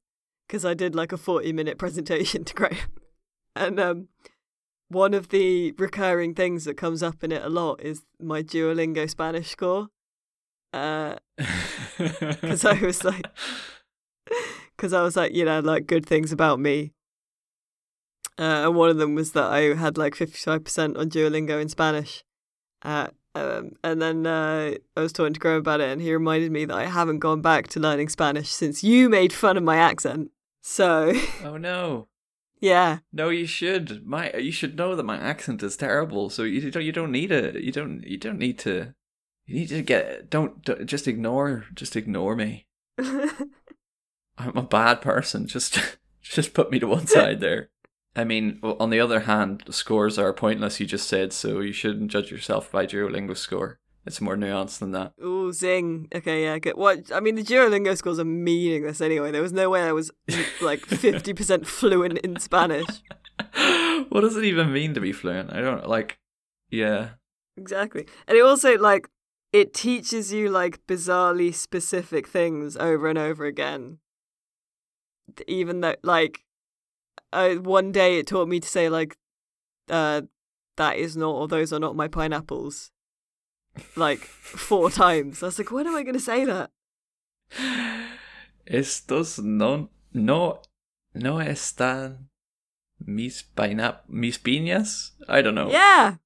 because 0.51 0.65
I 0.65 0.75
did 0.75 0.97
like 0.97 1.13
a 1.13 1.17
forty 1.17 1.53
minute 1.53 1.79
presentation 1.79 2.45
to 2.47 2.55
Graham, 2.55 2.91
and 3.55 3.79
um, 3.79 4.09
one 4.89 5.15
of 5.15 5.29
the 5.29 5.73
recurring 5.79 6.35
things 6.35 6.65
that 6.65 6.77
comes 6.77 7.05
up 7.05 7.23
in 7.23 7.31
it 7.31 7.45
a 7.45 7.49
lot 7.49 7.81
is 7.81 8.03
my 8.19 8.43
Duolingo 8.43 9.09
Spanish 9.09 9.49
score. 9.49 9.89
Uh, 10.73 11.17
because 11.99 12.65
I 12.65 12.81
was 12.81 13.05
like, 13.05 13.27
because 14.77 14.93
I 14.93 15.03
was 15.03 15.17
like, 15.17 15.33
you 15.33 15.45
know, 15.45 15.61
like 15.61 15.87
good 15.87 16.05
things 16.05 16.33
about 16.33 16.59
me. 16.59 16.95
Uh, 18.37 18.67
and 18.67 18.75
one 18.75 18.91
of 18.91 18.97
them 18.97 19.15
was 19.15 19.33
that 19.33 19.51
I 19.51 19.75
had 19.75 19.97
like 19.97 20.15
55% 20.15 20.99
on 20.99 21.11
Duolingo 21.11 21.61
in 21.61 21.69
Spanish. 21.69 22.25
Uh, 22.83 23.09
um, 23.35 23.73
and 23.85 24.03
then 24.03 24.27
uh, 24.27 24.73
I 24.97 25.01
was 25.01 25.13
talking 25.13 25.35
to 25.35 25.41
Graham 25.41 25.59
about 25.59 25.81
it, 25.81 25.91
and 25.91 26.01
he 26.01 26.13
reminded 26.13 26.51
me 26.51 26.65
that 26.65 26.77
I 26.77 26.87
haven't 26.87 27.21
gone 27.21 27.43
back 27.43 27.69
to 27.69 27.81
learning 27.81 28.09
Spanish 28.09 28.49
since 28.49 28.83
you 28.83 29.09
made 29.09 29.33
fun 29.33 29.57
of 29.57 29.63
my 29.63 29.77
accent. 29.77 30.31
So, 30.61 31.13
oh 31.45 31.57
no. 31.57 32.09
Yeah. 32.61 32.99
No, 33.13 33.31
you 33.31 33.47
should. 33.47 34.07
My 34.07 34.33
you 34.35 34.53
should 34.53 34.77
know 34.77 34.95
that 34.95 35.03
my 35.03 35.17
accent 35.17 35.63
is 35.63 35.77
terrible. 35.77 36.29
So 36.31 36.43
you 36.43 36.71
don't 36.71 36.85
you 36.85 36.93
don't 36.93 37.13
need 37.13 37.33
a 37.33 37.63
you 37.63 37.73
don't 37.73 38.03
you 38.05 38.19
don't 38.19 38.39
need 38.39 38.59
to 38.61 38.95
you 39.47 39.55
need 39.61 39.69
to 39.71 39.83
get 39.83 40.31
don't, 40.31 40.63
don't 40.65 40.87
just 40.87 41.09
ignore 41.09 41.65
just 41.75 41.97
ignore 41.97 42.37
me. 42.37 42.67
I'm 42.99 44.57
a 44.57 44.63
bad 44.63 45.01
person. 45.01 45.47
Just 45.47 45.99
just 46.23 46.55
put 46.55 46.71
me 46.71 46.79
to 46.79 46.87
one 46.87 47.07
side 47.07 47.41
there. 47.41 47.71
I 48.15 48.25
mean, 48.25 48.59
on 48.63 48.91
the 48.91 49.01
other 49.01 49.21
hand, 49.21 49.63
scores 49.71 50.19
are 50.19 50.33
pointless. 50.33 50.81
You 50.81 50.87
just 50.87 51.09
said 51.09 51.33
so. 51.33 51.61
You 51.61 51.73
shouldn't 51.73 52.11
judge 52.11 52.31
yourself 52.31 52.71
by 52.71 52.83
your 52.83 53.09
Duolingo 53.09 53.37
score. 53.37 53.80
It's 54.07 54.21
more 54.21 54.37
nuanced 54.37 54.79
than 54.79 54.93
that. 54.93 55.13
Ooh, 55.23 55.53
zing. 55.53 56.09
Okay, 56.15 56.45
yeah, 56.45 56.59
good. 56.59 56.77
What? 56.77 57.13
I 57.13 57.21
mean, 57.21 57.35
the 57.35 57.43
Duolingo 57.43 57.97
scores 57.97 58.19
are 58.19 58.25
meaningless 58.25 59.01
anyway. 59.01 59.31
There 59.31 59.43
was 59.43 59.53
no 59.53 59.69
way 59.69 59.83
I 59.83 59.93
was 59.93 60.11
like 60.63 60.81
50% 60.87 61.67
fluent 61.67 62.19
in 62.19 62.39
Spanish. 62.41 62.87
what 64.09 64.23
does 64.23 64.37
it 64.37 64.45
even 64.45 64.73
mean 64.73 64.95
to 64.95 65.01
be 65.01 65.13
fluent? 65.13 65.53
I 65.53 65.61
don't 65.61 65.87
like. 65.87 66.19
Yeah. 66.71 67.11
Exactly. 67.59 68.07
And 68.27 68.39
it 68.39 68.43
also, 68.43 68.79
like, 68.79 69.09
it 69.53 69.75
teaches 69.75 70.33
you, 70.33 70.49
like, 70.49 70.87
bizarrely 70.87 71.53
specific 71.53 72.27
things 72.27 72.77
over 72.79 73.09
and 73.09 73.19
over 73.19 73.45
again. 73.45 73.99
Even 75.47 75.83
though, 75.83 75.97
like, 76.03 76.41
uh, 77.35 77.57
one 77.57 77.93
day 77.93 78.19
it 78.19 78.27
taught 78.27 78.49
me 78.49 78.61
to 78.61 78.69
say, 78.69 78.89
like, 78.89 79.19
uh, 79.91 80.23
that 80.79 80.97
is 80.97 81.19
not, 81.19 81.33
or 81.35 81.49
those 81.49 81.71
are 81.73 81.79
not 81.79 81.97
my 81.97 82.09
pineapples 82.09 82.93
like 83.97 84.21
four 84.21 84.91
times. 84.91 85.43
I 85.43 85.47
was 85.47 85.59
like, 85.59 85.71
when 85.71 85.87
am 85.87 85.97
I 85.97 86.03
going 86.03 86.15
to 86.15 86.21
say 86.21 86.45
that? 86.45 86.71
Estos 88.67 89.43
no 89.43 89.89
no 90.13 90.63
no 91.15 91.35
están 91.39 92.29
mis 93.05 93.43
painap 93.43 94.01
mis 94.09 94.39
piñas. 94.39 95.11
I 95.29 95.43
don't 95.43 95.55
know. 95.55 95.71
Yeah. 95.71 96.17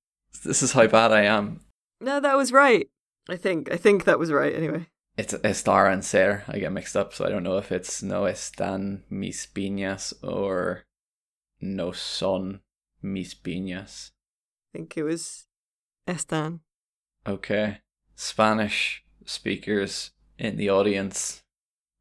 This 0.44 0.62
is 0.62 0.72
how 0.72 0.86
bad 0.86 1.12
I 1.12 1.22
am. 1.22 1.60
No, 2.00 2.20
that 2.20 2.36
was 2.36 2.52
right. 2.52 2.88
I 3.28 3.36
think. 3.36 3.72
I 3.72 3.76
think 3.76 4.04
that 4.04 4.18
was 4.18 4.30
right. 4.30 4.54
Anyway. 4.54 4.88
It's 5.16 5.32
estar 5.32 5.90
and 5.90 6.04
ser. 6.04 6.42
I 6.48 6.58
get 6.58 6.72
mixed 6.72 6.96
up, 6.96 7.14
so 7.14 7.24
I 7.24 7.28
don't 7.28 7.44
know 7.44 7.56
if 7.56 7.70
it's 7.70 8.02
no 8.02 8.22
están 8.22 9.02
mis 9.08 9.46
piñas 9.46 10.12
or 10.22 10.84
no 11.60 11.92
son 11.92 12.60
mis 13.00 13.34
piñas. 13.34 14.10
I 14.74 14.78
think 14.78 14.96
it 14.96 15.04
was 15.04 15.46
están. 16.08 16.60
Okay. 17.26 17.78
Spanish 18.16 19.02
speakers 19.24 20.10
in 20.38 20.56
the 20.56 20.70
audience, 20.70 21.42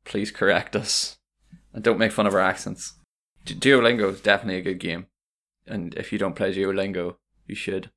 please 0.06 0.32
correct 0.32 0.76
us. 0.76 1.18
And 1.74 1.84
don't 1.84 1.98
make 1.98 2.12
fun 2.12 2.28
of 2.28 2.34
our 2.34 2.40
accents. 2.40 2.94
Duolingo 3.46 4.12
is 4.12 4.22
definitely 4.22 4.58
a 4.60 4.62
good 4.62 4.80
game. 4.80 5.08
And 5.66 5.94
if 5.96 6.12
you 6.12 6.20
don't 6.20 6.36
play 6.36 6.54
Duolingo, 6.54 7.16
you 7.48 7.56
should. 7.56 7.90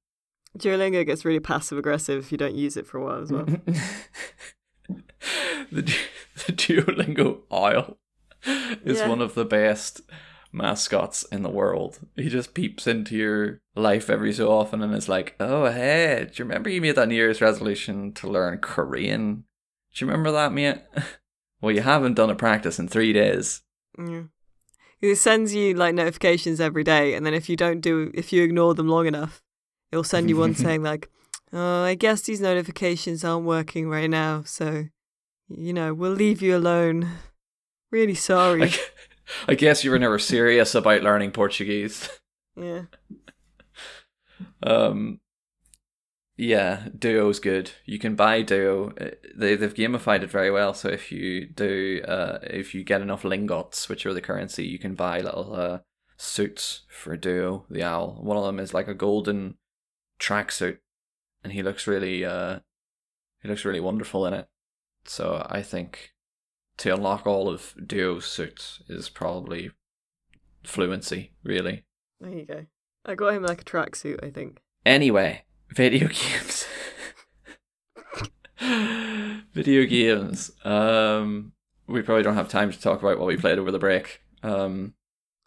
Duolingo 0.57 1.05
gets 1.05 1.25
really 1.25 1.41
passive 1.41 1.77
aggressive 1.79 2.25
if 2.25 2.33
you 2.33 2.39
don't 2.39 2.55
use 2.55 2.77
it 2.77 2.87
for 2.87 2.99
a 2.99 3.05
while 3.05 3.23
as 3.23 3.31
well. 3.33 3.45
the, 5.71 5.83
the 6.47 6.53
Duolingo 6.53 7.43
owl 7.51 7.99
is 8.85 8.99
Yeah. 8.99 9.09
one 9.09 9.21
of 9.21 9.35
the 9.35 9.45
best 9.45 10.01
mascots 10.57 11.23
in 11.25 11.43
the 11.43 11.51
world. 11.51 12.01
He 12.17 12.29
just 12.29 12.55
peeps 12.55 12.87
into 12.87 13.15
your 13.15 13.61
life 13.75 14.09
every 14.09 14.33
so 14.33 14.51
often 14.51 14.83
and 14.83 14.95
is 14.95 15.09
like, 15.09 15.37
"Oh 15.39 15.71
hey, 15.71 16.27
do 16.27 16.33
you 16.43 16.45
remember 16.45 16.71
you 16.71 16.81
made 16.81 16.97
that 16.97 17.09
New 17.09 17.15
Year's 17.15 17.41
resolution 17.41 18.13
to 18.15 18.29
learn 18.29 18.59
Korean? 18.59 19.45
Do 19.95 20.05
you 20.05 20.11
remember 20.11 20.33
that, 20.33 20.53
mate? 20.53 20.79
well, 21.61 21.75
you 21.75 21.83
haven't 21.83 22.15
done 22.15 22.31
a 22.31 22.35
practice 22.35 22.79
in 22.79 22.89
three 22.89 23.13
days." 23.13 23.63
Yeah. 23.99 24.25
It 25.01 25.17
sends 25.17 25.55
you 25.55 25.75
like 25.75 25.95
notifications 25.95 26.61
every 26.61 26.83
day, 26.83 27.15
and 27.15 27.25
then 27.27 27.35
if 27.35 27.49
you 27.49 27.57
don't 27.57 27.81
do, 27.81 28.11
if 28.15 28.33
you 28.33 28.43
ignore 28.43 28.75
them 28.75 28.89
long 28.89 29.07
enough, 29.07 29.43
it'll 29.93 30.05
send 30.05 30.31
you 30.31 30.39
one 30.39 30.55
saying 30.65 30.83
like, 30.83 31.11
"Oh, 31.53 31.85
I 31.85 31.95
guess 31.95 32.23
these 32.23 32.41
notifications 32.41 33.25
aren't 33.25 33.47
working 33.47 33.89
right 33.89 34.09
now, 34.09 34.43
so 34.45 34.87
you 35.49 35.73
know 35.75 35.93
we'll 35.93 36.13
leave 36.13 36.41
you 36.41 36.57
alone." 36.57 37.11
Really 37.91 38.15
sorry. 38.33 38.73
I, 39.49 39.55
guess 39.55 39.85
you 39.85 39.91
were 39.91 39.99
never 39.99 40.19
serious 40.19 40.75
about 40.75 41.03
learning 41.03 41.33
Portuguese. 41.33 42.09
yeah. 42.57 42.83
Um, 44.63 45.21
yeah, 46.37 46.89
Duo's 46.99 47.41
good. 47.41 47.71
You 47.87 47.99
can 47.99 48.15
buy 48.17 48.43
Duo. 48.43 48.93
Uh, 49.01 49.11
They 49.35 49.57
they've 49.57 49.73
gamified 49.73 50.23
it 50.23 50.31
very 50.31 50.51
well. 50.51 50.75
So 50.75 50.89
if 50.89 51.11
you 51.11 51.47
do, 51.47 52.03
uh, 52.07 52.39
if 52.43 52.75
you 52.75 52.85
get 52.85 53.01
enough 53.01 53.23
lingots, 53.23 53.89
which 53.89 54.05
are 54.05 54.13
the 54.13 54.21
currency, 54.21 54.67
you 54.67 54.79
can 54.79 54.95
buy 54.95 55.21
little 55.21 55.55
uh 55.55 55.79
suits 56.19 56.83
for 56.89 57.17
Duo 57.17 57.65
the 57.71 57.83
owl. 57.83 58.19
One 58.21 58.37
of 58.37 58.45
them 58.45 58.61
is 58.61 58.75
like 58.75 58.89
a 58.89 58.95
golden 58.95 59.57
tracksuit, 60.21 60.79
and 61.43 61.53
he 61.53 61.63
looks 61.63 61.87
really 61.87 62.25
uh, 62.25 62.61
he 63.43 63.49
looks 63.49 63.65
really 63.65 63.81
wonderful 63.81 64.27
in 64.27 64.35
it. 64.35 64.49
So 65.07 65.47
I 65.49 65.63
think 65.63 66.13
to 66.79 66.95
unlock 66.95 67.27
all 67.27 67.49
of 67.49 67.75
Duo's 67.85 68.27
suits 68.27 68.83
is 68.89 69.09
probably 69.09 69.71
fluency, 70.65 71.33
really. 71.43 71.85
There 72.21 72.31
you 72.31 72.45
go. 72.45 72.67
I 73.05 73.15
got 73.15 73.35
him 73.35 73.43
like 73.45 73.61
a 73.61 73.65
tracksuit, 73.65 74.23
I 74.25 74.31
think. 74.31 74.61
Anyway, 74.85 75.45
video 75.71 76.09
games. 76.09 76.67
video 79.53 79.85
games. 79.87 80.51
Um, 80.65 81.53
we 81.87 82.03
probably 82.03 82.23
don't 82.23 82.35
have 82.35 82.49
time 82.49 82.73
to 82.73 82.81
talk 82.81 83.01
about 83.01 83.19
what 83.19 83.27
we 83.29 83.37
played 83.37 83.59
over 83.59 83.71
the 83.71 83.79
break. 83.79 84.21
Um, 84.43 84.95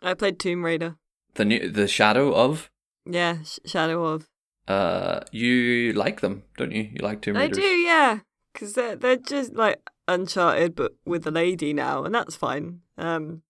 I 0.02 0.14
played 0.14 0.40
Tomb 0.40 0.64
Raider. 0.64 0.96
the 1.36 1.46
new, 1.46 1.70
the 1.70 1.88
Shadow 1.88 2.34
of. 2.34 2.70
Yeah, 3.06 3.44
Sh- 3.44 3.60
Shadow 3.66 4.06
of. 4.06 4.28
Uh, 4.68 5.22
you 5.32 5.94
like 5.94 6.22
them, 6.22 6.44
don't 6.58 6.72
you? 6.72 6.84
You 6.94 7.00
like 7.02 7.22
Tomb 7.22 7.36
Raider? 7.36 7.56
I 7.56 7.62
do, 7.62 7.62
yeah, 7.68 8.20
because 8.54 8.74
they're 8.74 8.96
they're 8.96 9.18
just 9.18 9.54
like 9.56 9.80
Uncharted, 10.10 10.76
but 10.76 10.94
with 11.06 11.26
a 11.28 11.32
lady 11.32 11.74
now, 11.74 12.04
and 12.04 12.14
that's 12.14 12.36
fine. 12.36 12.82
Um, 12.98 13.44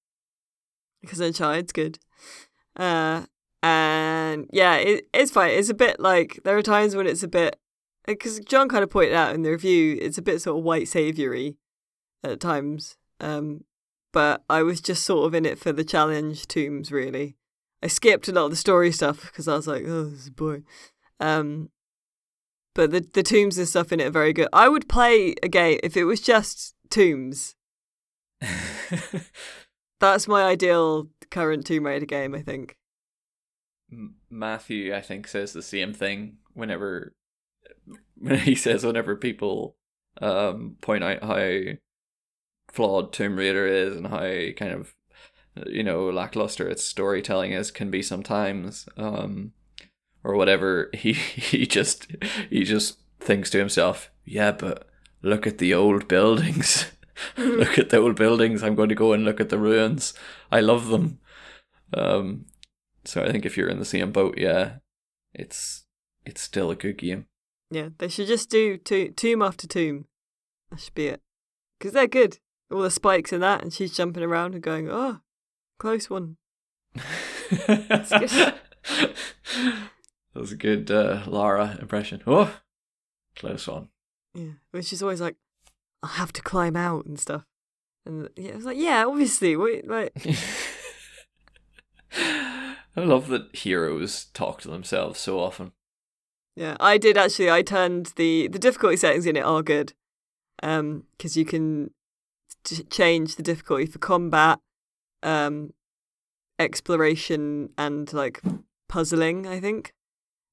because 1.02 1.20
Uncharted's 1.20 1.72
good. 1.72 2.00
Uh, 2.76 3.24
and 3.64 4.48
yeah, 4.52 4.76
it, 4.76 5.08
it's 5.14 5.32
fine. 5.32 5.52
It's 5.52 5.70
a 5.70 5.74
bit 5.74 6.00
like 6.00 6.40
there 6.44 6.58
are 6.58 6.62
times 6.62 6.96
when 6.96 7.08
it's 7.08 7.24
a 7.24 7.28
bit 7.28 7.58
because 8.06 8.40
John 8.40 8.70
kind 8.70 8.84
of 8.84 8.90
pointed 8.90 9.14
out 9.14 9.36
in 9.36 9.44
the 9.44 9.52
review, 9.52 9.98
it's 10.02 10.18
a 10.18 10.22
bit 10.22 10.42
sort 10.42 10.58
of 10.58 10.64
white 10.64 10.88
saviory 10.88 11.58
at 12.24 12.40
times. 12.40 12.98
Um, 13.20 13.66
but 14.12 14.44
I 14.50 14.64
was 14.64 14.82
just 14.82 15.04
sort 15.04 15.28
of 15.28 15.36
in 15.36 15.46
it 15.46 15.60
for 15.60 15.72
the 15.72 15.84
challenge 15.84 16.48
tombs, 16.48 16.92
really. 16.92 17.36
I 17.84 17.88
skipped 17.88 18.28
a 18.28 18.32
lot 18.32 18.46
of 18.46 18.52
the 18.52 18.58
story 18.58 18.92
stuff 18.92 19.26
because 19.26 19.48
I 19.48 19.56
was 19.56 19.68
like, 19.68 19.84
oh, 19.88 20.06
this 20.06 20.24
is 20.24 20.30
boring. 20.30 20.66
Um, 21.20 21.70
but 22.80 22.92
the 22.92 23.06
the 23.12 23.24
tombs 23.24 23.58
and 23.58 23.68
stuff 23.68 23.92
in 23.92 24.00
it 24.00 24.06
are 24.06 24.10
very 24.10 24.32
good. 24.32 24.48
I 24.54 24.70
would 24.70 24.88
play 24.88 25.36
a 25.44 25.50
game 25.50 25.82
if 25.84 25.98
it 25.98 26.06
was 26.06 26.22
just 26.22 26.76
tombs. 26.90 27.56
That's 30.00 30.30
my 30.30 30.44
ideal 30.44 31.10
current 31.30 31.66
Tomb 31.66 31.86
Raider 31.86 32.06
game. 32.06 32.34
I 32.34 32.42
think. 32.42 32.78
M- 33.92 34.16
Matthew, 34.30 34.96
I 34.96 35.02
think, 35.02 35.28
says 35.28 35.52
the 35.52 35.62
same 35.62 35.92
thing 35.92 36.38
whenever 36.54 37.14
when 38.16 38.40
he 38.50 38.56
says 38.56 38.86
whenever 38.86 39.18
people 39.18 39.76
um 40.22 40.78
point 40.80 41.04
out 41.04 41.22
how 41.22 41.74
flawed 42.72 43.12
Tomb 43.12 43.36
Raider 43.36 43.68
is 43.68 43.98
and 43.98 44.08
how 44.08 44.22
kind 44.56 44.72
of 44.72 44.96
you 45.68 45.84
know 45.84 46.10
lackluster 46.10 46.70
its 46.70 46.86
storytelling 46.86 47.52
is 47.52 47.72
can 47.72 47.92
be 47.92 48.02
sometimes 48.02 48.88
um 48.96 49.52
or 50.24 50.36
whatever 50.36 50.90
he 50.94 51.14
he 51.14 51.66
just 51.66 52.08
he 52.50 52.64
just 52.64 53.00
thinks 53.20 53.50
to 53.50 53.58
himself 53.58 54.12
yeah 54.26 54.52
but 54.52 54.88
look 55.22 55.46
at 55.46 55.58
the 55.58 55.74
old 55.74 56.08
buildings 56.08 56.88
look 57.38 57.78
at 57.78 57.90
the 57.90 57.98
old 57.98 58.16
buildings 58.16 58.64
i'm 58.64 58.76
going 58.76 58.90
to 58.90 58.96
go 58.96 59.12
and 59.12 59.26
look 59.26 59.42
at 59.42 59.50
the 59.50 59.58
ruins 59.58 60.14
i 60.52 60.60
love 60.60 60.88
them 60.88 61.20
um 61.94 62.46
so 63.06 63.24
I 63.24 63.32
think 63.32 63.46
if 63.46 63.58
you're 63.58 63.70
in 63.70 63.80
the 63.80 63.86
same 63.86 64.12
boat, 64.12 64.38
yeah, 64.38 64.74
it's 65.34 65.86
it's 66.26 66.42
still 66.42 66.70
a 66.70 66.76
good 66.76 66.98
game. 66.98 67.26
Yeah, 67.72 67.90
they 67.98 68.08
should 68.08 68.28
just 68.28 68.50
do 68.50 68.78
to- 68.78 69.12
tomb 69.12 69.42
after 69.42 69.68
tomb. 69.68 70.06
That 70.70 70.80
should 70.80 70.94
be 70.94 71.08
it. 71.08 71.22
Because 71.78 71.94
they're 71.94 72.08
good. 72.08 72.38
All 72.72 72.82
the 72.82 72.92
spikes 72.92 73.32
and 73.32 73.42
that, 73.42 73.64
and 73.64 73.74
she's 73.74 73.96
jumping 73.96 74.24
around 74.24 74.54
and 74.54 74.62
going, 74.62 74.90
oh, 74.92 75.22
close 75.80 76.10
one. 76.10 76.38
that 80.40 80.44
was 80.44 80.54
a 80.54 80.56
good 80.56 80.90
uh, 80.90 81.24
Lara 81.28 81.78
impression. 81.82 82.24
Oh, 82.26 82.62
close 83.36 83.68
one. 83.68 83.90
Yeah. 84.34 84.54
When 84.72 84.84
she's 84.84 85.04
always 85.04 85.20
like, 85.20 85.36
I 86.02 86.08
have 86.08 86.32
to 86.32 86.42
climb 86.42 86.78
out 86.78 87.06
and 87.06 87.20
stuff. 87.20 87.44
And 88.06 88.30
yeah, 88.38 88.54
I 88.54 88.56
was 88.56 88.64
like, 88.64 88.78
yeah, 88.78 89.04
obviously. 89.06 89.58
Wait, 89.58 89.86
like, 89.86 90.14
I 92.16 92.76
love 92.96 93.28
that 93.28 93.54
heroes 93.54 94.28
talk 94.34 94.62
to 94.62 94.70
themselves 94.70 95.20
so 95.20 95.42
often. 95.42 95.74
yeah, 96.56 96.78
I 96.80 96.98
did 96.98 97.18
actually. 97.18 97.52
I 97.52 97.62
turned 97.62 98.14
the 98.16 98.48
the 98.48 98.60
difficulty 98.60 98.96
settings 98.96 99.26
in 99.26 99.36
it 99.36 99.44
are 99.44 99.62
good, 99.62 99.92
um, 100.64 101.04
because 101.18 101.36
you 101.36 101.44
can 101.44 101.92
t- 102.64 102.84
change 102.84 103.36
the 103.36 103.44
difficulty 103.44 103.88
for 103.88 104.00
combat, 104.00 104.60
um, 105.22 105.74
exploration 106.58 107.72
and 107.78 108.14
like 108.14 108.42
puzzling, 108.88 109.46
I 109.46 109.60
think. 109.60 109.92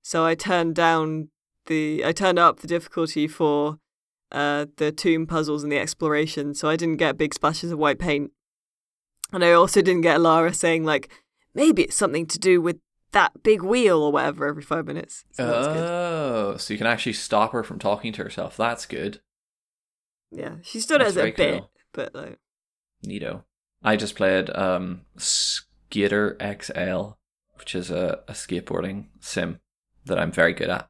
So 0.06 0.24
I 0.24 0.36
turned 0.36 0.76
down 0.76 1.30
the 1.66 2.04
I 2.04 2.12
turned 2.12 2.38
up 2.38 2.60
the 2.60 2.68
difficulty 2.68 3.26
for 3.26 3.80
uh 4.30 4.66
the 4.76 4.92
tomb 4.92 5.26
puzzles 5.26 5.64
and 5.64 5.72
the 5.72 5.80
exploration, 5.80 6.54
so 6.54 6.68
I 6.68 6.76
didn't 6.76 6.98
get 6.98 7.18
big 7.18 7.34
splashes 7.34 7.72
of 7.72 7.80
white 7.80 7.98
paint. 7.98 8.30
And 9.32 9.44
I 9.44 9.50
also 9.50 9.82
didn't 9.82 10.02
get 10.02 10.20
Lara 10.20 10.54
saying 10.54 10.84
like 10.84 11.12
maybe 11.54 11.82
it's 11.82 11.96
something 11.96 12.24
to 12.26 12.38
do 12.38 12.62
with 12.62 12.78
that 13.10 13.42
big 13.42 13.64
wheel 13.64 14.00
or 14.00 14.12
whatever 14.12 14.46
every 14.46 14.62
five 14.62 14.86
minutes. 14.86 15.24
So 15.32 15.44
that 15.44 15.58
was 15.58 15.66
good. 15.66 15.90
Oh, 15.90 16.56
so 16.56 16.72
you 16.72 16.78
can 16.78 16.86
actually 16.86 17.14
stop 17.14 17.50
her 17.50 17.64
from 17.64 17.80
talking 17.80 18.12
to 18.12 18.22
herself. 18.22 18.56
That's 18.56 18.86
good. 18.86 19.18
Yeah, 20.30 20.58
she 20.62 20.78
stood 20.78 21.00
That's 21.00 21.16
as 21.16 21.16
a 21.16 21.32
bit, 21.32 21.58
cool. 21.58 21.70
but 21.92 22.14
like 22.14 22.38
Neato. 23.04 23.42
I 23.82 23.96
just 23.96 24.14
played 24.14 24.50
um 24.50 25.00
Skater 25.16 26.36
XL, 26.40 27.16
which 27.56 27.74
is 27.74 27.90
a, 27.90 28.20
a 28.28 28.34
skateboarding 28.34 29.06
sim 29.18 29.58
that 30.06 30.18
I'm 30.18 30.32
very 30.32 30.52
good 30.52 30.70
at. 30.70 30.88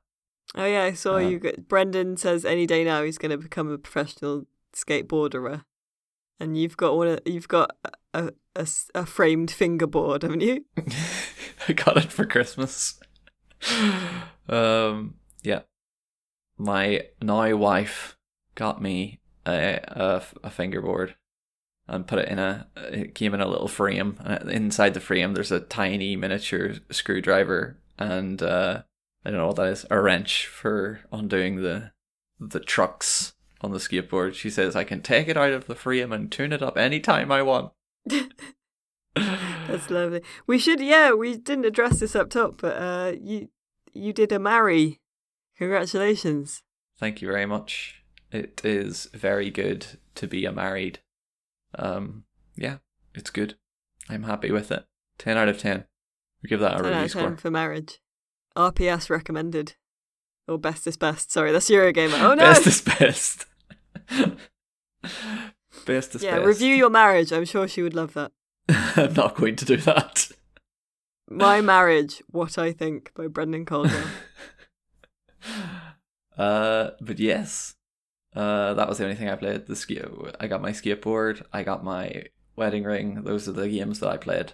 oh 0.55 0.64
yeah, 0.64 0.85
I 0.85 0.93
saw 0.93 1.17
Uh, 1.17 1.19
you. 1.19 1.39
Got, 1.39 1.69
Brendan 1.69 2.17
says 2.17 2.45
any 2.45 2.67
day 2.67 2.85
now 2.85 3.03
he's 3.03 3.19
going 3.19 3.31
to 3.33 3.39
become 3.39 3.71
a 3.71 3.79
professional 3.79 4.47
skateboarderer, 4.75 5.64
and 6.41 6.57
you've 6.57 6.77
got 6.77 6.97
one. 6.97 7.09
Of, 7.09 7.21
you've 7.27 7.49
got 7.49 7.71
a, 8.14 8.33
a 8.55 8.67
a 8.95 9.07
framed 9.07 9.51
fingerboard, 9.51 10.23
haven't 10.23 10.43
you? 10.43 10.64
I 11.69 11.73
got 11.73 11.97
it 11.97 12.12
for 12.12 12.25
Christmas. 12.25 13.01
um, 14.49 15.14
yeah. 15.43 15.62
My 16.59 17.03
now 17.21 17.53
wife 17.55 18.17
got 18.55 18.81
me 18.81 19.21
a, 19.47 19.79
a, 19.87 20.23
a 20.45 20.51
fingerboard 20.51 21.14
and 21.89 22.07
put 22.07 22.19
it 22.19 22.29
in 22.29 22.39
a. 22.39 22.67
It 22.77 23.14
came 23.14 23.35
in 23.35 23.41
a 23.41 23.49
little 23.49 23.69
frame. 23.69 24.17
And 24.21 24.51
inside 24.51 24.95
the 24.95 25.01
frame, 25.01 25.35
there's 25.35 25.53
a 25.53 25.61
tiny 25.61 26.17
miniature 26.17 26.75
screwdriver 26.91 27.79
and 27.99 28.43
uh, 28.43 28.83
I 29.27 29.31
don't 29.31 29.39
know 29.39 29.49
what 29.49 29.57
that 29.57 29.72
is. 29.72 29.85
A 29.91 30.01
wrench 30.01 30.47
for 30.47 31.01
undoing 31.11 31.57
the 31.57 31.91
the 32.39 32.61
trucks 32.61 33.33
on 33.61 33.72
the 33.72 33.79
skateboard. 33.79 34.35
She 34.35 34.51
says 34.51 34.77
I 34.77 34.85
can 34.85 35.03
take 35.03 35.27
it 35.27 35.37
out 35.37 35.51
of 35.51 35.66
the 35.66 35.74
frame 35.74 36.12
and 36.12 36.31
tune 36.31 36.53
it 36.53 36.62
up 36.62 36.79
anytime 36.79 37.33
I 37.33 37.43
want. 37.43 37.72
That's 39.16 39.91
lovely. 39.91 40.22
We 40.47 40.59
should, 40.61 40.79
yeah, 40.79 41.12
we 41.12 41.37
didn't 41.37 41.64
address 41.64 41.99
this 41.99 42.14
up 42.14 42.31
top, 42.31 42.61
but 42.61 42.77
uh, 42.77 43.12
you 43.20 43.49
you 43.93 44.12
did 44.12 44.31
a 44.31 44.39
marry. 44.39 45.01
Congratulations. 45.59 46.62
Thank 46.97 47.20
you 47.20 47.27
very 47.27 47.47
much. 47.47 48.05
It 48.31 48.61
is 48.64 49.09
very 49.12 49.51
good 49.51 49.99
to 50.14 50.29
be 50.29 50.45
a 50.45 50.53
married. 50.53 51.01
Um, 51.77 52.27
yeah, 52.55 52.77
it's 53.12 53.31
good. 53.31 53.57
I'm 54.09 54.22
happy 54.22 54.53
with 54.53 54.70
it. 54.70 54.85
Ten 55.18 55.37
out 55.37 55.49
of 55.49 55.59
ten. 55.59 55.87
We 56.45 56.49
give 56.49 56.61
that 56.61 56.74
a 56.79 56.83
10 56.83 56.85
review 56.85 56.97
out 56.97 57.05
of 57.07 57.12
10 57.12 57.22
score. 57.22 57.37
for 57.39 57.51
marriage. 57.51 57.99
RPS 58.57 59.11
recommended. 59.11 59.74
Or 60.48 60.59
best 60.59 60.86
is 60.86 60.96
best. 60.96 61.32
Sorry, 61.32 61.52
that's 61.52 61.68
Eurogamer. 61.68 62.20
Oh 62.20 62.34
no! 62.34 62.44
Best 62.44 62.66
is 62.66 62.80
best. 62.80 63.46
best 65.86 66.14
is 66.14 66.22
yeah, 66.22 66.36
best. 66.36 66.46
review 66.46 66.74
your 66.74 66.90
marriage. 66.90 67.32
I'm 67.32 67.44
sure 67.44 67.66
she 67.66 67.82
would 67.82 67.94
love 67.94 68.14
that. 68.14 68.32
I'm 68.68 69.12
not 69.14 69.34
going 69.34 69.57
to 69.57 69.64
do 69.64 69.76
that. 69.78 70.28
My 71.28 71.61
Marriage, 71.61 72.22
What 72.30 72.57
I 72.57 72.72
Think 72.72 73.12
by 73.14 73.26
Brendan 73.26 73.64
Caldwell. 73.64 74.07
uh, 76.38 76.90
but 77.00 77.18
yes, 77.18 77.74
uh, 78.34 78.74
that 78.74 78.88
was 78.88 78.98
the 78.98 79.04
only 79.04 79.16
thing 79.16 79.28
I 79.28 79.34
played. 79.34 79.66
The 79.66 79.74
ski, 79.74 80.00
I 80.38 80.46
got 80.46 80.62
my 80.62 80.70
skateboard. 80.70 81.42
I 81.52 81.64
got 81.64 81.82
my 81.82 82.24
wedding 82.54 82.84
ring. 82.84 83.24
Those 83.24 83.48
are 83.48 83.52
the 83.52 83.68
games 83.68 83.98
that 84.00 84.09
I 84.09 84.16
played. 84.16 84.52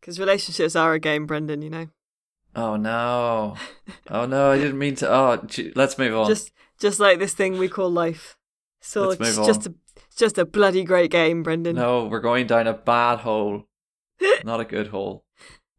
Because 0.00 0.18
relationships 0.18 0.76
are 0.76 0.94
a 0.94 0.98
game, 0.98 1.26
Brendan, 1.26 1.60
you 1.60 1.70
know. 1.70 1.88
Oh 2.56 2.76
no! 2.76 3.56
Oh 4.10 4.26
no! 4.26 4.52
I 4.52 4.58
didn't 4.58 4.78
mean 4.78 4.94
to. 4.96 5.10
Oh, 5.10 5.42
gee, 5.46 5.72
let's 5.74 5.98
move 5.98 6.14
on. 6.14 6.28
Just 6.28 6.52
just 6.78 7.00
like 7.00 7.18
this 7.18 7.34
thing 7.34 7.58
we 7.58 7.68
call 7.68 7.90
life. 7.90 8.36
So 8.80 9.08
Let's 9.08 9.20
it's 9.20 9.46
just 9.46 9.66
a 9.66 9.74
it's 10.06 10.16
just 10.16 10.38
a 10.38 10.44
bloody 10.44 10.84
great 10.84 11.10
game, 11.10 11.42
Brendan. 11.42 11.76
No, 11.76 12.06
we're 12.06 12.20
going 12.20 12.46
down 12.46 12.66
a 12.66 12.72
bad 12.74 13.20
hole. 13.20 13.64
Not 14.44 14.60
a 14.60 14.64
good 14.64 14.88
hole. 14.88 15.24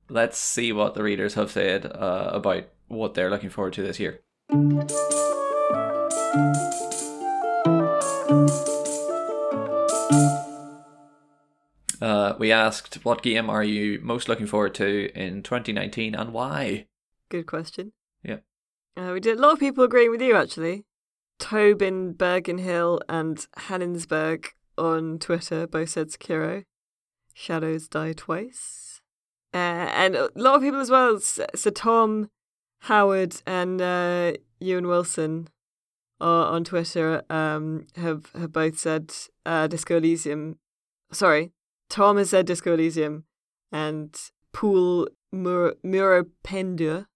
Let's 0.09 0.37
see 0.37 0.73
what 0.73 0.93
the 0.93 1.03
readers 1.03 1.35
have 1.35 1.51
said 1.51 1.85
uh, 1.85 2.31
about 2.33 2.65
what 2.87 3.13
they're 3.13 3.29
looking 3.29 3.49
forward 3.49 3.73
to 3.73 3.83
this 3.83 3.99
year. 3.99 4.21
Uh, 12.01 12.33
we 12.37 12.51
asked, 12.51 13.03
what 13.03 13.21
game 13.21 13.49
are 13.49 13.63
you 13.63 13.99
most 14.01 14.27
looking 14.27 14.47
forward 14.47 14.75
to 14.75 15.09
in 15.15 15.43
2019 15.43 16.15
and 16.15 16.33
why? 16.33 16.85
Good 17.29 17.45
question. 17.45 17.93
Yeah. 18.23 18.37
Uh, 18.97 19.11
we 19.13 19.19
did 19.19 19.37
a 19.37 19.41
lot 19.41 19.53
of 19.53 19.59
people 19.59 19.83
agreeing 19.83 20.11
with 20.11 20.21
you 20.21 20.35
actually. 20.35 20.85
Tobin 21.39 22.13
Bergenhill 22.13 22.99
and 23.09 23.45
Hanninsberg 23.57 24.47
on 24.77 25.19
Twitter 25.19 25.67
both 25.67 25.89
said 25.89 26.09
Sekiro. 26.09 26.63
Shadows 27.33 27.89
Die 27.89 28.13
Twice. 28.13 29.01
Uh, 29.53 29.57
and 29.93 30.15
a 30.15 30.29
lot 30.35 30.55
of 30.55 30.61
people 30.61 30.79
as 30.79 30.89
well. 30.89 31.19
So 31.19 31.69
Tom, 31.69 32.29
Howard, 32.81 33.41
and 33.45 33.81
uh, 33.81 34.33
Ewan 34.59 34.87
Wilson 34.87 35.49
are 36.19 36.47
on 36.47 36.63
Twitter 36.63 37.23
um, 37.29 37.87
have 37.95 38.31
have 38.33 38.51
both 38.51 38.77
said 38.77 39.13
uh, 39.45 39.67
Disco 39.67 39.97
Elysium. 39.97 40.57
Sorry, 41.11 41.51
Tom 41.89 42.17
has 42.17 42.29
said 42.29 42.45
Disco 42.45 42.73
Elysium, 42.73 43.25
and 43.71 44.15
Pool 44.53 45.07
Mur- 45.31 45.75
Muropendua 45.83 47.07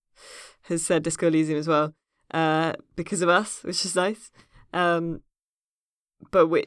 has 0.64 0.86
said 0.86 1.04
Disco 1.04 1.28
Elysium 1.28 1.60
as 1.60 1.68
well, 1.68 1.94
uh, 2.32 2.74
because 2.96 3.22
of 3.22 3.30
us, 3.30 3.64
which 3.64 3.86
is 3.86 3.96
nice. 3.96 4.32
Um, 4.74 5.22
but 6.32 6.48
we 6.48 6.66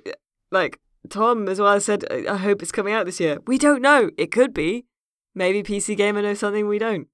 like 0.50 0.80
Tom 1.08 1.48
as 1.48 1.60
well 1.60 1.78
said, 1.80 2.04
"I 2.10 2.36
hope 2.36 2.62
it's 2.62 2.72
coming 2.72 2.94
out 2.94 3.06
this 3.06 3.20
year." 3.20 3.38
We 3.46 3.58
don't 3.58 3.82
know. 3.82 4.10
It 4.16 4.32
could 4.32 4.52
be. 4.54 4.86
Maybe 5.34 5.62
PC 5.62 5.96
Gamer 5.96 6.22
knows 6.22 6.40
something 6.40 6.68
we 6.68 6.78
don't. 6.78 7.08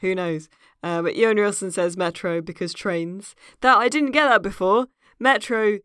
Who 0.00 0.14
knows? 0.14 0.48
Uh, 0.82 1.02
but 1.02 1.16
Ewan 1.16 1.36
Nielsen 1.36 1.70
says 1.70 1.96
Metro 1.96 2.40
because 2.40 2.72
trains. 2.72 3.34
That 3.60 3.78
I 3.78 3.88
didn't 3.88 4.12
get 4.12 4.28
that 4.28 4.42
before. 4.42 4.86
Metro. 5.18 5.78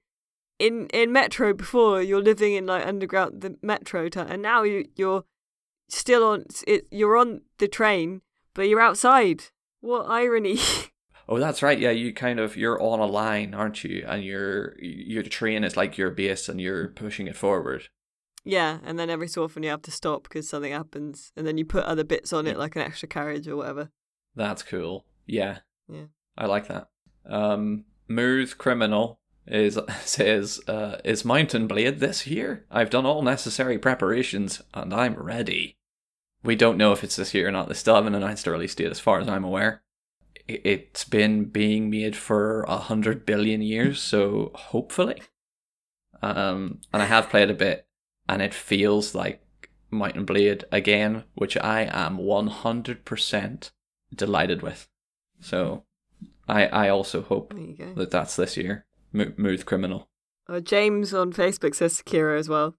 In 0.62 0.88
in 0.94 1.12
Metro 1.12 1.54
before 1.54 2.02
you're 2.02 2.22
living 2.22 2.54
in 2.54 2.66
like 2.68 2.86
underground 2.86 3.42
the 3.42 3.58
Metro 3.62 4.10
town, 4.10 4.28
and 4.28 4.42
now 4.42 4.64
you 4.64 4.86
you're 4.96 5.24
still 5.90 6.24
on 6.24 6.46
it. 6.68 6.86
You're 6.92 7.18
on 7.18 7.42
the 7.58 7.68
train, 7.68 8.22
but 8.54 8.68
you're 8.70 8.80
outside. 8.90 9.46
What 9.82 10.06
irony! 10.10 10.58
Oh, 11.30 11.40
that's 11.40 11.64
right. 11.64 11.80
Yeah, 11.80 11.92
you 11.92 12.14
kind 12.14 12.40
of 12.42 12.58
you're 12.58 12.82
on 12.82 13.00
a 13.00 13.06
line, 13.06 13.54
aren't 13.54 13.86
you? 13.86 14.04
And 14.06 14.22
your 14.22 14.76
your 14.82 15.24
train 15.24 15.64
is 15.64 15.78
like 15.78 15.98
your 15.98 16.10
base, 16.12 16.50
and 16.50 16.60
you're 16.60 16.90
pushing 16.90 17.28
it 17.28 17.38
forward. 17.38 17.88
yeah, 18.44 18.80
and 18.84 19.00
then 19.00 19.10
every 19.10 19.30
so 19.30 19.44
often 19.44 19.64
you 19.64 19.70
have 19.70 19.84
to 19.84 19.92
stop 19.92 20.24
because 20.24 20.50
something 20.50 20.74
happens, 20.74 21.32
and 21.38 21.48
then 21.48 21.58
you 21.58 21.64
put 21.64 21.86
other 21.86 22.04
bits 22.04 22.34
on 22.34 22.48
it 22.48 22.58
like 22.58 22.76
an 22.76 22.82
extra 22.82 23.08
carriage 23.08 23.48
or 23.48 23.56
whatever. 23.56 23.92
That's 24.36 24.62
cool. 24.64 25.06
Yeah. 25.26 25.60
Yeah. 25.88 26.08
I 26.38 26.48
like 26.48 26.68
that. 26.68 26.90
Um 27.26 27.86
Smooth 28.10 28.58
Criminal 28.58 29.21
is 29.48 29.78
says 30.06 30.60
uh 30.68 30.98
is 31.04 31.26
Mount 31.26 31.68
& 31.68 31.68
Blade 31.68 32.00
this 32.00 32.28
year? 32.28 32.66
I've 32.72 32.90
done 32.90 33.06
all 33.06 33.22
necessary 33.22 33.78
preparations 33.78 34.62
and 34.74 34.94
I'm 34.94 35.16
ready. 35.16 35.78
We 36.44 36.56
don't 36.56 36.78
know 36.78 36.92
if 36.92 37.04
it's 37.04 37.16
this 37.18 37.34
year 37.34 37.48
or 37.48 37.52
not. 37.52 37.68
They 37.68 37.76
still 37.76 37.96
haven't 37.96 38.16
announced 38.16 38.48
a 38.48 38.52
release 38.52 38.74
date 38.76 38.90
as 38.92 39.00
far 39.00 39.20
as 39.20 39.28
I'm 39.30 39.44
aware. 39.44 39.84
It's 40.48 41.04
been 41.04 41.46
being 41.46 41.90
made 41.90 42.16
for 42.16 42.64
a 42.64 42.78
hundred 42.78 43.26
billion 43.26 43.62
years, 43.62 44.02
so 44.02 44.52
hopefully. 44.56 45.22
Um 46.22 46.80
and 46.94 47.02
I 47.02 47.06
have 47.06 47.30
played 47.30 47.50
a 47.50 47.56
bit 47.56 47.86
and 48.28 48.42
it 48.42 48.54
feels 48.54 49.14
like 49.16 49.42
Mount 49.90 50.26
& 50.26 50.28
Blade 50.28 50.64
again, 50.72 51.26
which 51.36 51.58
I 51.58 51.82
am 51.92 52.18
one 52.18 52.48
hundred 52.48 53.04
percent 53.06 53.72
delighted 54.16 54.62
with. 54.62 54.88
So, 55.42 55.84
I 56.48 56.66
I 56.68 56.90
also 56.90 57.22
hope 57.24 57.54
There 57.54 57.62
you 57.64 57.76
go. 57.76 57.94
that 57.96 58.12
that's 58.12 58.36
this 58.36 58.56
year. 58.56 58.86
Mo- 59.12 59.34
Smooth 59.36 59.66
Criminal. 59.66 60.08
Oh, 60.48 60.60
James 60.60 61.14
on 61.14 61.32
Facebook 61.34 61.76
says 61.76 62.02
Sekiro 62.02 62.38
as 62.38 62.50
well. 62.50 62.76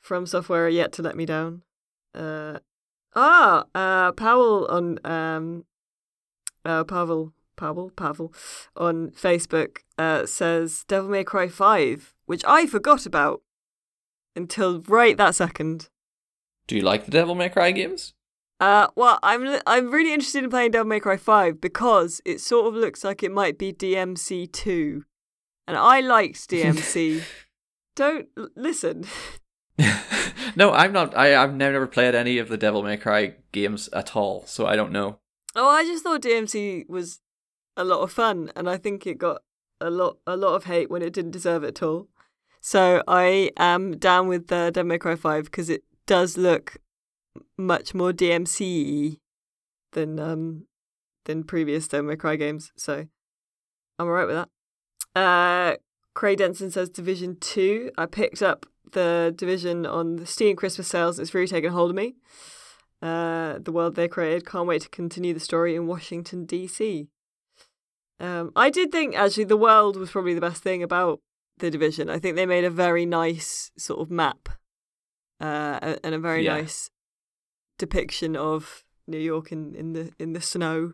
From 0.00 0.26
Software 0.26 0.68
yet 0.68 0.92
to 0.92 1.02
let 1.02 1.16
me 1.16 1.24
down. 1.24 1.62
Uh, 2.14 2.58
ah, 3.14 3.64
uh, 3.74 4.12
Powell 4.12 4.66
on 4.66 4.98
um, 5.04 5.64
uh, 6.64 6.84
Pavel, 6.84 7.32
Pavel, 7.56 7.90
Pavel 7.90 8.32
on 8.76 9.10
Facebook 9.10 9.78
uh, 9.98 10.26
says 10.26 10.84
Devil 10.88 11.10
May 11.10 11.24
Cry 11.24 11.48
Five, 11.48 12.14
which 12.26 12.44
I 12.46 12.66
forgot 12.66 13.06
about 13.06 13.42
until 14.34 14.82
right 14.82 15.16
that 15.16 15.34
second. 15.34 15.88
Do 16.66 16.76
you 16.76 16.82
like 16.82 17.04
the 17.04 17.10
Devil 17.10 17.34
May 17.34 17.48
Cry 17.48 17.70
games? 17.70 18.14
Uh, 18.60 18.86
well, 18.94 19.18
I'm 19.22 19.60
I'm 19.66 19.90
really 19.90 20.12
interested 20.12 20.44
in 20.44 20.50
playing 20.50 20.70
Devil 20.72 20.86
May 20.86 21.00
Cry 21.00 21.16
Five 21.16 21.60
because 21.60 22.20
it 22.24 22.40
sort 22.40 22.66
of 22.66 22.74
looks 22.74 23.02
like 23.02 23.22
it 23.22 23.32
might 23.32 23.58
be 23.58 23.72
DMC 23.72 24.52
two, 24.52 25.04
and 25.72 25.78
I 25.78 26.00
liked 26.00 26.36
DMC. 26.50 27.22
Don't 27.96 28.28
l- 28.36 28.50
listen. 28.54 29.06
no, 30.56 30.72
I'm 30.72 30.92
not. 30.92 31.16
I 31.16 31.34
I've 31.34 31.54
never 31.54 31.86
played 31.86 32.14
any 32.14 32.36
of 32.36 32.48
the 32.48 32.58
Devil 32.58 32.82
May 32.82 32.98
Cry 32.98 33.36
games 33.52 33.88
at 33.94 34.14
all, 34.14 34.44
so 34.46 34.66
I 34.66 34.76
don't 34.76 34.92
know. 34.92 35.18
Oh, 35.56 35.68
I 35.68 35.84
just 35.84 36.04
thought 36.04 36.20
DMC 36.20 36.88
was 36.88 37.20
a 37.74 37.84
lot 37.84 38.02
of 38.02 38.12
fun, 38.12 38.52
and 38.54 38.68
I 38.68 38.76
think 38.76 39.06
it 39.06 39.16
got 39.16 39.42
a 39.80 39.88
lot 39.88 40.18
a 40.26 40.36
lot 40.36 40.54
of 40.56 40.64
hate 40.64 40.90
when 40.90 41.00
it 41.00 41.14
didn't 41.14 41.30
deserve 41.30 41.64
it 41.64 41.68
at 41.68 41.82
all. 41.82 42.08
So 42.60 43.02
I 43.08 43.50
am 43.56 43.96
down 43.96 44.28
with 44.28 44.48
the 44.48 44.70
Devil 44.72 44.88
May 44.88 44.98
Cry 44.98 45.16
Five 45.16 45.46
because 45.46 45.70
it 45.70 45.84
does 46.06 46.36
look 46.36 46.76
much 47.56 47.94
more 47.94 48.12
DMC 48.12 49.20
than 49.92 50.20
um 50.20 50.66
than 51.24 51.44
previous 51.44 51.88
Devil 51.88 52.10
May 52.10 52.16
Cry 52.16 52.36
games. 52.36 52.72
So 52.76 53.06
I'm 53.98 54.06
alright 54.06 54.26
with 54.26 54.36
that. 54.36 54.48
Uh, 55.14 55.74
Craig 56.14 56.38
Denson 56.38 56.70
says 56.70 56.88
Division 56.90 57.36
Two. 57.40 57.90
I 57.98 58.06
picked 58.06 58.42
up 58.42 58.66
the 58.92 59.32
Division 59.36 59.86
on 59.86 60.16
the 60.16 60.26
Steam 60.26 60.56
Christmas 60.56 60.88
sales. 60.88 61.18
It's 61.18 61.34
really 61.34 61.46
taken 61.46 61.72
hold 61.72 61.90
of 61.90 61.96
me. 61.96 62.14
Uh, 63.00 63.58
the 63.58 63.72
world 63.72 63.94
they 63.96 64.08
created. 64.08 64.46
Can't 64.46 64.66
wait 64.68 64.82
to 64.82 64.88
continue 64.88 65.34
the 65.34 65.40
story 65.40 65.74
in 65.74 65.86
Washington 65.86 66.44
D.C. 66.44 67.08
Um, 68.20 68.52
I 68.54 68.70
did 68.70 68.92
think 68.92 69.16
actually 69.16 69.44
the 69.44 69.56
world 69.56 69.96
was 69.96 70.10
probably 70.10 70.34
the 70.34 70.40
best 70.40 70.62
thing 70.62 70.82
about 70.82 71.20
the 71.58 71.70
division. 71.70 72.08
I 72.08 72.18
think 72.18 72.36
they 72.36 72.46
made 72.46 72.64
a 72.64 72.70
very 72.70 73.04
nice 73.04 73.70
sort 73.76 74.00
of 74.00 74.10
map, 74.10 74.48
uh, 75.40 75.96
and 76.04 76.14
a 76.14 76.18
very 76.18 76.44
Yeah. 76.44 76.58
nice 76.58 76.88
depiction 77.78 78.36
of 78.36 78.84
New 79.08 79.18
York 79.18 79.50
in, 79.50 79.74
in 79.74 79.92
the 79.94 80.12
in 80.18 80.32
the 80.34 80.40
snow. 80.40 80.92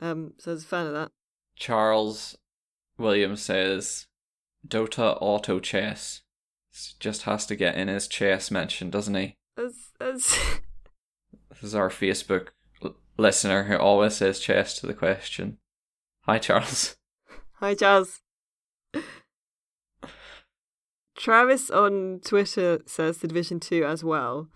Um, 0.00 0.34
so 0.38 0.50
I 0.50 0.54
was 0.54 0.64
a 0.64 0.66
fan 0.66 0.86
of 0.86 0.92
that. 0.92 1.12
Charles 1.56 2.36
Williams 3.02 3.42
says 3.42 4.06
Dota 4.66 5.18
Auto 5.20 5.60
Chess 5.60 6.22
just 6.98 7.22
has 7.22 7.44
to 7.46 7.56
get 7.56 7.74
in 7.74 7.88
his 7.88 8.08
chess 8.08 8.50
mention, 8.50 8.88
doesn't 8.88 9.14
he? 9.14 9.36
That's, 9.56 9.92
that's 9.98 10.38
This 11.50 11.62
is 11.62 11.74
our 11.74 11.90
Facebook 11.90 12.48
l- 12.82 12.96
listener 13.18 13.64
who 13.64 13.76
always 13.76 14.16
says 14.16 14.40
chess 14.40 14.78
to 14.80 14.86
the 14.86 14.94
question. 14.94 15.58
Hi, 16.22 16.38
Charles. 16.38 16.96
Hi, 17.60 17.74
Jazz. 17.74 18.20
Travis 21.16 21.70
on 21.70 22.20
Twitter 22.24 22.80
says 22.86 23.18
the 23.18 23.28
Division 23.28 23.60
2 23.60 23.84
as 23.84 24.02
well. 24.02 24.48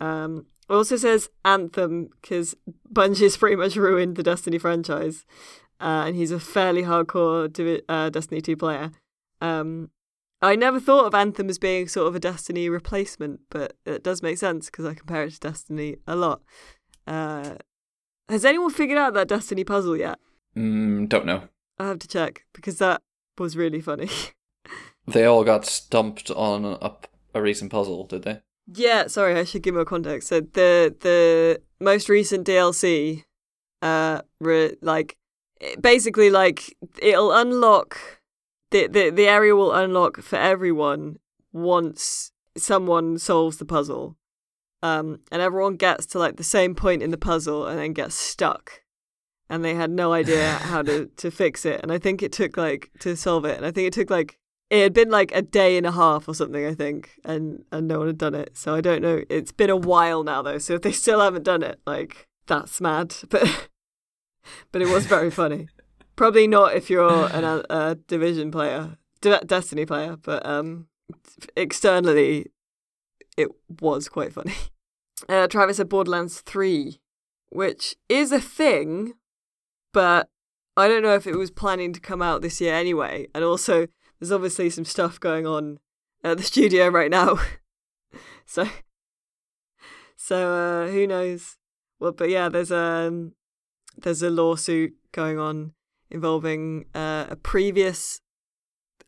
Um, 0.00 0.46
also 0.68 0.96
says 0.96 1.28
Anthem 1.44 2.08
because 2.20 2.54
Bungie's 2.90 3.36
pretty 3.36 3.56
much 3.56 3.76
ruined 3.76 4.16
the 4.16 4.22
Destiny 4.22 4.58
franchise. 4.58 5.24
Uh, 5.80 6.04
and 6.06 6.16
he's 6.16 6.30
a 6.30 6.40
fairly 6.40 6.82
hardcore 6.82 7.52
Divi- 7.52 7.82
uh, 7.88 8.08
Destiny 8.10 8.40
2 8.40 8.56
player. 8.56 8.90
Um, 9.40 9.90
I 10.42 10.54
never 10.56 10.80
thought 10.80 11.06
of 11.06 11.14
Anthem 11.14 11.48
as 11.48 11.58
being 11.58 11.88
sort 11.88 12.08
of 12.08 12.14
a 12.14 12.20
Destiny 12.20 12.68
replacement, 12.68 13.40
but 13.50 13.76
it 13.84 14.02
does 14.02 14.22
make 14.22 14.38
sense 14.38 14.66
because 14.66 14.84
I 14.84 14.94
compare 14.94 15.24
it 15.24 15.32
to 15.32 15.40
Destiny 15.40 15.96
a 16.06 16.16
lot. 16.16 16.42
Uh, 17.06 17.56
has 18.28 18.44
anyone 18.44 18.70
figured 18.70 18.98
out 18.98 19.14
that 19.14 19.28
Destiny 19.28 19.64
puzzle 19.64 19.96
yet? 19.96 20.18
Mm, 20.56 21.08
don't 21.08 21.26
know. 21.26 21.42
I 21.78 21.88
have 21.88 21.98
to 22.00 22.08
check 22.08 22.44
because 22.54 22.78
that 22.78 23.02
was 23.38 23.56
really 23.56 23.80
funny. 23.80 24.08
They 25.08 25.24
all 25.24 25.44
got 25.44 25.64
stumped 25.64 26.32
on 26.32 26.64
a, 26.64 26.92
a 27.32 27.40
recent 27.40 27.70
puzzle, 27.70 28.06
did 28.06 28.22
they? 28.24 28.40
yeah, 28.74 29.06
sorry, 29.06 29.38
I 29.38 29.44
should 29.44 29.62
give 29.62 29.74
more 29.76 29.84
context. 29.84 30.26
So 30.26 30.40
the 30.40 30.92
the 30.98 31.62
most 31.78 32.08
recent 32.08 32.44
DLC, 32.44 33.22
uh, 33.82 34.22
re- 34.40 34.74
like 34.82 35.16
basically 35.80 36.30
like 36.30 36.76
it'll 37.00 37.32
unlock 37.32 37.98
the, 38.70 38.86
the 38.86 39.10
the 39.10 39.28
area 39.28 39.54
will 39.54 39.72
unlock 39.72 40.20
for 40.22 40.36
everyone 40.36 41.18
once 41.52 42.32
someone 42.56 43.18
solves 43.18 43.58
the 43.58 43.64
puzzle. 43.64 44.16
Um, 44.82 45.20
and 45.32 45.42
everyone 45.42 45.76
gets 45.76 46.06
to 46.06 46.18
like 46.18 46.36
the 46.36 46.44
same 46.44 46.74
point 46.74 47.02
in 47.02 47.10
the 47.10 47.18
puzzle 47.18 47.66
and 47.66 47.78
then 47.78 47.92
gets 47.92 48.14
stuck. 48.14 48.82
And 49.48 49.64
they 49.64 49.74
had 49.74 49.90
no 49.90 50.12
idea 50.12 50.50
how 50.60 50.82
to, 50.82 51.06
to 51.16 51.30
fix 51.30 51.64
it. 51.64 51.80
And 51.82 51.92
I 51.92 51.98
think 51.98 52.22
it 52.22 52.32
took 52.32 52.56
like 52.56 52.90
to 53.00 53.16
solve 53.16 53.44
it. 53.44 53.56
And 53.56 53.66
I 53.66 53.70
think 53.70 53.88
it 53.88 53.92
took 53.92 54.10
like 54.10 54.38
it 54.68 54.82
had 54.82 54.92
been 54.92 55.10
like 55.10 55.32
a 55.32 55.42
day 55.42 55.76
and 55.76 55.86
a 55.86 55.92
half 55.92 56.28
or 56.28 56.34
something, 56.34 56.66
I 56.66 56.74
think, 56.74 57.12
and 57.24 57.64
and 57.70 57.86
no 57.86 57.98
one 57.98 58.08
had 58.08 58.18
done 58.18 58.34
it. 58.34 58.56
So 58.56 58.74
I 58.74 58.80
don't 58.80 59.02
know. 59.02 59.22
It's 59.30 59.52
been 59.52 59.70
a 59.70 59.76
while 59.76 60.24
now 60.24 60.42
though. 60.42 60.58
So 60.58 60.74
if 60.74 60.82
they 60.82 60.92
still 60.92 61.20
haven't 61.20 61.44
done 61.44 61.62
it, 61.62 61.80
like 61.86 62.28
that's 62.46 62.80
mad. 62.80 63.14
But 63.30 63.68
but 64.72 64.82
it 64.82 64.88
was 64.88 65.06
very 65.06 65.30
funny. 65.30 65.68
Probably 66.16 66.46
not 66.46 66.74
if 66.74 66.88
you're 66.88 67.26
an, 67.32 67.44
a, 67.44 67.62
a 67.68 67.94
division 68.06 68.50
player, 68.50 68.96
De- 69.20 69.44
Destiny 69.44 69.84
player, 69.86 70.16
but 70.16 70.44
um, 70.46 70.86
externally, 71.56 72.46
it 73.36 73.48
was 73.80 74.08
quite 74.08 74.32
funny. 74.32 74.54
Uh, 75.30 75.46
Travis 75.46 75.78
said 75.78 75.88
Borderlands 75.88 76.42
3, 76.42 77.00
which 77.48 77.96
is 78.06 78.32
a 78.32 78.40
thing, 78.40 79.14
but 79.94 80.28
I 80.76 80.88
don't 80.88 81.02
know 81.02 81.14
if 81.14 81.26
it 81.26 81.36
was 81.36 81.50
planning 81.50 81.94
to 81.94 82.00
come 82.00 82.20
out 82.20 82.42
this 82.42 82.60
year 82.60 82.74
anyway. 82.74 83.26
And 83.34 83.42
also, 83.42 83.86
there's 84.20 84.30
obviously 84.30 84.68
some 84.68 84.84
stuff 84.84 85.18
going 85.18 85.46
on 85.46 85.78
at 86.22 86.36
the 86.36 86.42
studio 86.52 86.88
right 86.88 87.10
now. 87.10 87.38
so, 88.46 88.68
so 90.16 90.52
uh, 90.52 90.88
who 90.88 91.06
knows? 91.06 91.56
Well, 91.98 92.12
but 92.12 92.28
yeah, 92.28 92.50
there's 92.50 92.70
um, 92.70 93.32
there's 94.02 94.22
a 94.22 94.30
lawsuit 94.30 94.94
going 95.12 95.38
on 95.38 95.72
involving 96.10 96.86
uh, 96.94 97.26
a 97.28 97.36
previous 97.36 98.20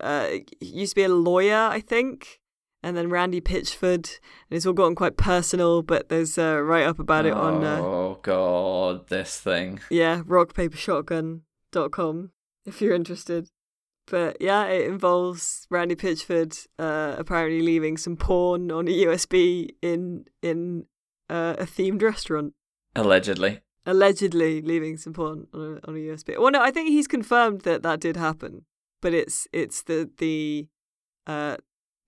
uh, 0.01 0.29
used 0.61 0.93
to 0.93 0.97
be 0.97 1.03
a 1.05 1.09
lawyer, 1.09 1.69
I 1.71 1.81
think, 1.81 2.41
and 2.83 2.97
then 2.97 3.11
Randy 3.11 3.41
Pitchford, 3.41 4.19
and 4.49 4.57
it's 4.57 4.65
all 4.67 4.73
gotten 4.73 4.95
quite 4.95 5.17
personal. 5.17 5.83
But 5.83 6.09
there's 6.09 6.39
a 6.39 6.63
write 6.63 6.87
up 6.87 6.99
about 7.01 7.27
it 7.27 7.33
on 7.33 7.65
uh, 7.65 7.81
Oh 7.83 8.19
god, 8.23 9.09
this 9.09 9.41
thing. 9.41 9.81
yeah 9.91 10.23
rockpapershotgun.com 10.23 12.31
if 12.65 12.81
you're 12.81 12.95
interested. 12.95 13.49
But 14.11 14.39
yeah, 14.41 14.65
it 14.67 14.89
involves 14.89 15.67
Randy 15.71 15.95
Pitchford 15.95 16.67
uh, 16.79 17.17
apparently 17.19 17.61
leaving 17.61 17.99
some 17.99 18.17
porn 18.17 18.71
on 18.71 18.89
a 18.89 19.05
USB 19.05 19.69
in 19.83 20.25
in 20.43 20.87
uh, 21.29 21.57
a 21.59 21.65
themed 21.65 22.01
restaurant. 22.03 22.55
Allegedly. 22.97 23.61
Allegedly 23.89 24.61
leaving 24.61 24.99
some 24.99 25.15
porn 25.15 25.47
on 25.55 25.61
a, 25.61 25.89
on 25.89 25.97
a 25.97 25.99
USB. 25.99 26.39
Well, 26.39 26.53
no, 26.53 26.61
I 26.61 26.71
think 26.71 26.91
he's 26.91 27.09
confirmed 27.09 27.63
that 27.63 27.83
that 27.83 28.01
did 28.01 28.17
happen, 28.17 28.67
but 29.01 29.15
it's 29.15 29.49
it's 29.53 29.83
the 29.83 30.11
the 30.19 30.69
uh 31.27 31.57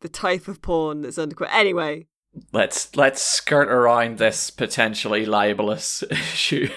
the 0.03 0.09
type 0.09 0.47
of 0.47 0.61
porn 0.61 1.01
that's 1.01 1.18
under 1.18 1.45
anyway. 1.47 2.07
Let's 2.53 2.95
let's 2.97 3.22
skirt 3.22 3.68
around 3.68 4.18
this 4.18 4.51
potentially 4.51 5.24
libelous 5.24 6.03
issue. 6.11 6.68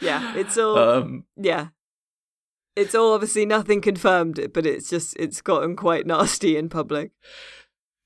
Yeah, 0.00 0.36
it's 0.36 0.58
all 0.58 0.78
um 0.78 1.24
yeah, 1.36 1.68
it's 2.74 2.94
all 2.94 3.12
obviously 3.12 3.46
nothing 3.46 3.80
confirmed, 3.80 4.50
but 4.52 4.66
it's 4.66 4.90
just 4.90 5.16
it's 5.16 5.40
gotten 5.40 5.76
quite 5.76 6.06
nasty 6.06 6.56
in 6.56 6.68
public. 6.68 7.12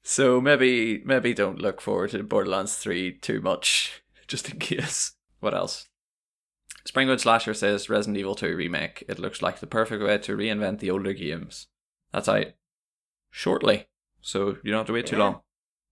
so 0.03 0.43
maybe 0.43 1.03
maybe 1.07 1.33
don't 1.33 1.59
look 1.59 1.81
forward 1.81 2.11
to 2.11 2.23
Borderlands 2.23 2.77
3 2.77 3.19
too 3.19 3.41
much 3.41 4.03
just 4.27 4.51
in 4.51 4.59
case. 4.71 5.13
What 5.41 5.55
else? 5.55 5.88
Springwood 6.87 7.21
Slasher 7.21 7.55
says 7.55 7.89
Resident 7.89 8.17
Evil 8.19 8.35
2 8.35 8.57
remake. 8.57 9.05
It 9.09 9.19
looks 9.19 9.43
like 9.43 9.61
the 9.61 9.67
perfect 9.67 10.03
way 10.03 10.19
to 10.19 10.37
reinvent 10.37 10.79
the 10.79 10.91
older 10.91 11.13
games. 11.13 11.67
That's 12.13 12.29
out 12.29 12.47
shortly, 13.31 13.87
so 14.21 14.57
you 14.63 14.71
don't 14.71 14.79
have 14.81 14.87
to 14.87 14.93
wait 14.93 15.07
too 15.07 15.17
Yeah. 15.17 15.23
long. 15.23 15.41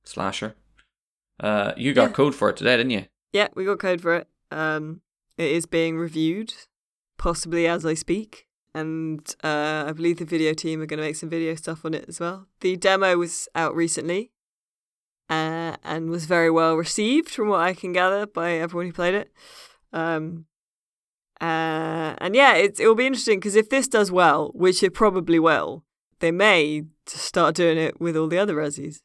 Slasher. 0.04 0.54
Uh, 1.38 1.72
you 1.76 1.92
got 1.92 2.10
Yeah. 2.10 2.14
code 2.16 2.34
for 2.34 2.48
it 2.50 2.56
today, 2.56 2.76
didn't 2.76 2.90
you? 2.90 3.06
Yeah, 3.32 3.48
we 3.54 3.64
got 3.64 3.78
code 3.78 4.00
for 4.00 4.14
it. 4.14 4.28
Um, 4.50 5.02
it 5.36 5.50
is 5.50 5.66
being 5.66 5.98
reviewed, 5.98 6.54
possibly 7.18 7.66
as 7.66 7.84
I 7.84 7.94
speak. 7.94 8.46
And 8.74 9.20
uh, 9.42 9.84
I 9.88 9.92
believe 9.92 10.18
the 10.18 10.24
video 10.24 10.52
team 10.54 10.80
are 10.82 10.86
going 10.86 10.98
to 10.98 11.04
make 11.04 11.16
some 11.16 11.28
video 11.30 11.54
stuff 11.54 11.84
on 11.84 11.94
it 11.94 12.04
as 12.08 12.20
well. 12.20 12.46
The 12.60 12.76
demo 12.76 13.16
was 13.16 13.48
out 13.54 13.74
recently 13.74 14.30
uh, 15.30 15.76
and 15.82 16.08
was 16.10 16.26
very 16.26 16.50
well 16.50 16.76
received, 16.76 17.30
from 17.30 17.48
what 17.48 17.60
I 17.60 17.74
can 17.74 17.92
gather, 17.92 18.26
by 18.26 18.52
everyone 18.52 18.86
who 18.86 18.92
played 18.92 19.14
it. 19.14 19.32
Um, 19.92 20.46
uh, 21.40 22.14
and 22.18 22.34
yeah, 22.34 22.54
it's, 22.54 22.80
it 22.80 22.86
will 22.86 22.94
be 22.94 23.06
interesting 23.06 23.38
because 23.38 23.56
if 23.56 23.68
this 23.68 23.88
does 23.88 24.10
well, 24.10 24.50
which 24.54 24.82
it 24.82 24.94
probably 24.94 25.38
will, 25.38 25.84
they 26.20 26.30
may 26.30 26.84
start 27.06 27.54
doing 27.54 27.78
it 27.78 28.00
with 28.00 28.16
all 28.16 28.28
the 28.28 28.38
other 28.38 28.56
Resis. 28.56 29.00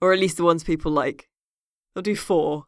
Or 0.00 0.12
at 0.12 0.18
least 0.18 0.36
the 0.36 0.44
ones 0.44 0.64
people 0.64 0.92
like. 0.92 1.28
They'll 1.94 2.02
do 2.02 2.16
four. 2.16 2.64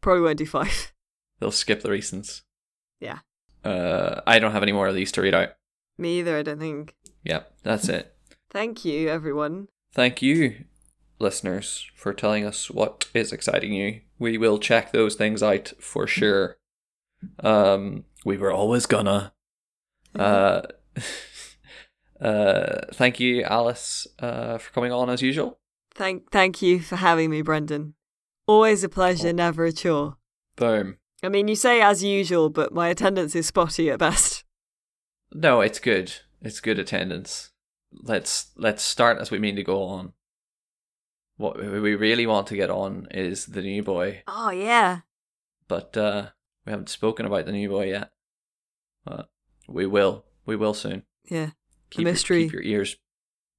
Probably 0.00 0.22
won't 0.22 0.38
do 0.38 0.46
five. 0.46 0.92
They'll 1.40 1.50
skip 1.50 1.82
the 1.82 1.88
recents. 1.88 2.42
Yeah. 3.00 3.18
Uh, 3.64 4.20
I 4.26 4.38
don't 4.38 4.52
have 4.52 4.62
any 4.62 4.72
more 4.72 4.88
of 4.88 4.94
these 4.94 5.12
to 5.12 5.22
read 5.22 5.34
out. 5.34 5.50
Me 5.98 6.20
either, 6.20 6.36
I 6.36 6.42
don't 6.42 6.58
think. 6.58 6.96
Yeah, 7.24 7.42
that's 7.62 7.88
it. 7.88 8.14
Thank 8.50 8.84
you, 8.84 9.08
everyone. 9.08 9.68
Thank 9.92 10.22
you, 10.22 10.64
listeners, 11.18 11.86
for 11.94 12.12
telling 12.12 12.44
us 12.44 12.70
what 12.70 13.08
is 13.14 13.32
exciting 13.32 13.72
you. 13.72 14.00
We 14.18 14.38
will 14.38 14.58
check 14.58 14.92
those 14.92 15.14
things 15.14 15.42
out 15.42 15.72
for 15.80 16.06
sure. 16.06 16.56
Um, 17.40 18.04
we 18.24 18.36
were 18.36 18.52
always 18.52 18.86
gonna. 18.86 19.32
Uh, 20.18 20.62
uh, 22.20 22.80
thank 22.94 23.20
you, 23.20 23.42
Alice, 23.44 24.06
uh, 24.18 24.58
for 24.58 24.72
coming 24.72 24.92
on 24.92 25.10
as 25.10 25.22
usual. 25.22 25.58
Thank 25.94 26.30
thank 26.30 26.62
you 26.62 26.80
for 26.80 26.96
having 26.96 27.30
me, 27.30 27.42
Brendan. 27.42 27.94
Always 28.46 28.82
a 28.84 28.88
pleasure, 28.88 29.28
Oh. 29.28 29.32
never 29.32 29.64
a 29.64 29.72
chore. 29.72 30.16
Boom. 30.56 30.98
I 31.22 31.28
mean, 31.28 31.48
you 31.48 31.56
say 31.56 31.80
as 31.80 32.02
usual, 32.04 32.48
but 32.50 32.72
my 32.72 32.88
attendance 32.88 33.34
is 33.34 33.46
spotty 33.46 33.90
at 33.90 33.98
best. 33.98 34.44
No, 35.34 35.60
it's 35.60 35.78
good. 35.78 36.10
It's 36.40 36.58
good 36.60 36.78
attendance. 36.78 37.50
Let's 37.92 38.46
let's 38.56 38.82
start 38.82 39.18
as 39.18 39.30
we 39.30 39.38
mean 39.38 39.56
to 39.56 39.62
go 39.62 39.82
on. 39.82 40.14
What 41.36 41.58
we 41.58 41.94
really 41.96 42.26
want 42.26 42.46
to 42.46 42.56
get 42.56 42.70
on 42.70 43.08
is 43.10 43.44
the 43.44 43.60
new 43.60 43.82
boy, 43.82 44.22
Oh 44.26 44.48
yeah. 44.48 45.00
but 45.68 45.94
uh, 45.98 46.28
we 46.68 46.72
haven't 46.72 46.90
spoken 46.90 47.24
about 47.24 47.46
the 47.46 47.52
new 47.52 47.70
boy 47.70 47.86
yet. 47.88 48.10
But 49.06 49.30
we 49.66 49.86
will. 49.86 50.26
We 50.44 50.54
will 50.54 50.74
soon. 50.74 51.04
Yeah. 51.24 51.52
Keep 51.88 52.02
your- 52.02 52.12
mystery. 52.12 52.42
keep 52.44 52.52
your 52.52 52.62
ears 52.62 52.96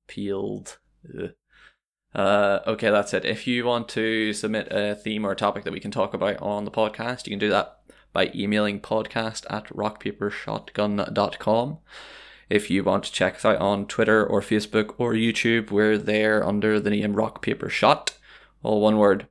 peeled. 0.08 0.78
Ugh. 1.20 1.32
Uh, 2.14 2.60
okay, 2.68 2.92
that's 2.92 3.16
it. 3.16 3.26
If 3.26 3.48
you 3.48 3.66
want 3.66 3.90
to 3.90 4.32
submit 4.34 4.68
a 4.72 4.94
theme 4.94 5.26
or 5.26 5.32
a 5.32 5.36
topic 5.36 5.64
that 5.64 5.74
we 5.74 5.80
can 5.80 5.90
talk 5.90 6.14
about 6.14 6.40
on 6.40 6.66
the 6.66 6.72
podcast, 6.72 7.26
you 7.26 7.32
can 7.32 7.40
do 7.40 7.50
that 7.50 7.80
by 8.14 8.30
emailing 8.36 8.80
podcast 8.80 9.48
at 9.50 9.66
rockpapershotgun.com. 9.70 11.78
If 12.48 12.70
you 12.70 12.84
want 12.84 13.04
to 13.06 13.12
check 13.12 13.36
us 13.38 13.46
out 13.46 13.58
on 13.58 13.88
Twitter 13.88 14.24
or 14.26 14.42
Facebook 14.42 14.94
or 15.00 15.14
YouTube, 15.14 15.72
we're 15.72 15.98
there 15.98 16.46
under 16.46 16.80
the 16.80 16.92
name 16.92 17.14
Rock 17.14 17.42
Paper 17.42 17.70
Shot, 17.70 18.18
all 18.62 18.82
one 18.82 18.98
word. 18.98 19.28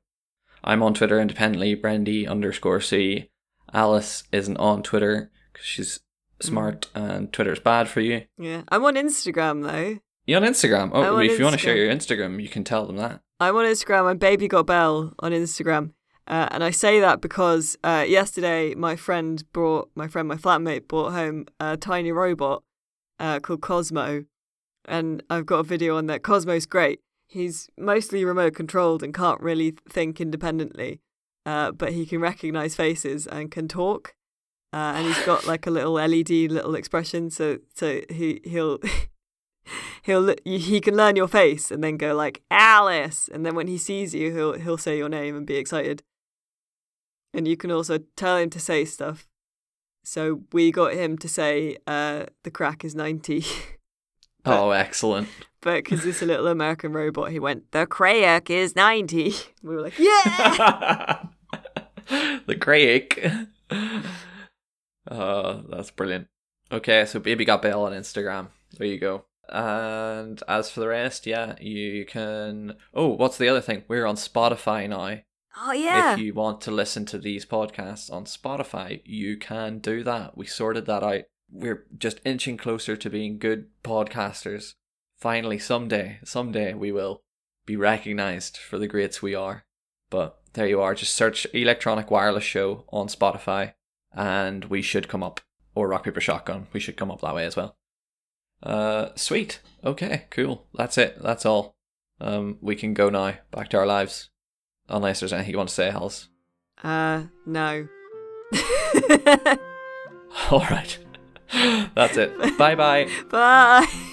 I'm 0.64 0.82
on 0.82 0.94
Twitter 0.94 1.20
independently, 1.20 1.76
Brendy 1.76 2.28
underscore 2.28 2.80
C. 2.80 3.30
Alice 3.72 4.24
isn't 4.32 4.56
on 4.56 4.82
Twitter 4.82 5.30
because 5.52 5.66
she's 5.66 6.00
smart 6.40 6.88
and 6.94 7.32
Twitter's 7.32 7.60
bad 7.60 7.88
for 7.88 8.00
you. 8.00 8.24
Yeah. 8.38 8.62
I'm 8.68 8.84
on 8.84 8.94
Instagram 8.94 9.62
though. 9.62 9.98
You're 10.26 10.42
on 10.42 10.46
Instagram? 10.46 10.90
Oh, 10.92 11.16
on 11.16 11.24
if 11.24 11.38
you 11.38 11.44
want 11.44 11.54
to 11.54 11.58
share 11.58 11.76
your 11.76 11.92
Instagram, 11.92 12.42
you 12.42 12.48
can 12.48 12.64
tell 12.64 12.86
them 12.86 12.96
that. 12.96 13.20
I'm 13.40 13.56
on 13.56 13.64
Instagram. 13.64 14.10
I'm 14.10 14.18
Baby 14.18 14.48
Got 14.48 14.66
Bell 14.66 15.14
on 15.20 15.32
Instagram. 15.32 15.92
Uh, 16.26 16.46
and 16.50 16.62
I 16.62 16.70
say 16.70 17.00
that 17.00 17.22
because 17.22 17.76
uh, 17.82 18.04
yesterday 18.06 18.74
my 18.74 18.96
friend 18.96 19.42
brought, 19.52 19.90
my 19.94 20.06
friend, 20.06 20.28
my 20.28 20.36
flatmate 20.36 20.86
brought 20.86 21.12
home 21.12 21.46
a 21.58 21.78
tiny 21.78 22.12
robot 22.12 22.62
uh, 23.18 23.40
called 23.40 23.62
Cozmo. 23.62 24.24
And 24.84 25.22
I've 25.30 25.46
got 25.46 25.60
a 25.60 25.62
video 25.62 25.96
on 25.96 26.06
that. 26.06 26.22
Cozmo's 26.22 26.66
great. 26.66 27.00
He's 27.26 27.70
mostly 27.78 28.24
remote 28.24 28.54
controlled 28.54 29.02
and 29.02 29.14
can't 29.14 29.40
really 29.40 29.74
think 29.88 30.20
independently. 30.20 31.00
Uh, 31.48 31.72
but 31.72 31.94
he 31.94 32.04
can 32.04 32.20
recognize 32.20 32.76
faces 32.76 33.26
and 33.26 33.50
can 33.50 33.68
talk. 33.68 34.14
Uh, 34.70 34.92
and 34.96 35.06
he's 35.06 35.24
got 35.24 35.46
like 35.46 35.66
a 35.66 35.70
little 35.70 35.94
LED 35.94 36.28
little 36.28 36.74
expression. 36.74 37.30
So, 37.30 37.60
so 37.74 38.02
he, 38.10 38.40
he'll. 38.44 38.78
he'll 40.02 40.34
he 40.44 40.80
can 40.80 40.94
learn 40.94 41.16
your 41.16 41.28
face 41.28 41.70
and 41.70 41.82
then 41.82 41.96
go 41.96 42.14
like 42.14 42.42
Alice, 42.50 43.28
and 43.32 43.46
then 43.46 43.54
when 43.54 43.66
he 43.66 43.78
sees 43.78 44.14
you, 44.14 44.34
he'll 44.34 44.54
he'll 44.54 44.78
say 44.78 44.98
your 44.98 45.08
name 45.08 45.36
and 45.36 45.46
be 45.46 45.56
excited. 45.56 46.02
And 47.32 47.48
you 47.48 47.56
can 47.56 47.70
also 47.70 47.98
tell 48.16 48.36
him 48.36 48.50
to 48.50 48.60
say 48.60 48.84
stuff. 48.84 49.26
So 50.04 50.42
we 50.52 50.70
got 50.70 50.92
him 50.94 51.16
to 51.18 51.28
say 51.28 51.76
uh, 51.86 52.26
the 52.44 52.50
crack 52.50 52.84
is 52.84 52.94
ninety. 52.94 53.44
Oh, 54.44 54.70
excellent. 54.70 55.28
but 55.60 55.84
because 55.84 56.06
it's 56.06 56.22
a 56.22 56.26
little 56.26 56.46
American 56.46 56.92
robot, 56.94 57.32
he 57.32 57.38
went 57.38 57.70
the 57.72 57.86
crack 57.86 58.48
is 58.48 58.74
ninety. 58.74 59.34
We 59.62 59.74
were 59.74 59.82
like, 59.82 59.98
yeah. 59.98 61.24
the 62.46 62.56
Craig. 62.56 63.30
Oh, 63.70 64.02
uh, 65.10 65.62
that's 65.68 65.90
brilliant. 65.90 66.28
Okay, 66.70 67.04
so 67.06 67.20
baby 67.20 67.44
got 67.44 67.62
Bell 67.62 67.84
on 67.84 67.92
Instagram. 67.92 68.48
There 68.76 68.86
you 68.86 68.98
go. 68.98 69.24
And 69.48 70.42
as 70.46 70.70
for 70.70 70.80
the 70.80 70.88
rest, 70.88 71.26
yeah, 71.26 71.54
you 71.60 72.04
can. 72.04 72.74
Oh, 72.92 73.08
what's 73.08 73.38
the 73.38 73.48
other 73.48 73.60
thing? 73.60 73.84
We're 73.88 74.06
on 74.06 74.16
Spotify 74.16 74.88
now. 74.88 75.20
Oh 75.60 75.72
yeah. 75.72 76.12
If 76.12 76.20
you 76.20 76.34
want 76.34 76.60
to 76.62 76.70
listen 76.70 77.04
to 77.06 77.18
these 77.18 77.46
podcasts 77.46 78.12
on 78.12 78.24
Spotify, 78.24 79.00
you 79.04 79.36
can 79.36 79.78
do 79.78 80.02
that. 80.04 80.36
We 80.36 80.46
sorted 80.46 80.86
that 80.86 81.02
out. 81.02 81.22
We're 81.50 81.86
just 81.96 82.20
inching 82.24 82.58
closer 82.58 82.96
to 82.96 83.10
being 83.10 83.38
good 83.38 83.68
podcasters. 83.82 84.74
Finally, 85.16 85.58
someday, 85.58 86.18
someday 86.24 86.74
we 86.74 86.92
will 86.92 87.22
be 87.66 87.76
recognized 87.76 88.56
for 88.56 88.78
the 88.78 88.86
greats 88.86 89.20
we 89.20 89.34
are. 89.34 89.64
But 90.10 90.38
there 90.54 90.66
you 90.66 90.80
are. 90.80 90.94
Just 90.94 91.14
search 91.14 91.46
Electronic 91.52 92.10
Wireless 92.10 92.44
Show 92.44 92.84
on 92.90 93.08
Spotify 93.08 93.74
and 94.12 94.64
we 94.66 94.82
should 94.82 95.08
come 95.08 95.22
up. 95.22 95.40
Or 95.74 95.88
Rock, 95.88 96.04
Paper, 96.04 96.20
Shotgun. 96.20 96.66
We 96.72 96.80
should 96.80 96.96
come 96.96 97.10
up 97.10 97.20
that 97.20 97.34
way 97.34 97.44
as 97.44 97.54
well. 97.54 97.76
Uh, 98.62 99.10
sweet. 99.14 99.60
Okay, 99.84 100.24
cool. 100.30 100.66
That's 100.74 100.98
it. 100.98 101.22
That's 101.22 101.46
all. 101.46 101.76
Um, 102.20 102.58
we 102.60 102.74
can 102.74 102.94
go 102.94 103.08
now. 103.10 103.34
Back 103.52 103.68
to 103.70 103.76
our 103.78 103.86
lives. 103.86 104.30
Unless 104.88 105.20
there's 105.20 105.32
anything 105.32 105.52
you 105.52 105.58
want 105.58 105.68
to 105.68 105.74
say, 105.74 105.90
Hals. 105.90 106.28
uh 106.82 107.24
no. 107.46 107.86
All 110.50 110.60
right. 110.70 110.98
That's 111.94 112.16
it. 112.16 112.36
Bye 112.58 112.74
bye 112.74 113.08
bye. 113.30 114.04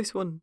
Close 0.00 0.14
one. 0.14 0.40